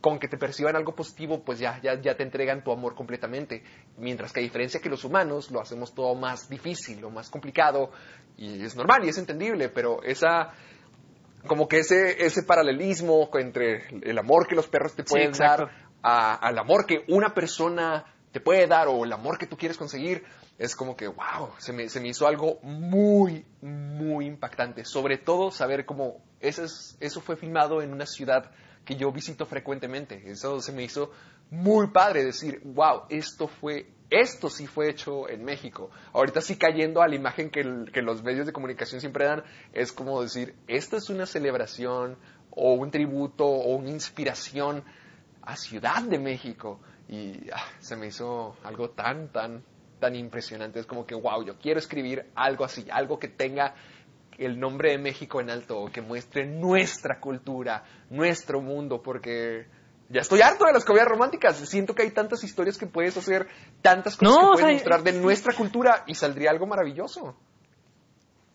[0.00, 3.62] con que te perciban algo positivo pues ya, ya, ya te entregan tu amor completamente
[3.96, 7.90] mientras que a diferencia que los humanos lo hacemos todo más difícil o más complicado
[8.36, 10.52] y es normal y es entendible pero esa
[11.46, 15.70] como que ese, ese paralelismo entre el amor que los perros te pueden dar
[16.02, 19.78] a- al amor que una persona te puede dar o el amor que tú quieres
[19.78, 20.22] conseguir,
[20.58, 24.84] es como que, wow, se me, se me hizo algo muy, muy impactante.
[24.84, 28.50] Sobre todo saber cómo eso, es, eso fue filmado en una ciudad
[28.86, 30.22] que yo visito frecuentemente.
[30.30, 31.10] Eso se me hizo
[31.50, 35.90] muy padre decir, wow, esto fue, esto sí fue hecho en México.
[36.14, 39.42] Ahorita sí cayendo a la imagen que, el- que los medios de comunicación siempre dan,
[39.72, 42.16] es como decir, esto es una celebración
[42.52, 44.84] o un tributo o una inspiración
[45.42, 46.80] a Ciudad de México.
[47.08, 49.64] Y ah, se me hizo algo tan, tan,
[49.98, 50.78] tan impresionante.
[50.78, 53.74] Es como que, wow, yo quiero escribir algo así, algo que tenga
[54.38, 59.66] el nombre de México en alto, o que muestre nuestra cultura, nuestro mundo, porque
[60.08, 61.56] ya estoy harto de las comedias románticas.
[61.56, 63.46] Siento que hay tantas historias que puedes hacer,
[63.82, 67.36] tantas cosas No, que o puedes sea, mostrar de nuestra cultura y saldría algo maravilloso.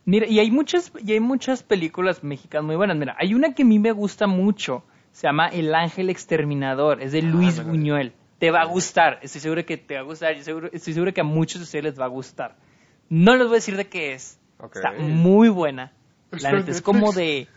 [0.05, 2.97] Mira, y hay muchas, y hay muchas películas mexicanas muy buenas.
[2.97, 4.83] Mira, hay una que a mí me gusta mucho.
[5.11, 7.01] Se llama El Ángel Exterminador.
[7.01, 8.13] Es de Luis me la- Buñuel.
[8.39, 9.19] Te va a gustar.
[9.21, 10.35] Estoy seguro que te va a gustar.
[10.35, 12.55] Yo seguro, estoy seguro que a muchos de ustedes les va a gustar.
[13.09, 14.39] No les voy a decir de qué es.
[14.65, 15.91] Está muy buena.
[16.31, 17.47] La neta, es como de...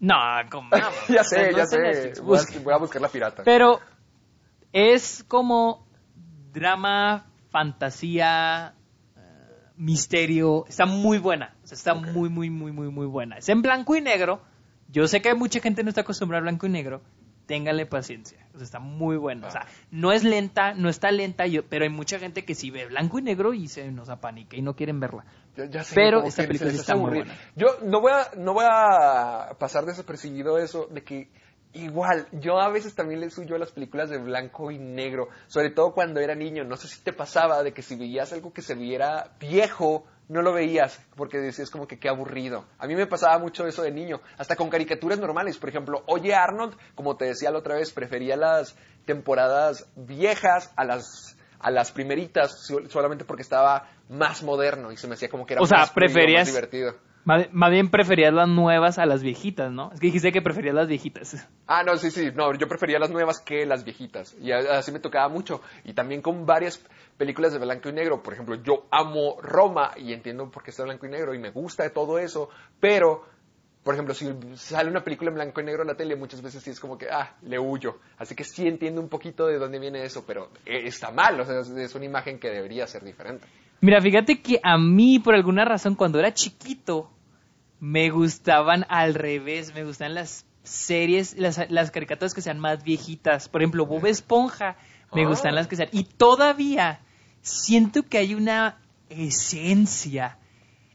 [0.00, 0.14] No,
[0.50, 0.70] como...
[1.08, 1.78] ya sé, no ya sé.
[1.78, 2.20] Netflix.
[2.20, 3.42] Voy a, voy a buscar la pirata.
[3.44, 3.80] pero
[4.72, 5.86] es como
[6.52, 8.74] drama, fantasía,
[9.16, 9.20] eh,
[9.76, 10.64] misterio.
[10.68, 11.54] Está muy buena.
[11.64, 13.38] O sea, está muy, muy, muy, muy, muy buena.
[13.38, 14.42] Es en blanco y negro.
[14.88, 17.02] Yo sé que mucha gente no está acostumbrada a blanco y negro.
[17.46, 18.46] Ténganle paciencia.
[18.54, 19.46] O sea, está muy buena.
[19.46, 22.70] O sea, no es lenta, no está lenta, yo- pero hay mucha gente que sí
[22.70, 25.24] ve blanco y negro y se nos apanica y no quieren verla.
[25.56, 27.34] Ya- ya sé, Pero esta película se está muy buena.
[27.54, 31.28] Yo no voy, a, no voy a pasar desapercibido eso de que
[31.72, 35.70] igual, yo a veces también le suyo a las películas de blanco y negro, sobre
[35.70, 36.64] todo cuando era niño.
[36.64, 40.40] No sé si te pasaba de que si veías algo que se viera viejo, no
[40.40, 42.64] lo veías porque decías como que qué aburrido.
[42.78, 45.58] A mí me pasaba mucho eso de niño, hasta con caricaturas normales.
[45.58, 50.84] Por ejemplo, Oye Arnold, como te decía la otra vez, prefería las temporadas viejas a
[50.84, 55.46] las a las primeritas so- solamente porque estaba más moderno y se me hacía como
[55.46, 56.94] que era O sea, más fluido, preferías- más divertido.
[57.24, 59.90] Más, más bien preferías las nuevas a las viejitas, ¿no?
[59.94, 61.48] Es que dijiste que preferías las viejitas.
[61.66, 64.36] Ah, no, sí, sí, no, yo prefería las nuevas que las viejitas.
[64.38, 65.62] Y así me tocaba mucho.
[65.84, 66.78] Y también con varias
[67.16, 68.22] películas de blanco y negro.
[68.22, 71.50] Por ejemplo, yo amo Roma y entiendo por qué está blanco y negro y me
[71.50, 72.50] gusta de todo eso.
[72.80, 73.24] Pero,
[73.82, 76.62] por ejemplo, si sale una película en blanco y negro en la tele, muchas veces
[76.62, 77.98] sí es como que, ah, le huyo.
[78.18, 81.40] Así que sí entiendo un poquito de dónde viene eso, pero eh, está mal.
[81.40, 83.46] O sea, es una imagen que debería ser diferente.
[83.80, 87.10] Mira, fíjate que a mí, por alguna razón, cuando era chiquito,
[87.80, 93.48] me gustaban al revés, me gustan las series, las, las caricaturas que sean más viejitas.
[93.48, 94.76] Por ejemplo, Bob Esponja,
[95.12, 95.28] me Ah.
[95.28, 95.90] gustan las que sean.
[95.92, 97.00] Y todavía
[97.42, 98.78] siento que hay una
[99.10, 100.38] esencia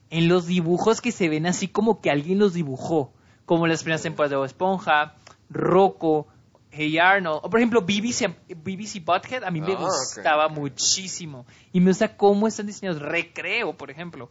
[0.09, 3.13] en los dibujos que se ven así como que alguien los dibujó.
[3.45, 5.15] Como las primeras temporadas de Bob Esponja,
[5.51, 6.27] Rocco,
[6.71, 7.41] Hey Arnold.
[7.43, 11.45] O por ejemplo, BBC, BBC Butthead, a mí me Ah, gustaba muchísimo.
[11.71, 13.01] Y me gusta cómo están diseñados.
[13.01, 14.29] Recreo, por ejemplo.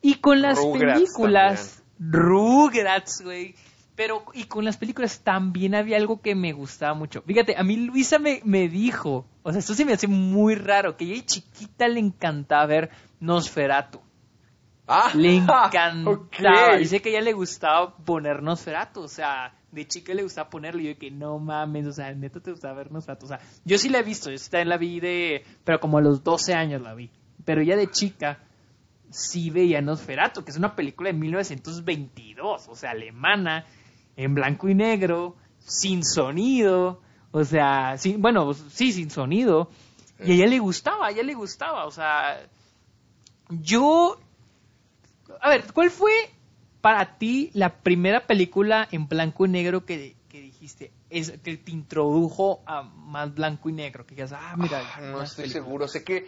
[0.00, 3.54] Y con las Rugrats películas, Rugrats, güey.
[3.94, 7.22] Pero, y con las películas también había algo que me gustaba mucho.
[7.22, 10.96] Fíjate, a mí Luisa me, me dijo, o sea, esto se me hace muy raro,
[10.96, 12.90] que ella chiquita le encantaba ver
[13.20, 14.00] Nosferatu.
[14.88, 16.76] Ah, Le encantaba.
[16.78, 19.02] Dice que a ella le gustaba poner Nosferatu.
[19.02, 20.80] O sea, de chica le gustaba ponerlo.
[20.80, 23.26] Y yo que no mames, o sea, neta te gustaba ver Nosferatu.
[23.26, 24.30] O sea, yo sí la he visto.
[24.30, 25.44] Yo sí también la vi de.
[25.64, 27.10] Pero como a los 12 años la vi.
[27.44, 28.38] Pero ella de chica
[29.10, 32.68] sí veía Nosferatu, que es una película de 1922.
[32.68, 33.66] O sea, alemana,
[34.16, 37.00] en blanco y negro, sin sonido.
[37.32, 39.70] O sea, sin, bueno, sí, sin sonido.
[40.20, 41.86] Y a ella le gustaba, a ella le gustaba.
[41.86, 42.46] O sea,
[43.48, 44.18] yo
[45.40, 46.12] a ver, ¿cuál fue
[46.82, 50.92] para ti la primera película en blanco y negro que, que dijiste?
[51.08, 54.04] Es, que te introdujo a más blanco y negro.
[54.04, 54.82] Que digas, ah, mira.
[54.96, 55.88] Ah, no estoy seguro.
[55.88, 56.26] Sé que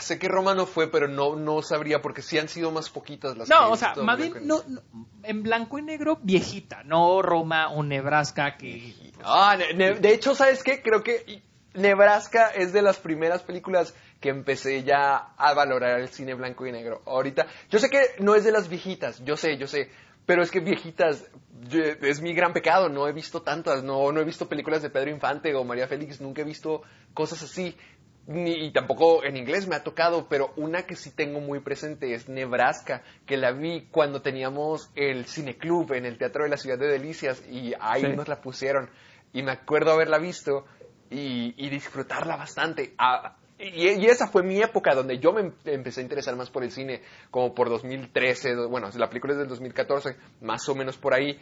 [0.00, 3.36] sé que Roma no fue, pero no no sabría porque sí han sido más poquitas
[3.36, 4.80] las No, o sea, más blanco bien y no, no,
[5.24, 10.34] en blanco y negro viejita, no Roma o Nebraska que Ah, ne- ne- de hecho,
[10.34, 10.82] ¿sabes qué?
[10.82, 11.42] Creo que
[11.76, 16.72] Nebraska es de las primeras películas que empecé ya a valorar el cine blanco y
[16.72, 17.02] negro.
[17.06, 19.90] Ahorita, yo sé que no es de las viejitas, yo sé, yo sé,
[20.24, 21.24] pero es que viejitas
[21.68, 24.90] yo- es mi gran pecado, no he visto tantas, no, no he visto películas de
[24.90, 26.82] Pedro Infante o María Félix, nunca he visto
[27.14, 27.76] cosas así.
[28.28, 32.12] Ni, y tampoco en inglés me ha tocado, pero una que sí tengo muy presente
[32.12, 36.76] es Nebraska, que la vi cuando teníamos el cineclub en el Teatro de la Ciudad
[36.76, 38.08] de Delicias y ahí Sí.
[38.16, 38.90] nos la pusieron.
[39.32, 40.66] Y me acuerdo haberla visto
[41.10, 42.94] y, y disfrutarla bastante.
[42.98, 46.50] Ah, y, y esa fue mi época donde yo me em- empecé a interesar más
[46.50, 47.00] por el cine,
[47.30, 51.38] como por 2013, do- bueno, la película es del 2014, más o menos por ahí.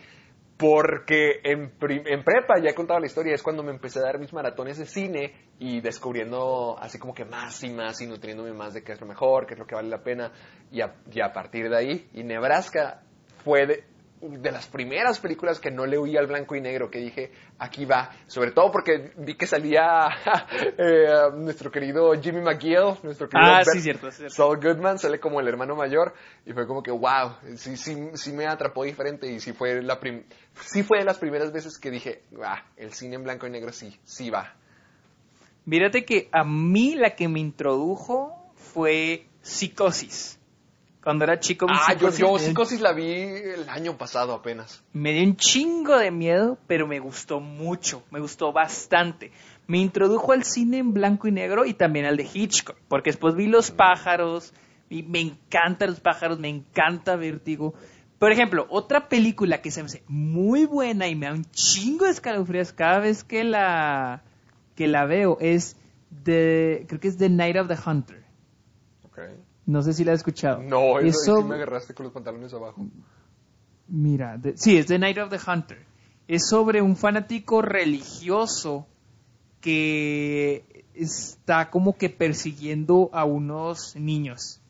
[0.56, 4.20] Porque en, en, prepa, ya he contado la historia, es cuando me empecé a dar
[4.20, 8.72] mis maratones de cine y descubriendo así como que más y más y nutriéndome más
[8.72, 10.30] de qué es lo mejor, qué es lo que vale la pena.
[10.70, 13.02] Y a, y a partir de ahí, y Nebraska
[13.44, 13.84] fue de,
[14.28, 17.84] de las primeras películas que no le oí al blanco y negro, que dije, aquí
[17.84, 20.08] va, sobre todo porque vi que salía
[20.78, 25.48] eh, nuestro querido Jimmy McGill, nuestro querido ah, sí, cierto, Saul Goodman, sale como el
[25.48, 26.14] hermano mayor,
[26.46, 29.98] y fue como que, wow, sí, sí, sí me atrapó diferente, y sí fue, la
[30.60, 33.72] sí fue de las primeras veces que dije, ah, el cine en blanco y negro
[33.72, 34.54] sí, sí va.
[35.66, 40.38] Mírate que a mí la que me introdujo fue Psicosis.
[41.04, 41.66] Cuando era chico.
[41.68, 44.82] Ah, yo, yo Psicosis la vi el año pasado apenas.
[44.94, 49.30] Me dio un chingo de miedo, pero me gustó mucho, me gustó bastante.
[49.66, 53.34] Me introdujo al cine en blanco y negro y también al de Hitchcock, porque después
[53.34, 54.54] vi Los pájaros,
[54.88, 57.74] y me encantan los pájaros, me encanta Vértigo.
[58.18, 62.06] Por ejemplo, otra película que se me hace muy buena y me da un chingo
[62.06, 64.22] de escalofríos cada vez que la,
[64.74, 65.76] que la veo es
[66.22, 68.24] The, creo que es The Night of the Hunter.
[69.10, 69.34] Okay.
[69.66, 70.62] No sé si la has escuchado.
[70.62, 72.86] No, eso, me agarraste con los pantalones abajo.
[73.88, 75.86] Mira, sí, es The Night of the Hunter.
[76.28, 78.86] Es sobre un fanático religioso
[79.60, 84.60] que está como que persiguiendo a unos niños.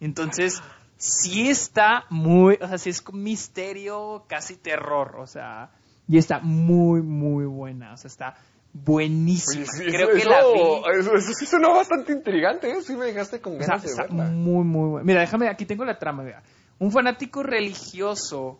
[0.00, 0.62] Entonces,
[0.96, 5.70] sí está muy, o sea, sí es misterio, casi terror, o sea,
[6.06, 8.34] y está muy, muy buena, o sea, está
[8.74, 9.64] buenísima.
[9.78, 10.98] Creo que la vi.
[10.98, 12.82] Eso, sí sonó bastante intrigante, ¿eh?
[12.82, 14.24] Sí me dejaste con ganas de verla.
[14.24, 15.06] Muy, muy buena.
[15.06, 16.42] Mira, déjame, aquí tengo la trama, vea.
[16.78, 18.58] Un fanático religioso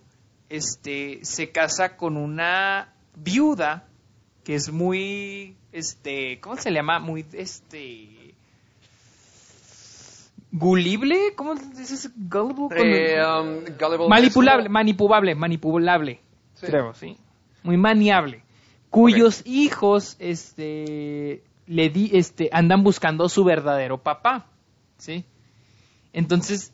[0.48, 3.88] este, se casa con una viuda
[4.44, 7.00] que es muy, este, ¿cómo se le llama?
[7.00, 8.34] Muy, este...
[10.52, 11.34] ¿Gulible?
[11.34, 12.08] ¿Cómo dices?
[12.16, 13.16] Gullible.
[13.16, 16.20] Eh, um, manipulable, manipulable, manipulable.
[16.60, 17.16] Creo, sí.
[17.64, 18.44] Muy maniable
[18.94, 24.46] cuyos hijos este, le di, este, andan buscando su verdadero papá,
[24.98, 25.24] ¿sí?
[26.12, 26.72] Entonces,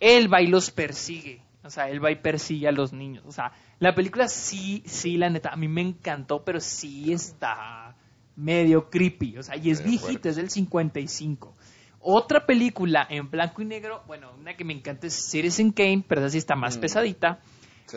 [0.00, 3.30] él va y los persigue, o sea, él va y persigue a los niños, o
[3.30, 7.94] sea, la película sí, sí, la neta, a mí me encantó, pero sí está
[8.34, 11.54] medio creepy, o sea, y es viejito, es del 55.
[12.00, 16.20] Otra película en blanco y negro, bueno, una que me encanta es Citizen Kane, pero
[16.20, 16.80] esa sí está más mm.
[16.80, 17.38] pesadita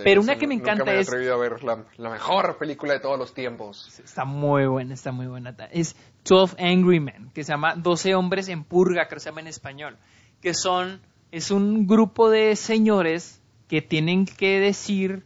[0.04, 3.00] pero una que me encanta nunca me he atrevido a ver la, mejor película de
[3.00, 4.00] todos los tiempos.
[4.04, 5.56] Está muy buena, está muy buena.
[5.72, 5.96] Es
[6.26, 9.48] 12 Angry Men, que se llama 12 hombres en purga, creo que se llama en
[9.48, 9.98] español.
[10.42, 11.02] Que son,
[11.32, 15.26] es un grupo de señores que tienen que decir...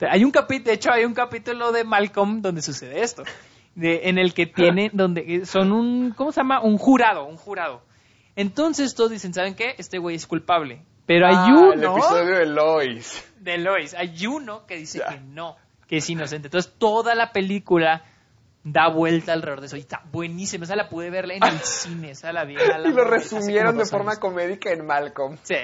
[0.00, 3.22] Hay un capítulo, de hecho hay un capítulo de Malcolm donde sucede esto.
[3.74, 6.60] De, en el que tienen, donde son un, ¿cómo se llama?
[6.60, 7.82] Un jurado, un jurado.
[8.34, 9.74] Entonces todos dicen, ¿saben qué?
[9.78, 10.82] Este güey es culpable.
[11.06, 11.72] Pero hay ah, uno...
[11.72, 13.94] El episodio de Lois de Lois.
[13.94, 15.56] Hay uno que dice que no,
[15.88, 16.48] que es inocente.
[16.48, 18.04] Entonces toda la película
[18.62, 19.76] da vuelta alrededor de eso.
[19.76, 20.64] Y está buenísima.
[20.64, 22.10] Esa la pude verla en el cine.
[22.10, 22.54] Esa la vi.
[22.54, 25.36] y lo resumieron de forma comédica en Malcolm.
[25.42, 25.56] Sí.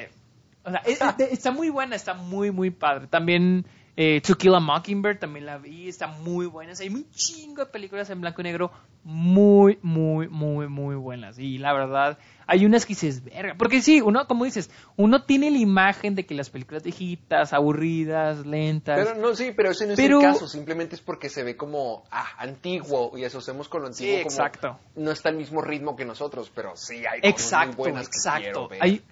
[0.65, 3.07] O sea, está muy buena, está muy, muy padre.
[3.07, 3.67] También
[3.97, 6.75] eh, To Kill a Mockingbird también la vi, está muy buena.
[6.79, 8.71] hay un chingo de películas en blanco y negro
[9.05, 11.39] muy, muy, muy, muy buenas.
[11.39, 13.55] Y la verdad, hay unas que dices, verga.
[13.57, 18.45] Porque sí, uno, como dices, uno tiene la imagen de que las películas viejitas, aburridas,
[18.45, 18.99] lentas.
[18.99, 20.47] Pero no, sí, pero ese no es el caso.
[20.47, 23.17] Simplemente es porque se ve como, ah, antiguo.
[23.17, 24.79] Y asociamos con lo antiguo sí, exacto.
[24.97, 28.69] no está al mismo ritmo que nosotros, pero sí hay cosas exacto, muy buenas exacto.
[28.81, 29.03] Hay,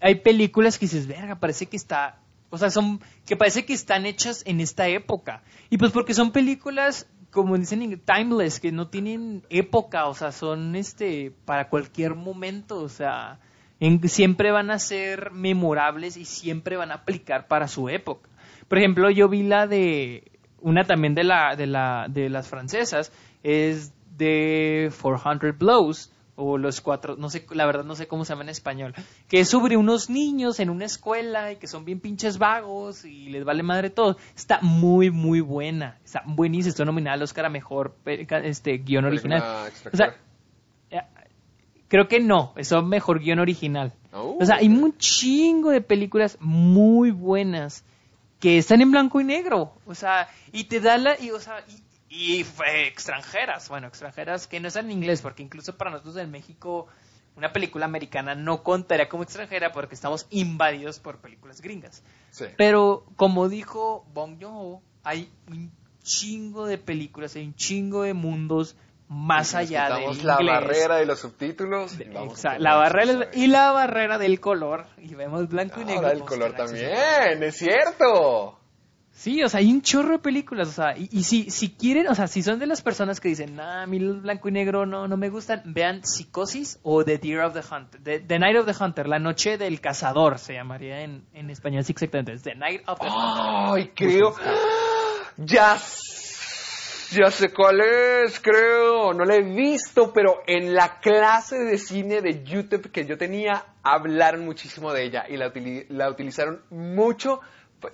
[0.00, 2.21] hay películas que dices, verga, parece que está
[2.52, 5.42] o sea, son que parece que están hechas en esta época.
[5.70, 10.76] Y pues porque son películas, como dicen, timeless, que no tienen época, o sea, son
[10.76, 13.40] este para cualquier momento, o sea,
[14.04, 18.28] siempre van a ser memorables y siempre van a aplicar para su época.
[18.68, 20.30] Por ejemplo, yo vi la de
[20.60, 23.12] una también de la de la de las francesas
[23.42, 28.32] es de 400 Blows o los cuatro, no sé, la verdad no sé cómo se
[28.32, 28.94] llama en español,
[29.28, 33.28] que es sobre unos niños en una escuela y que son bien pinches vagos y
[33.28, 34.16] les vale madre todo.
[34.34, 39.70] Está muy, muy buena, está buenísima, está nominada al Oscar a Mejor este, guion original.
[39.92, 40.16] O sea,
[40.90, 41.02] eh,
[41.88, 43.92] creo que no, es Mejor guion original.
[44.12, 47.84] O sea, hay un chingo de películas muy buenas
[48.40, 51.64] que están en blanco y negro, o sea, y te da la, y, o sea,
[51.68, 56.88] y extranjeras, bueno, extranjeras que no están en inglés, porque incluso para nosotros en México
[57.36, 62.02] una película americana no contaría como extranjera porque estamos invadidos por películas gringas.
[62.56, 65.72] Pero como dijo Bong Joon-ho, hay un
[66.02, 68.76] chingo de películas, hay un chingo de mundos
[69.08, 72.04] más allá de la barrera de los subtítulos y
[72.58, 76.10] la barrera y la barrera del color y vemos blanco y negro.
[76.10, 78.58] el color también, es cierto.
[79.14, 82.08] Sí, o sea, hay un chorro de películas, o sea, y, y si, si quieren,
[82.08, 84.52] o sea, si son de las personas que dicen, nah, a mí el blanco y
[84.52, 88.38] negro no, no me gustan, vean Psicosis o The Deer of the Hunter, The, The
[88.38, 92.36] Night of the Hunter, La Noche del Cazador, se llamaría en, en español, sí, exactamente,
[92.38, 93.44] The Night of the Hunter.
[93.74, 94.34] Ay, creo.
[95.36, 95.78] Ya,
[97.12, 99.12] ya sé cuál es, creo.
[99.14, 103.64] No la he visto, pero en la clase de cine de YouTube que yo tenía,
[103.82, 105.52] hablaron muchísimo de ella y la,
[105.88, 107.40] la utilizaron mucho.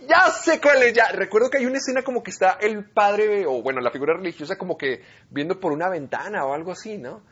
[0.08, 1.10] Ya sé cuál es, ya.
[1.12, 4.56] Recuerdo que hay una escena como que está el padre, o bueno, la figura religiosa
[4.56, 7.22] como que viendo por una ventana o algo así, ¿no?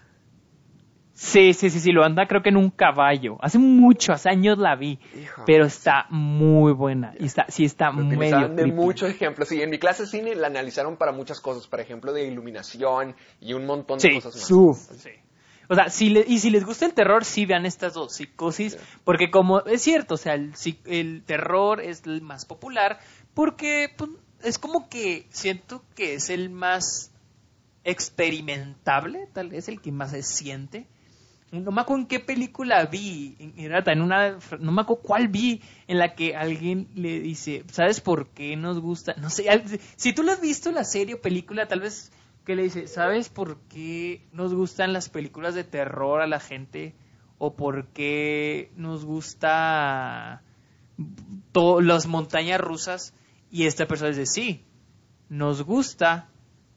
[1.12, 3.38] Sí, sí, sí, sí, lo anda creo que en un caballo.
[3.40, 5.44] Hace mucho, hace años la vi, Hijo.
[5.46, 7.14] pero está muy buena.
[7.18, 9.48] Y está, sí está Lo medio de muchos ejemplos.
[9.48, 13.16] Sí, en mi clase de cine la analizaron para muchas cosas, por ejemplo, de iluminación
[13.40, 14.86] y un montón de Sí, cosas más.
[14.98, 15.10] sí.
[15.68, 18.78] O sea, si le- y si les gusta el terror, sí vean estas dos, psicosis,
[19.04, 20.52] porque como es cierto, o sea, el,
[20.86, 23.00] el terror es el más popular,
[23.34, 24.10] porque pues,
[24.42, 27.10] es como que siento que es el más
[27.84, 30.86] experimentable, tal vez el que más se siente.
[31.52, 35.28] No me acuerdo en qué película vi, en, era en una, no me acuerdo cuál
[35.28, 39.14] vi, en la que alguien le dice, ¿sabes por qué nos gusta?
[39.18, 39.46] No sé,
[39.96, 42.12] si tú lo has visto la serie o película, tal vez
[42.46, 46.94] que le dice, ¿sabes por qué nos gustan las películas de terror a la gente?
[47.38, 50.42] ¿O por qué nos gusta
[51.82, 53.14] las montañas rusas?
[53.50, 54.64] Y esta persona dice, sí,
[55.28, 56.28] nos gusta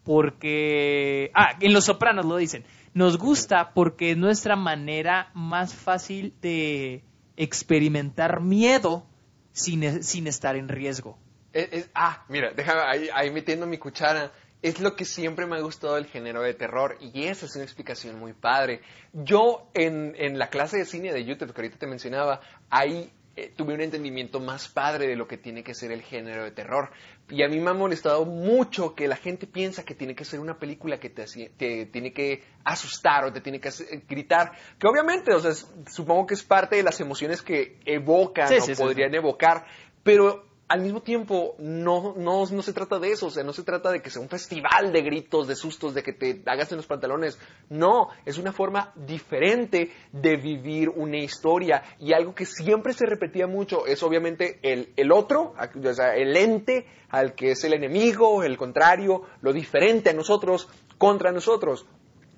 [0.03, 1.31] porque...
[1.33, 2.65] Ah, en Los Sopranos lo dicen.
[2.93, 7.03] Nos gusta porque es nuestra manera más fácil de
[7.37, 9.05] experimentar miedo
[9.51, 11.17] sin, sin estar en riesgo.
[11.53, 14.31] Es- es- ah, mira, déjame ahí, ahí metiendo mi cuchara.
[14.61, 17.63] Es lo que siempre me ha gustado del género de terror y esa es una
[17.63, 18.81] explicación muy padre.
[19.13, 23.53] Yo en, en la clase de cine de YouTube que ahorita te mencionaba, ahí eh,
[23.55, 26.89] tuve un entendimiento más padre de lo que tiene que ser el género de terror.
[27.29, 30.41] Y a mí me ha molestado mucho que la gente piensa que tiene que ser
[30.41, 34.51] una película que te, tiene que asustar o te tiene que hacer- gritar.
[34.77, 38.55] Que obviamente, o sea, es- supongo que es parte de las emociones que evocan Sí,
[38.55, 39.65] o sí, sí, podrían evocar,
[40.03, 43.63] pero al mismo tiempo no, no, no se trata de eso, o sea, no se
[43.63, 46.77] trata de que sea un festival de gritos, de sustos, de que te hagas en
[46.77, 47.39] los pantalones.
[47.69, 53.47] No, es una forma diferente de vivir una historia y algo que siempre se repetía
[53.47, 58.43] mucho es obviamente el, el otro, o sea, el ente al que es el enemigo,
[58.43, 60.69] el contrario, lo diferente a nosotros
[60.99, 61.87] contra nosotros.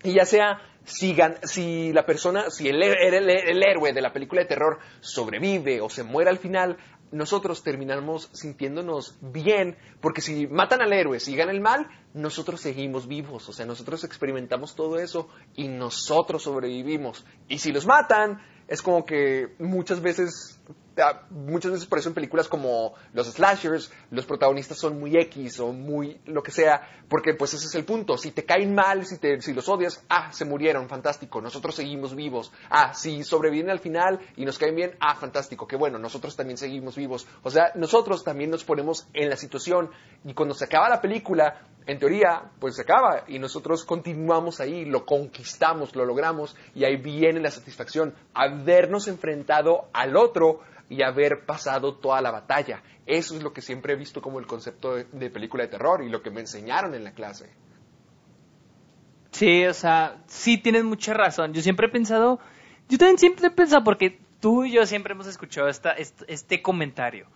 [0.04, 4.48] Y ya sea si, si la persona, si el- el héroe de la película de
[4.48, 6.78] terror sobrevive o se muere al final,
[7.12, 13.08] nosotros terminamos sintiéndonos bien, porque si matan al héroe, si gana el mal, nosotros seguimos
[13.08, 17.26] vivos, o sea, nosotros experimentamos todo eso y nosotros sobrevivimos.
[17.48, 20.60] Y si los matan, es como que muchas veces
[21.30, 25.72] muchas veces por eso en películas como los slashers, los protagonistas son muy X o
[25.72, 28.18] muy lo que sea, porque pues ese es el punto.
[28.18, 32.16] Si te caen mal, si, te, si los odias, ah, se murieron, fantástico, nosotros seguimos
[32.16, 32.52] vivos.
[32.70, 36.58] Ah, si sobreviven al final y nos caen bien, ah, fantástico, qué bueno, nosotros también
[36.58, 37.28] seguimos vivos.
[37.44, 39.92] O sea, nosotros también nos ponemos en la situación
[40.24, 44.86] y cuando se acaba la película, en teoría, pues se acaba y nosotros continuamos ahí,
[44.86, 50.62] lo conquistamos, lo logramos y ahí viene la satisfacción, habernos enfrentado al otro
[50.92, 52.84] y haber pasado toda la batalla.
[53.06, 56.04] Eso es lo que siempre he visto como el concepto de, de película de terror
[56.04, 57.50] y lo que me enseñaron en la clase.
[59.32, 61.54] Sí, o sea, sí tienes mucha razón.
[61.54, 62.40] Yo siempre he pensado,
[62.90, 66.62] yo también siempre he pensado, porque tú y yo siempre hemos escuchado esta, este, este
[66.62, 67.28] comentario.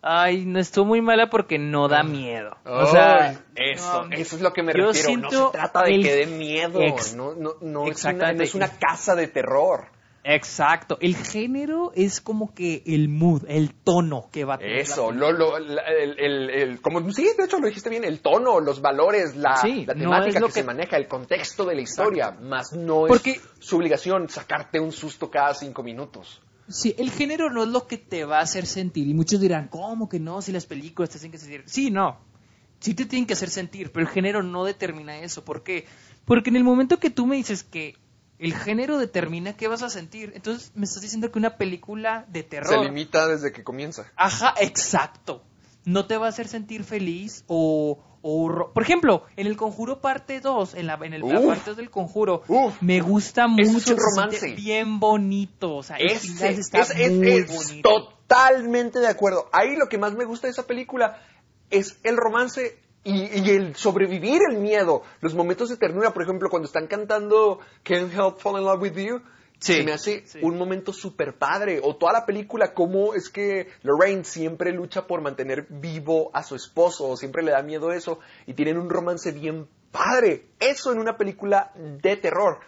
[0.00, 2.56] Ay, no estuvo muy mala porque no da miedo.
[2.64, 5.20] O sea, eso, no, eso es lo que me refiero.
[5.20, 6.80] No se trata de el- que dé miedo.
[7.14, 9.84] No, no, no, es una, no es una casa de terror.
[10.24, 10.98] Exacto.
[11.00, 14.78] El género es como que el mood, el tono que va a tener.
[14.78, 18.20] Eso, lo, lo- la- el, el- el- como, sí, de hecho lo dijiste bien, el
[18.20, 21.74] tono, los valores, la, Sí, la no temática que, que- se maneja, el contexto de
[21.74, 26.40] la historia, más no Porque- es su obligación sacarte un susto cada cinco minutos.
[26.68, 29.08] Sí, el género no es lo que te va a hacer sentir.
[29.08, 30.40] Y muchos dirán, ¿cómo que no?
[30.40, 31.64] Si las películas te hacen que sentir.
[31.66, 32.18] Sí, no.
[32.78, 35.44] Sí te tienen que hacer sentir, pero el género no determina eso.
[35.44, 35.86] ¿Por qué?
[36.24, 37.96] Porque en el momento que tú me dices que
[38.38, 42.40] el género determina qué vas a sentir, entonces me estás diciendo que una película de
[42.42, 42.84] Se terror.
[42.84, 44.10] limita desde que comienza.
[44.16, 45.44] Ajá, exacto.
[45.84, 47.98] No te va a hacer sentir feliz o...
[48.22, 51.76] o por ejemplo, en el Conjuro parte 2, en la, en el, la parte 2
[51.76, 52.74] del Conjuro, Uf.
[52.80, 53.96] me gusta es mucho.
[53.96, 54.54] se romance.
[54.54, 55.76] Bien bonito.
[55.76, 57.88] O sea, Ese, está es, es- muy es bonito.
[58.28, 59.48] totalmente de acuerdo.
[59.52, 61.20] Ahí lo que más me gusta de esa película
[61.70, 65.02] es el romance y, y el sobrevivir el miedo.
[65.20, 68.96] Los momentos de ternura, por ejemplo, cuando están cantando Can't Help Fall in Love with
[68.96, 69.22] You.
[69.58, 71.80] se me hace un momento súper padre.
[71.82, 76.56] O toda la película, cómo es que Lorraine siempre lucha por mantener vivo a su
[76.56, 80.46] esposo, o siempre le da miedo eso, y tienen un romance bien padre.
[80.58, 82.58] Eso en una película de terror.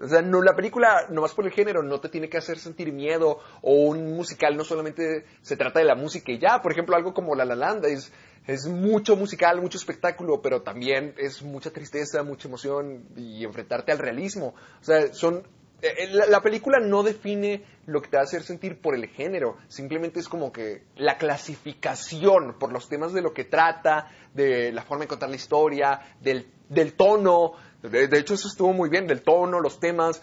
[0.00, 2.92] O sea, no, la película, nomás por el género, no te tiene que hacer sentir
[2.92, 6.62] miedo, o un musical no solamente se trata de la música y ya.
[6.62, 8.12] Por ejemplo, algo como La La Land es,
[8.48, 13.98] es mucho musical, mucho espectáculo, pero también es mucha tristeza, mucha emoción y enfrentarte al
[13.98, 14.54] realismo.
[14.80, 15.46] O sea, son
[15.82, 19.06] eh, eh, la, película no define lo que te va a hacer sentir por el
[19.06, 24.72] género, simplemente es como que la clasificación por los temas de lo que trata, de
[24.72, 27.52] la forma de contar la historia, del, del tono,
[27.82, 30.20] de, hecho eso estuvo muy bien, del tono, los temas,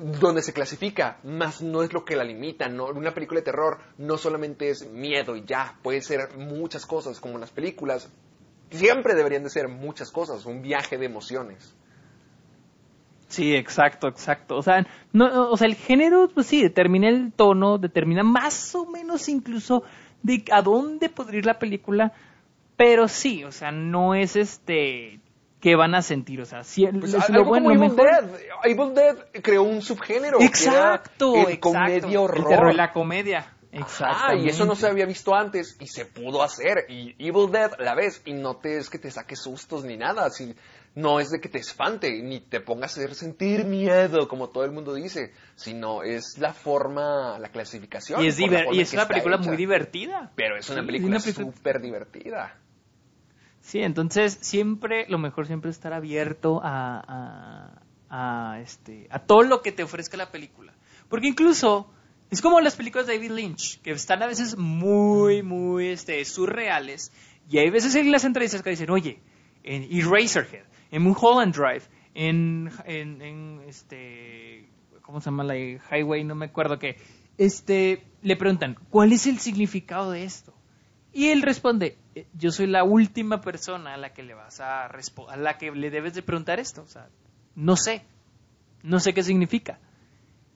[0.00, 2.86] donde se clasifica, más no es lo que la limita, ¿no?
[2.86, 7.38] una película de terror no solamente es miedo y ya, puede ser muchas cosas como
[7.38, 8.10] las películas,
[8.70, 11.74] siempre deberían de ser muchas cosas, un viaje de emociones.
[13.28, 14.56] Sí, exacto, exacto.
[14.56, 18.86] O sea, no, o sea, el género, pues sí, determina el tono, determina más o
[18.86, 19.84] menos incluso
[20.22, 22.12] de a dónde podría ir la película,
[22.76, 25.19] pero sí, o sea, no es este
[25.60, 28.24] que van a sentir, o sea, si pues lo bueno, Evil Dead.
[28.64, 30.40] Evil Dead creó un subgénero.
[30.40, 32.38] Exacto, que el comedia horror.
[32.38, 33.56] El terror la comedia.
[33.72, 34.34] Exacto.
[34.34, 36.86] y eso no se había visto antes y se pudo hacer.
[36.88, 40.28] Y Evil Dead la ves y no te es que te saque sustos ni nada.
[40.30, 40.54] Si,
[40.94, 44.64] no es de que te espante ni te pongas a hacer sentir miedo, como todo
[44.64, 48.22] el mundo dice, sino es la forma, la clasificación.
[48.24, 50.32] Y es, y es una película muy divertida.
[50.34, 52.56] Pero es una película súper divertida.
[53.70, 59.42] Sí, entonces siempre, lo mejor siempre es estar abierto a, a, a, este, a todo
[59.42, 60.74] lo que te ofrezca la película.
[61.08, 61.88] Porque incluso
[62.30, 67.12] es como las películas de David Lynch, que están a veces muy, muy este, surreales.
[67.48, 69.20] Y hay veces en las entrevistas que dicen, oye,
[69.62, 71.82] en Eraserhead, en Mulholland Drive,
[72.14, 74.68] en, en, este,
[75.02, 76.24] ¿cómo se llama la highway?
[76.24, 76.96] No me acuerdo qué.
[77.38, 80.52] Este, le preguntan, ¿cuál es el significado de esto?
[81.12, 81.98] Y él responde,
[82.34, 85.90] yo soy la última persona a la que le vas a a la que le
[85.90, 87.08] debes de preguntar esto, o sea,
[87.54, 88.02] no sé,
[88.82, 89.78] no sé qué significa.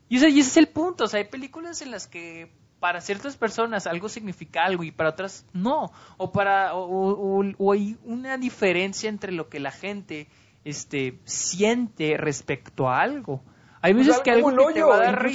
[0.09, 2.51] Y, ese es el punto, o sea, hay películas en las que
[2.81, 8.37] para ciertas personas algo significa algo y para otras no, o para o hay una
[8.37, 10.29] diferencia entre lo que la gente
[10.65, 13.43] este, siente respecto a algo.
[13.85, 14.89] Hay veces que algo el hoyo,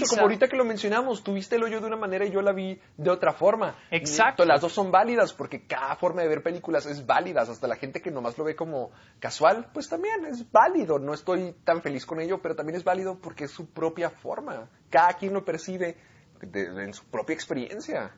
[0.10, 2.82] como ahorita que lo mencionamos, tuviste el hoyo de una manera y yo la vi
[2.98, 3.76] de otra forma.
[3.92, 4.44] Exacto.
[4.44, 7.42] Las dos son válidas porque cada forma de ver películas es válida.
[7.42, 8.90] Hasta la gente que nomás lo ve como
[9.20, 10.98] casual, pues también es válido.
[10.98, 14.68] No estoy tan feliz con ello, pero también es válido porque es su propia forma.
[14.90, 15.98] Cada quien lo percibe
[16.42, 18.16] en su propia experiencia.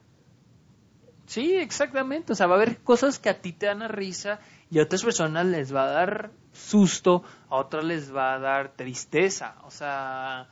[1.26, 2.32] Sí, exactamente.
[2.32, 4.40] O sea, va a haber cosas que a ti te dan a risa
[4.70, 8.74] y a otras personas les va a dar susto, a otras les va a dar
[8.76, 9.56] tristeza.
[9.66, 10.48] O sea,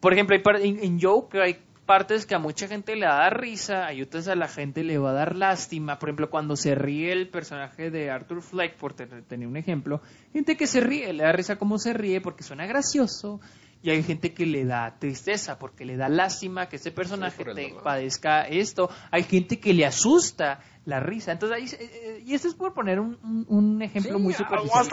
[0.00, 4.02] por ejemplo, en, en Joker hay partes que a mucha gente le da risa, hay
[4.02, 5.98] otras a la gente le va a dar lástima.
[5.98, 10.00] Por ejemplo, cuando se ríe el personaje de Arthur Fleck, por tener un ejemplo,
[10.32, 13.40] gente que se ríe, le da risa como se ríe porque suena gracioso
[13.82, 17.74] y hay gente que le da tristeza porque le da lástima que ese personaje te
[17.82, 18.88] padezca esto.
[19.10, 21.32] Hay gente que le asusta la risa.
[21.32, 24.86] Entonces, ahí, eh, eh, y esto es por poner un, un, ejemplo muy superficial.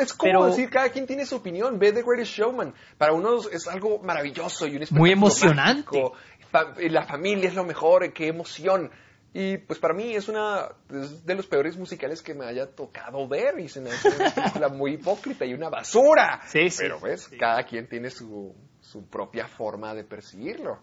[0.00, 1.78] Es como decir, cada quien tiene su opinión.
[1.78, 2.74] Ve The Greatest Showman.
[2.98, 6.02] Para unos es algo maravilloso y un Muy emocionante.
[6.90, 8.90] La familia es lo mejor, qué emoción.
[9.34, 13.58] Y pues para mí es una de los peores musicales que me haya tocado ver
[13.60, 16.42] y se me hace una película muy hipócrita y una basura.
[16.46, 16.82] Sí, sí.
[16.82, 20.82] Pero ves, cada quien tiene su, su propia forma de percibirlo.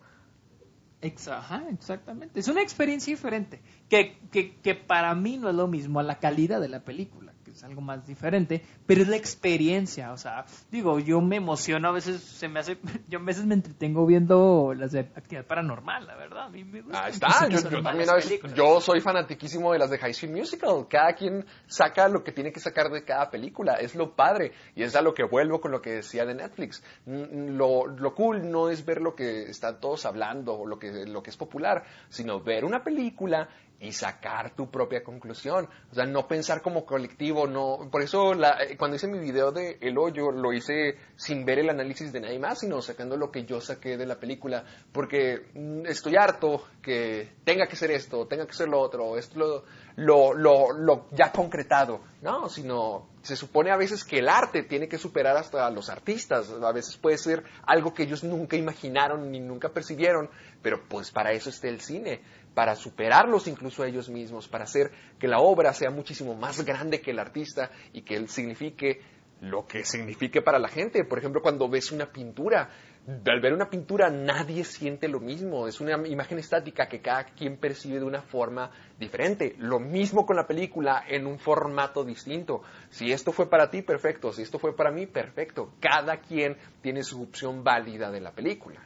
[1.02, 2.40] Exactamente.
[2.40, 6.20] Es una experiencia diferente, que, que, que para mí no es lo mismo a la
[6.20, 11.00] calidad de la película es algo más diferente, pero es la experiencia, o sea, digo,
[11.00, 12.78] yo me emociono, a veces se me hace,
[13.08, 16.82] yo a veces me entretengo viendo las de actividad paranormal, la verdad, a mí me
[16.82, 17.04] gusta.
[17.04, 20.88] Ah, está, yo, también a veces, yo soy fanatiquísimo de las de High School Musical,
[20.90, 24.84] cada quien saca lo que tiene que sacar de cada película, es lo padre, y
[24.84, 28.70] es a lo que vuelvo con lo que decía de Netflix, lo, lo cool no
[28.70, 32.40] es ver lo que están todos hablando, o lo que, lo que es popular, sino
[32.42, 35.70] ver una película y sacar tu propia conclusión.
[35.92, 37.90] O sea, no pensar como colectivo, no.
[37.90, 41.70] Por eso eh, cuando hice mi video de El Hoyo lo hice sin ver el
[41.70, 45.86] análisis de nadie más, sino sacando lo que yo saqué de la película, porque mm,
[45.86, 49.64] estoy harto que tenga que ser esto, tenga que ser lo otro, esto
[49.96, 52.50] lo, lo, lo ya concretado, ¿no?
[52.50, 56.50] Sino se supone a veces que el arte tiene que superar hasta a los artistas,
[56.50, 60.30] a veces puede ser algo que ellos nunca imaginaron ni nunca percibieron,
[60.62, 62.22] pero pues para eso está el cine
[62.60, 67.00] para superarlos incluso a ellos mismos, para hacer que la obra sea muchísimo más grande
[67.00, 69.00] que el artista y que él signifique
[69.40, 71.06] lo que signifique para la gente.
[71.06, 72.70] Por ejemplo, cuando ves una pintura,
[73.08, 77.56] al ver una pintura nadie siente lo mismo, es una imagen estática que cada quien
[77.56, 79.56] percibe de una forma diferente.
[79.58, 82.64] Lo mismo con la película en un formato distinto.
[82.90, 84.34] Si esto fue para ti, perfecto.
[84.34, 85.72] Si esto fue para mí, perfecto.
[85.80, 88.82] Cada quien tiene su opción válida de la película.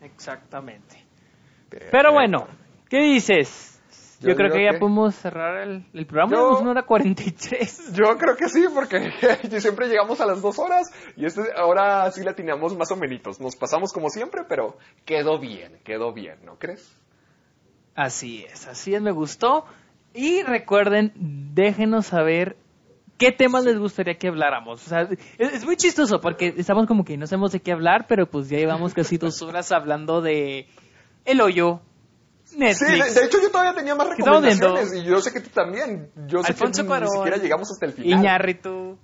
[0.00, 1.07] Exactamente.
[1.68, 2.46] Pero bueno,
[2.88, 3.68] ¿qué dices?
[4.20, 5.62] Yo, creo que ya podemos cerrar
[5.92, 6.32] el, programa.
[6.32, 7.92] Yo, una hora 43.
[7.92, 9.12] Yo creo que sí, porque
[9.60, 13.40] siempre llegamos a las dos horas y este, ahora sí la teníamos más o menos.
[13.40, 16.98] Nos pasamos como siempre, pero quedó bien, quedó bien, ¿no crees?
[17.94, 19.66] Así es, así es, me gustó.
[20.14, 21.12] Y recuerden,
[21.54, 22.56] déjenos saber
[23.18, 24.84] qué temas les gustaría que habláramos.
[24.84, 28.06] O sea, es, es, muy chistoso porque estamos como que no sabemos de qué hablar,
[28.08, 30.66] pero pues ya llevamos casi dos horas hablando de
[31.28, 31.80] el hoyo,
[32.56, 33.06] Netflix.
[33.08, 36.10] Sí, de, hecho yo todavía tenía más recomendaciones y yo sé que tú también.
[36.26, 38.18] Yo sé que ni siquiera llegamos hasta el final.
[38.20, 38.98] Iñárritu,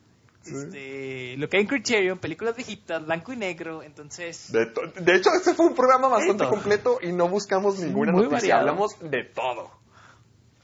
[0.47, 4.53] este, lo que hay en Criterion, películas viejitas, blanco y negro, entonces...
[4.53, 4.67] De,
[5.01, 9.25] de hecho, este fue un programa bastante completo y no buscamos ninguna noticia, hablamos de
[9.25, 9.71] todo.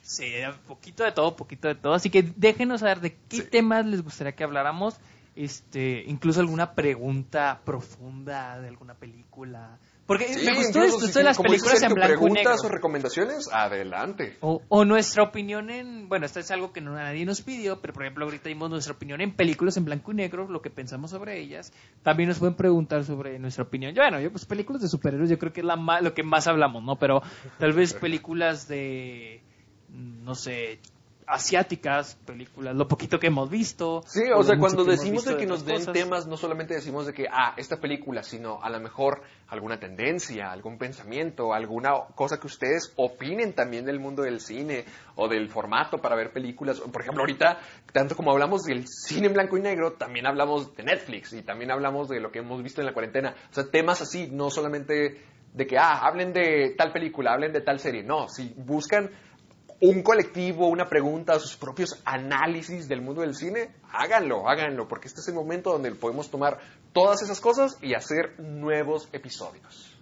[0.02, 0.32] Sí,
[0.66, 1.94] poquito de todo, poquito de todo.
[1.94, 4.96] Así que déjenos saber de qué temas les gustaría que habláramos.
[5.36, 9.78] Este, incluso alguna pregunta profunda de alguna película
[10.10, 12.52] porque me gustó esto, de las películas en blanco y negro.
[12.64, 14.38] o recomendaciones, adelante.
[14.40, 18.24] O, nuestra opinión en, bueno, esto es algo que nadie nos pidió, pero por ejemplo
[18.24, 21.72] ahorita dimos nuestra opinión en películas en blanco y negro, lo que pensamos sobre ellas.
[22.02, 23.94] También nos pueden preguntar sobre nuestra opinión.
[23.94, 26.48] Yo, bueno, yo pues películas de superhéroes yo creo que es la lo que más
[26.48, 26.96] hablamos, ¿no?
[26.96, 27.22] Pero
[27.58, 29.42] tal vez películas de,
[29.90, 30.80] no sé,
[31.30, 34.02] asiáticas, películas, lo poquito que hemos visto.
[34.06, 37.26] Sí, o, sea, cuando decimos de que nos den temas, no solamente decimos de que,
[37.30, 42.92] ah, esta película, sino a lo mejor alguna tendencia, algún pensamiento, alguna cosa que ustedes
[42.96, 44.84] opinen también del mundo del cine
[45.16, 46.80] o del formato para ver películas.
[46.80, 47.58] Por ejemplo, ahorita,
[47.92, 51.70] tanto como hablamos del cine en blanco y negro, también hablamos de Netflix y también
[51.70, 53.34] hablamos de lo que hemos visto en la cuarentena.
[53.50, 57.60] O sea, temas así, no solamente de que, ah, hablen de tal película, hablen de
[57.60, 58.02] tal serie.
[58.02, 59.10] No, si buscan
[59.80, 65.20] un colectivo, una pregunta, sus propios análisis del mundo del cine, háganlo, háganlo, porque este
[65.20, 66.58] es el momento donde podemos tomar
[66.92, 69.96] todas esas cosas y hacer nuevos episodios.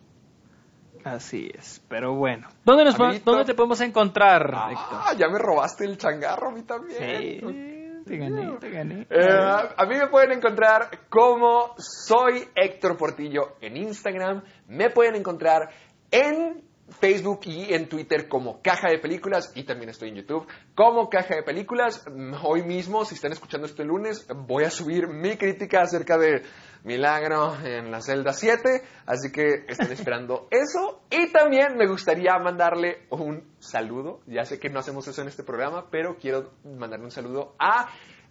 [1.05, 2.49] Así es, pero bueno.
[2.65, 6.99] ¿Dónde, nos ¿dónde te podemos encontrar, ah, ya me robaste el changarro a mí también.
[6.99, 9.07] Sí, te gané, te gané.
[9.09, 14.43] Eh, a mí me pueden encontrar como soy Héctor Portillo en Instagram.
[14.67, 15.71] Me pueden encontrar
[16.11, 21.09] en Facebook y en Twitter como Caja de Películas y también estoy en YouTube como
[21.09, 22.05] Caja de Películas.
[22.43, 26.43] Hoy mismo, si están escuchando este lunes, voy a subir mi crítica acerca de
[26.85, 31.03] Milagro en la celda 7, así que estén esperando eso.
[31.11, 35.43] Y también me gustaría mandarle un saludo, ya sé que no hacemos eso en este
[35.43, 37.89] programa, pero quiero mandarle un saludo a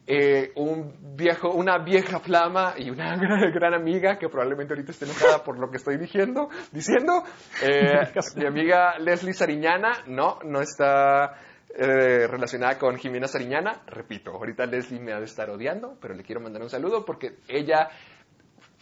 [0.10, 3.18] eh, un viejo, una vieja flama y una
[3.54, 7.24] gran, amiga que probablemente ahorita esté enojada por lo que estoy diciendo, diciendo.
[7.62, 11.36] Eh, mi amiga Leslie Sariñana, no, no está
[11.76, 13.82] eh, relacionada con Jimena Sariñana.
[13.88, 17.40] Repito, ahorita Leslie me ha de estar odiando, pero le quiero mandar un saludo porque
[17.50, 17.90] ella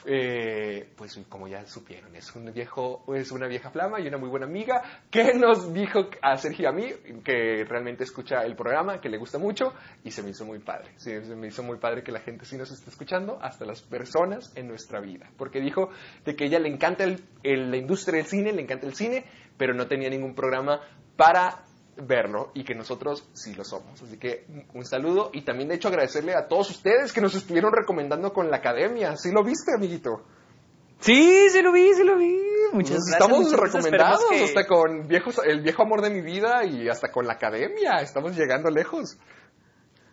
[0.05, 4.29] eh, pues como ya supieron, es un viejo, es una vieja flama y una muy
[4.29, 9.01] buena amiga que nos dijo a Sergio y a mí que realmente escucha el programa,
[9.01, 9.73] que le gusta mucho
[10.03, 10.91] y se me hizo muy padre.
[10.97, 14.51] se me hizo muy padre que la gente sí nos esté escuchando, hasta las personas
[14.55, 15.89] en nuestra vida, porque dijo
[16.23, 19.25] de que ella le encanta la industria del cine, le encanta el cine,
[19.57, 20.81] pero no tenía ningún programa
[21.15, 21.64] para
[21.97, 24.01] verlo y que nosotros sí lo somos.
[24.01, 27.71] Así que un saludo y también de hecho agradecerle a todos ustedes que nos estuvieron
[27.73, 29.15] recomendando con la academia.
[29.17, 30.23] ¿Sí lo viste, amiguito?
[30.99, 32.37] Sí, sí lo vi, sí lo vi.
[32.73, 33.21] Muchas gracias.
[33.21, 37.33] Estamos recomendados hasta con viejos, el viejo amor de mi vida y hasta con la
[37.33, 37.99] academia.
[38.01, 39.17] Estamos llegando lejos.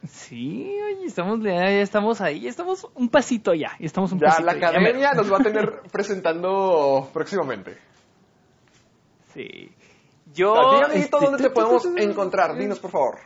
[0.08, 5.12] Sí, oye, estamos, ya estamos ahí, estamos un pasito ya, estamos un ya, La academia
[5.12, 7.78] nos va a tener presentando próximamente.
[9.32, 9.70] Sí.
[10.32, 10.82] Yo.
[10.92, 12.56] Este, ¿dónde te podemos encontrar?
[12.56, 13.18] Dinos, por favor.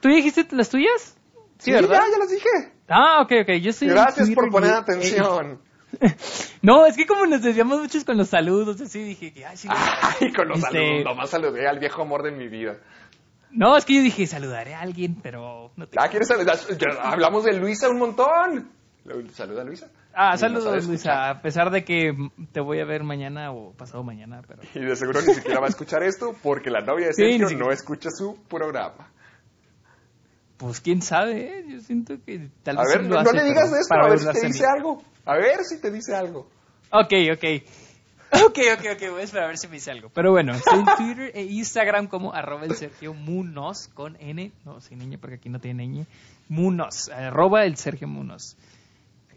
[0.00, 1.16] ¿Tú dijiste las tuyas?
[1.58, 2.02] Sí, ¿verdad?
[2.06, 2.72] Ya, ya las dije.
[2.88, 3.50] Ah, ok, ok.
[3.60, 5.60] Yo Gracias por poner atención.
[6.62, 9.68] no, es que como nos desviamos muchos con los saludos, así dije que, ay, sí.
[9.70, 11.04] Ay, con los este, saludos.
[11.04, 12.78] Nomás saludé al viejo amor de mi vida.
[13.50, 16.58] No, es que yo dije, saludaré a alguien, pero no Ah, ¿quieres saludar?
[17.02, 18.70] Hablamos de Luisa un montón.
[19.32, 19.88] ¿Saluda a Luisa?
[20.12, 22.12] Ah, saludos Luisa, a pesar de que
[22.52, 24.62] te voy a ver mañana o pasado mañana, pero...
[24.74, 27.70] Y de seguro ni siquiera va a escuchar esto porque la novia de Sergio no
[27.70, 29.10] escucha su programa.
[30.56, 31.64] Pues quién sabe, ¿eh?
[31.68, 32.86] yo siento que tal vez...
[32.86, 35.02] A ver, no, le digas esto, a ver si te dice algo.
[35.24, 36.48] A ver si te dice algo.
[36.90, 37.44] Ok, ok.
[38.32, 40.08] Ok, ok, ok, voy a esperar a ver si me dice algo.
[40.10, 44.80] Pero bueno, estoy en Twitter e Instagram como arroba el Sergio Munoz con N, no,
[44.80, 46.06] sin ñ porque aquí no tiene ñ,
[46.48, 48.56] Munoz, arroba el Sergio Munoz.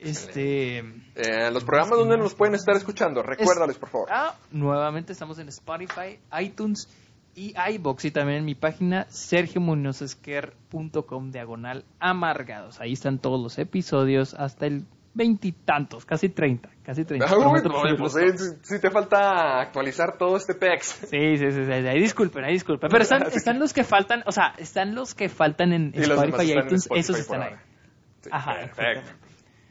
[0.04, 0.80] Este...
[1.16, 4.10] Eh, los programas donde nos pueden estar escuchando, recuérdales por favor.
[4.12, 6.90] Ah, nuevamente estamos en Spotify, iTunes
[7.36, 12.82] y iBox y también en mi página sergiomunozesquer.com diagonal amargados.
[12.82, 17.28] Ahí están todos los episodios hasta el veintitantos, casi treinta, casi treinta.
[17.28, 18.34] Prometo no, pues, eh,
[18.80, 20.88] te falta actualizar todo este pex.
[21.10, 22.90] Sí, sí, sí, sí, ahí disculpen, ahí disculpen.
[22.90, 26.54] Pero están, están los que faltan, o sea, están los que faltan en Spotify y
[26.54, 27.54] iTunes, esos están ahí.
[28.32, 29.12] Ajá, perfecto.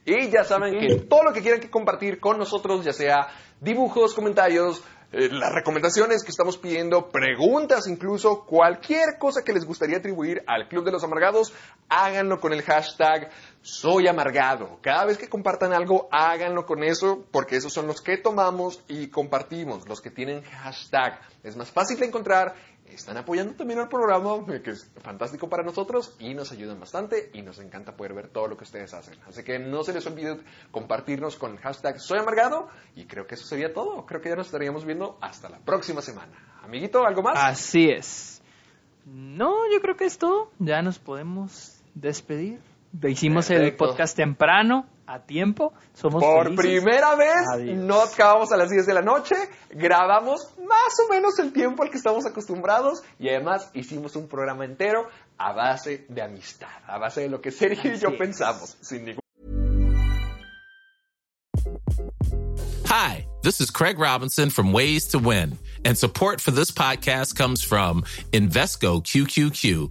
[0.05, 3.29] Y ya saben que- todo lo que quieran que compartir con nosotros, ya sea
[3.61, 9.99] dibujos, comentarios, eh, las recomendaciones que estamos pidiendo, preguntas incluso, cualquier cosa que les gustaría
[9.99, 11.53] atribuir al Club de los Amargados,
[11.91, 13.31] háganlo con el hashtag
[13.61, 14.79] Soy Amargado.
[14.81, 19.09] Cada vez que compartan algo, háganlo con eso, porque esos son los que tomamos y
[19.09, 21.21] compartimos, los que tienen hashtag.
[21.45, 22.55] Es más fácil de encontrar
[22.95, 27.31] están apoyando también al programa, eh, que es fantástico para nosotros y nos ayudan bastante
[27.33, 29.15] y nos encanta poder ver todo lo que ustedes hacen.
[29.27, 30.41] Así que no se les olvide
[30.71, 34.07] compartirnos con el hashtag Soy Amargado y creo que eso sería todo.
[34.07, 36.33] Creo que ya nos estaríamos viendo hasta la próxima semana.
[36.63, 37.39] Amiguito, ¿algo más?
[37.39, 38.43] Así es.
[39.05, 40.51] No, yo creo que es todo.
[40.59, 42.61] Ya nos podemos despedir.
[43.03, 45.73] Hicimos el podcast temprano, a tiempo.
[45.95, 46.65] Somos Por felices.
[46.83, 47.77] primera vez Adiós.
[47.79, 49.35] no acabamos a las 10 de la noche,
[49.71, 54.65] grabamos más o menos el tiempo al que estamos acostumbrados y además hicimos un programa
[54.65, 55.09] entero
[55.39, 58.19] a base de amistad, a base de lo que Sergio y yo es.
[58.19, 59.23] pensamos, sin ningún
[62.87, 67.63] Hi, this is Craig Robinson from Ways to Win, and support for this podcast comes
[67.63, 68.03] from
[68.33, 69.91] Invesco QQQ,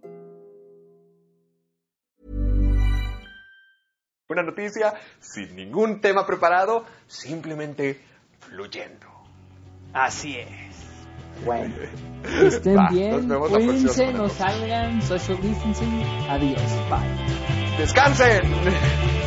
[4.31, 8.01] una noticia, sin ningún tema preparado, simplemente
[8.39, 9.07] fluyendo.
[9.93, 10.71] Así es.
[11.45, 11.73] Bueno,
[12.43, 16.03] estén Va, nos bien, próxima cuídense, no salgan, social distancing.
[16.29, 17.77] Adiós, bye.
[17.77, 19.20] ¡Descansen!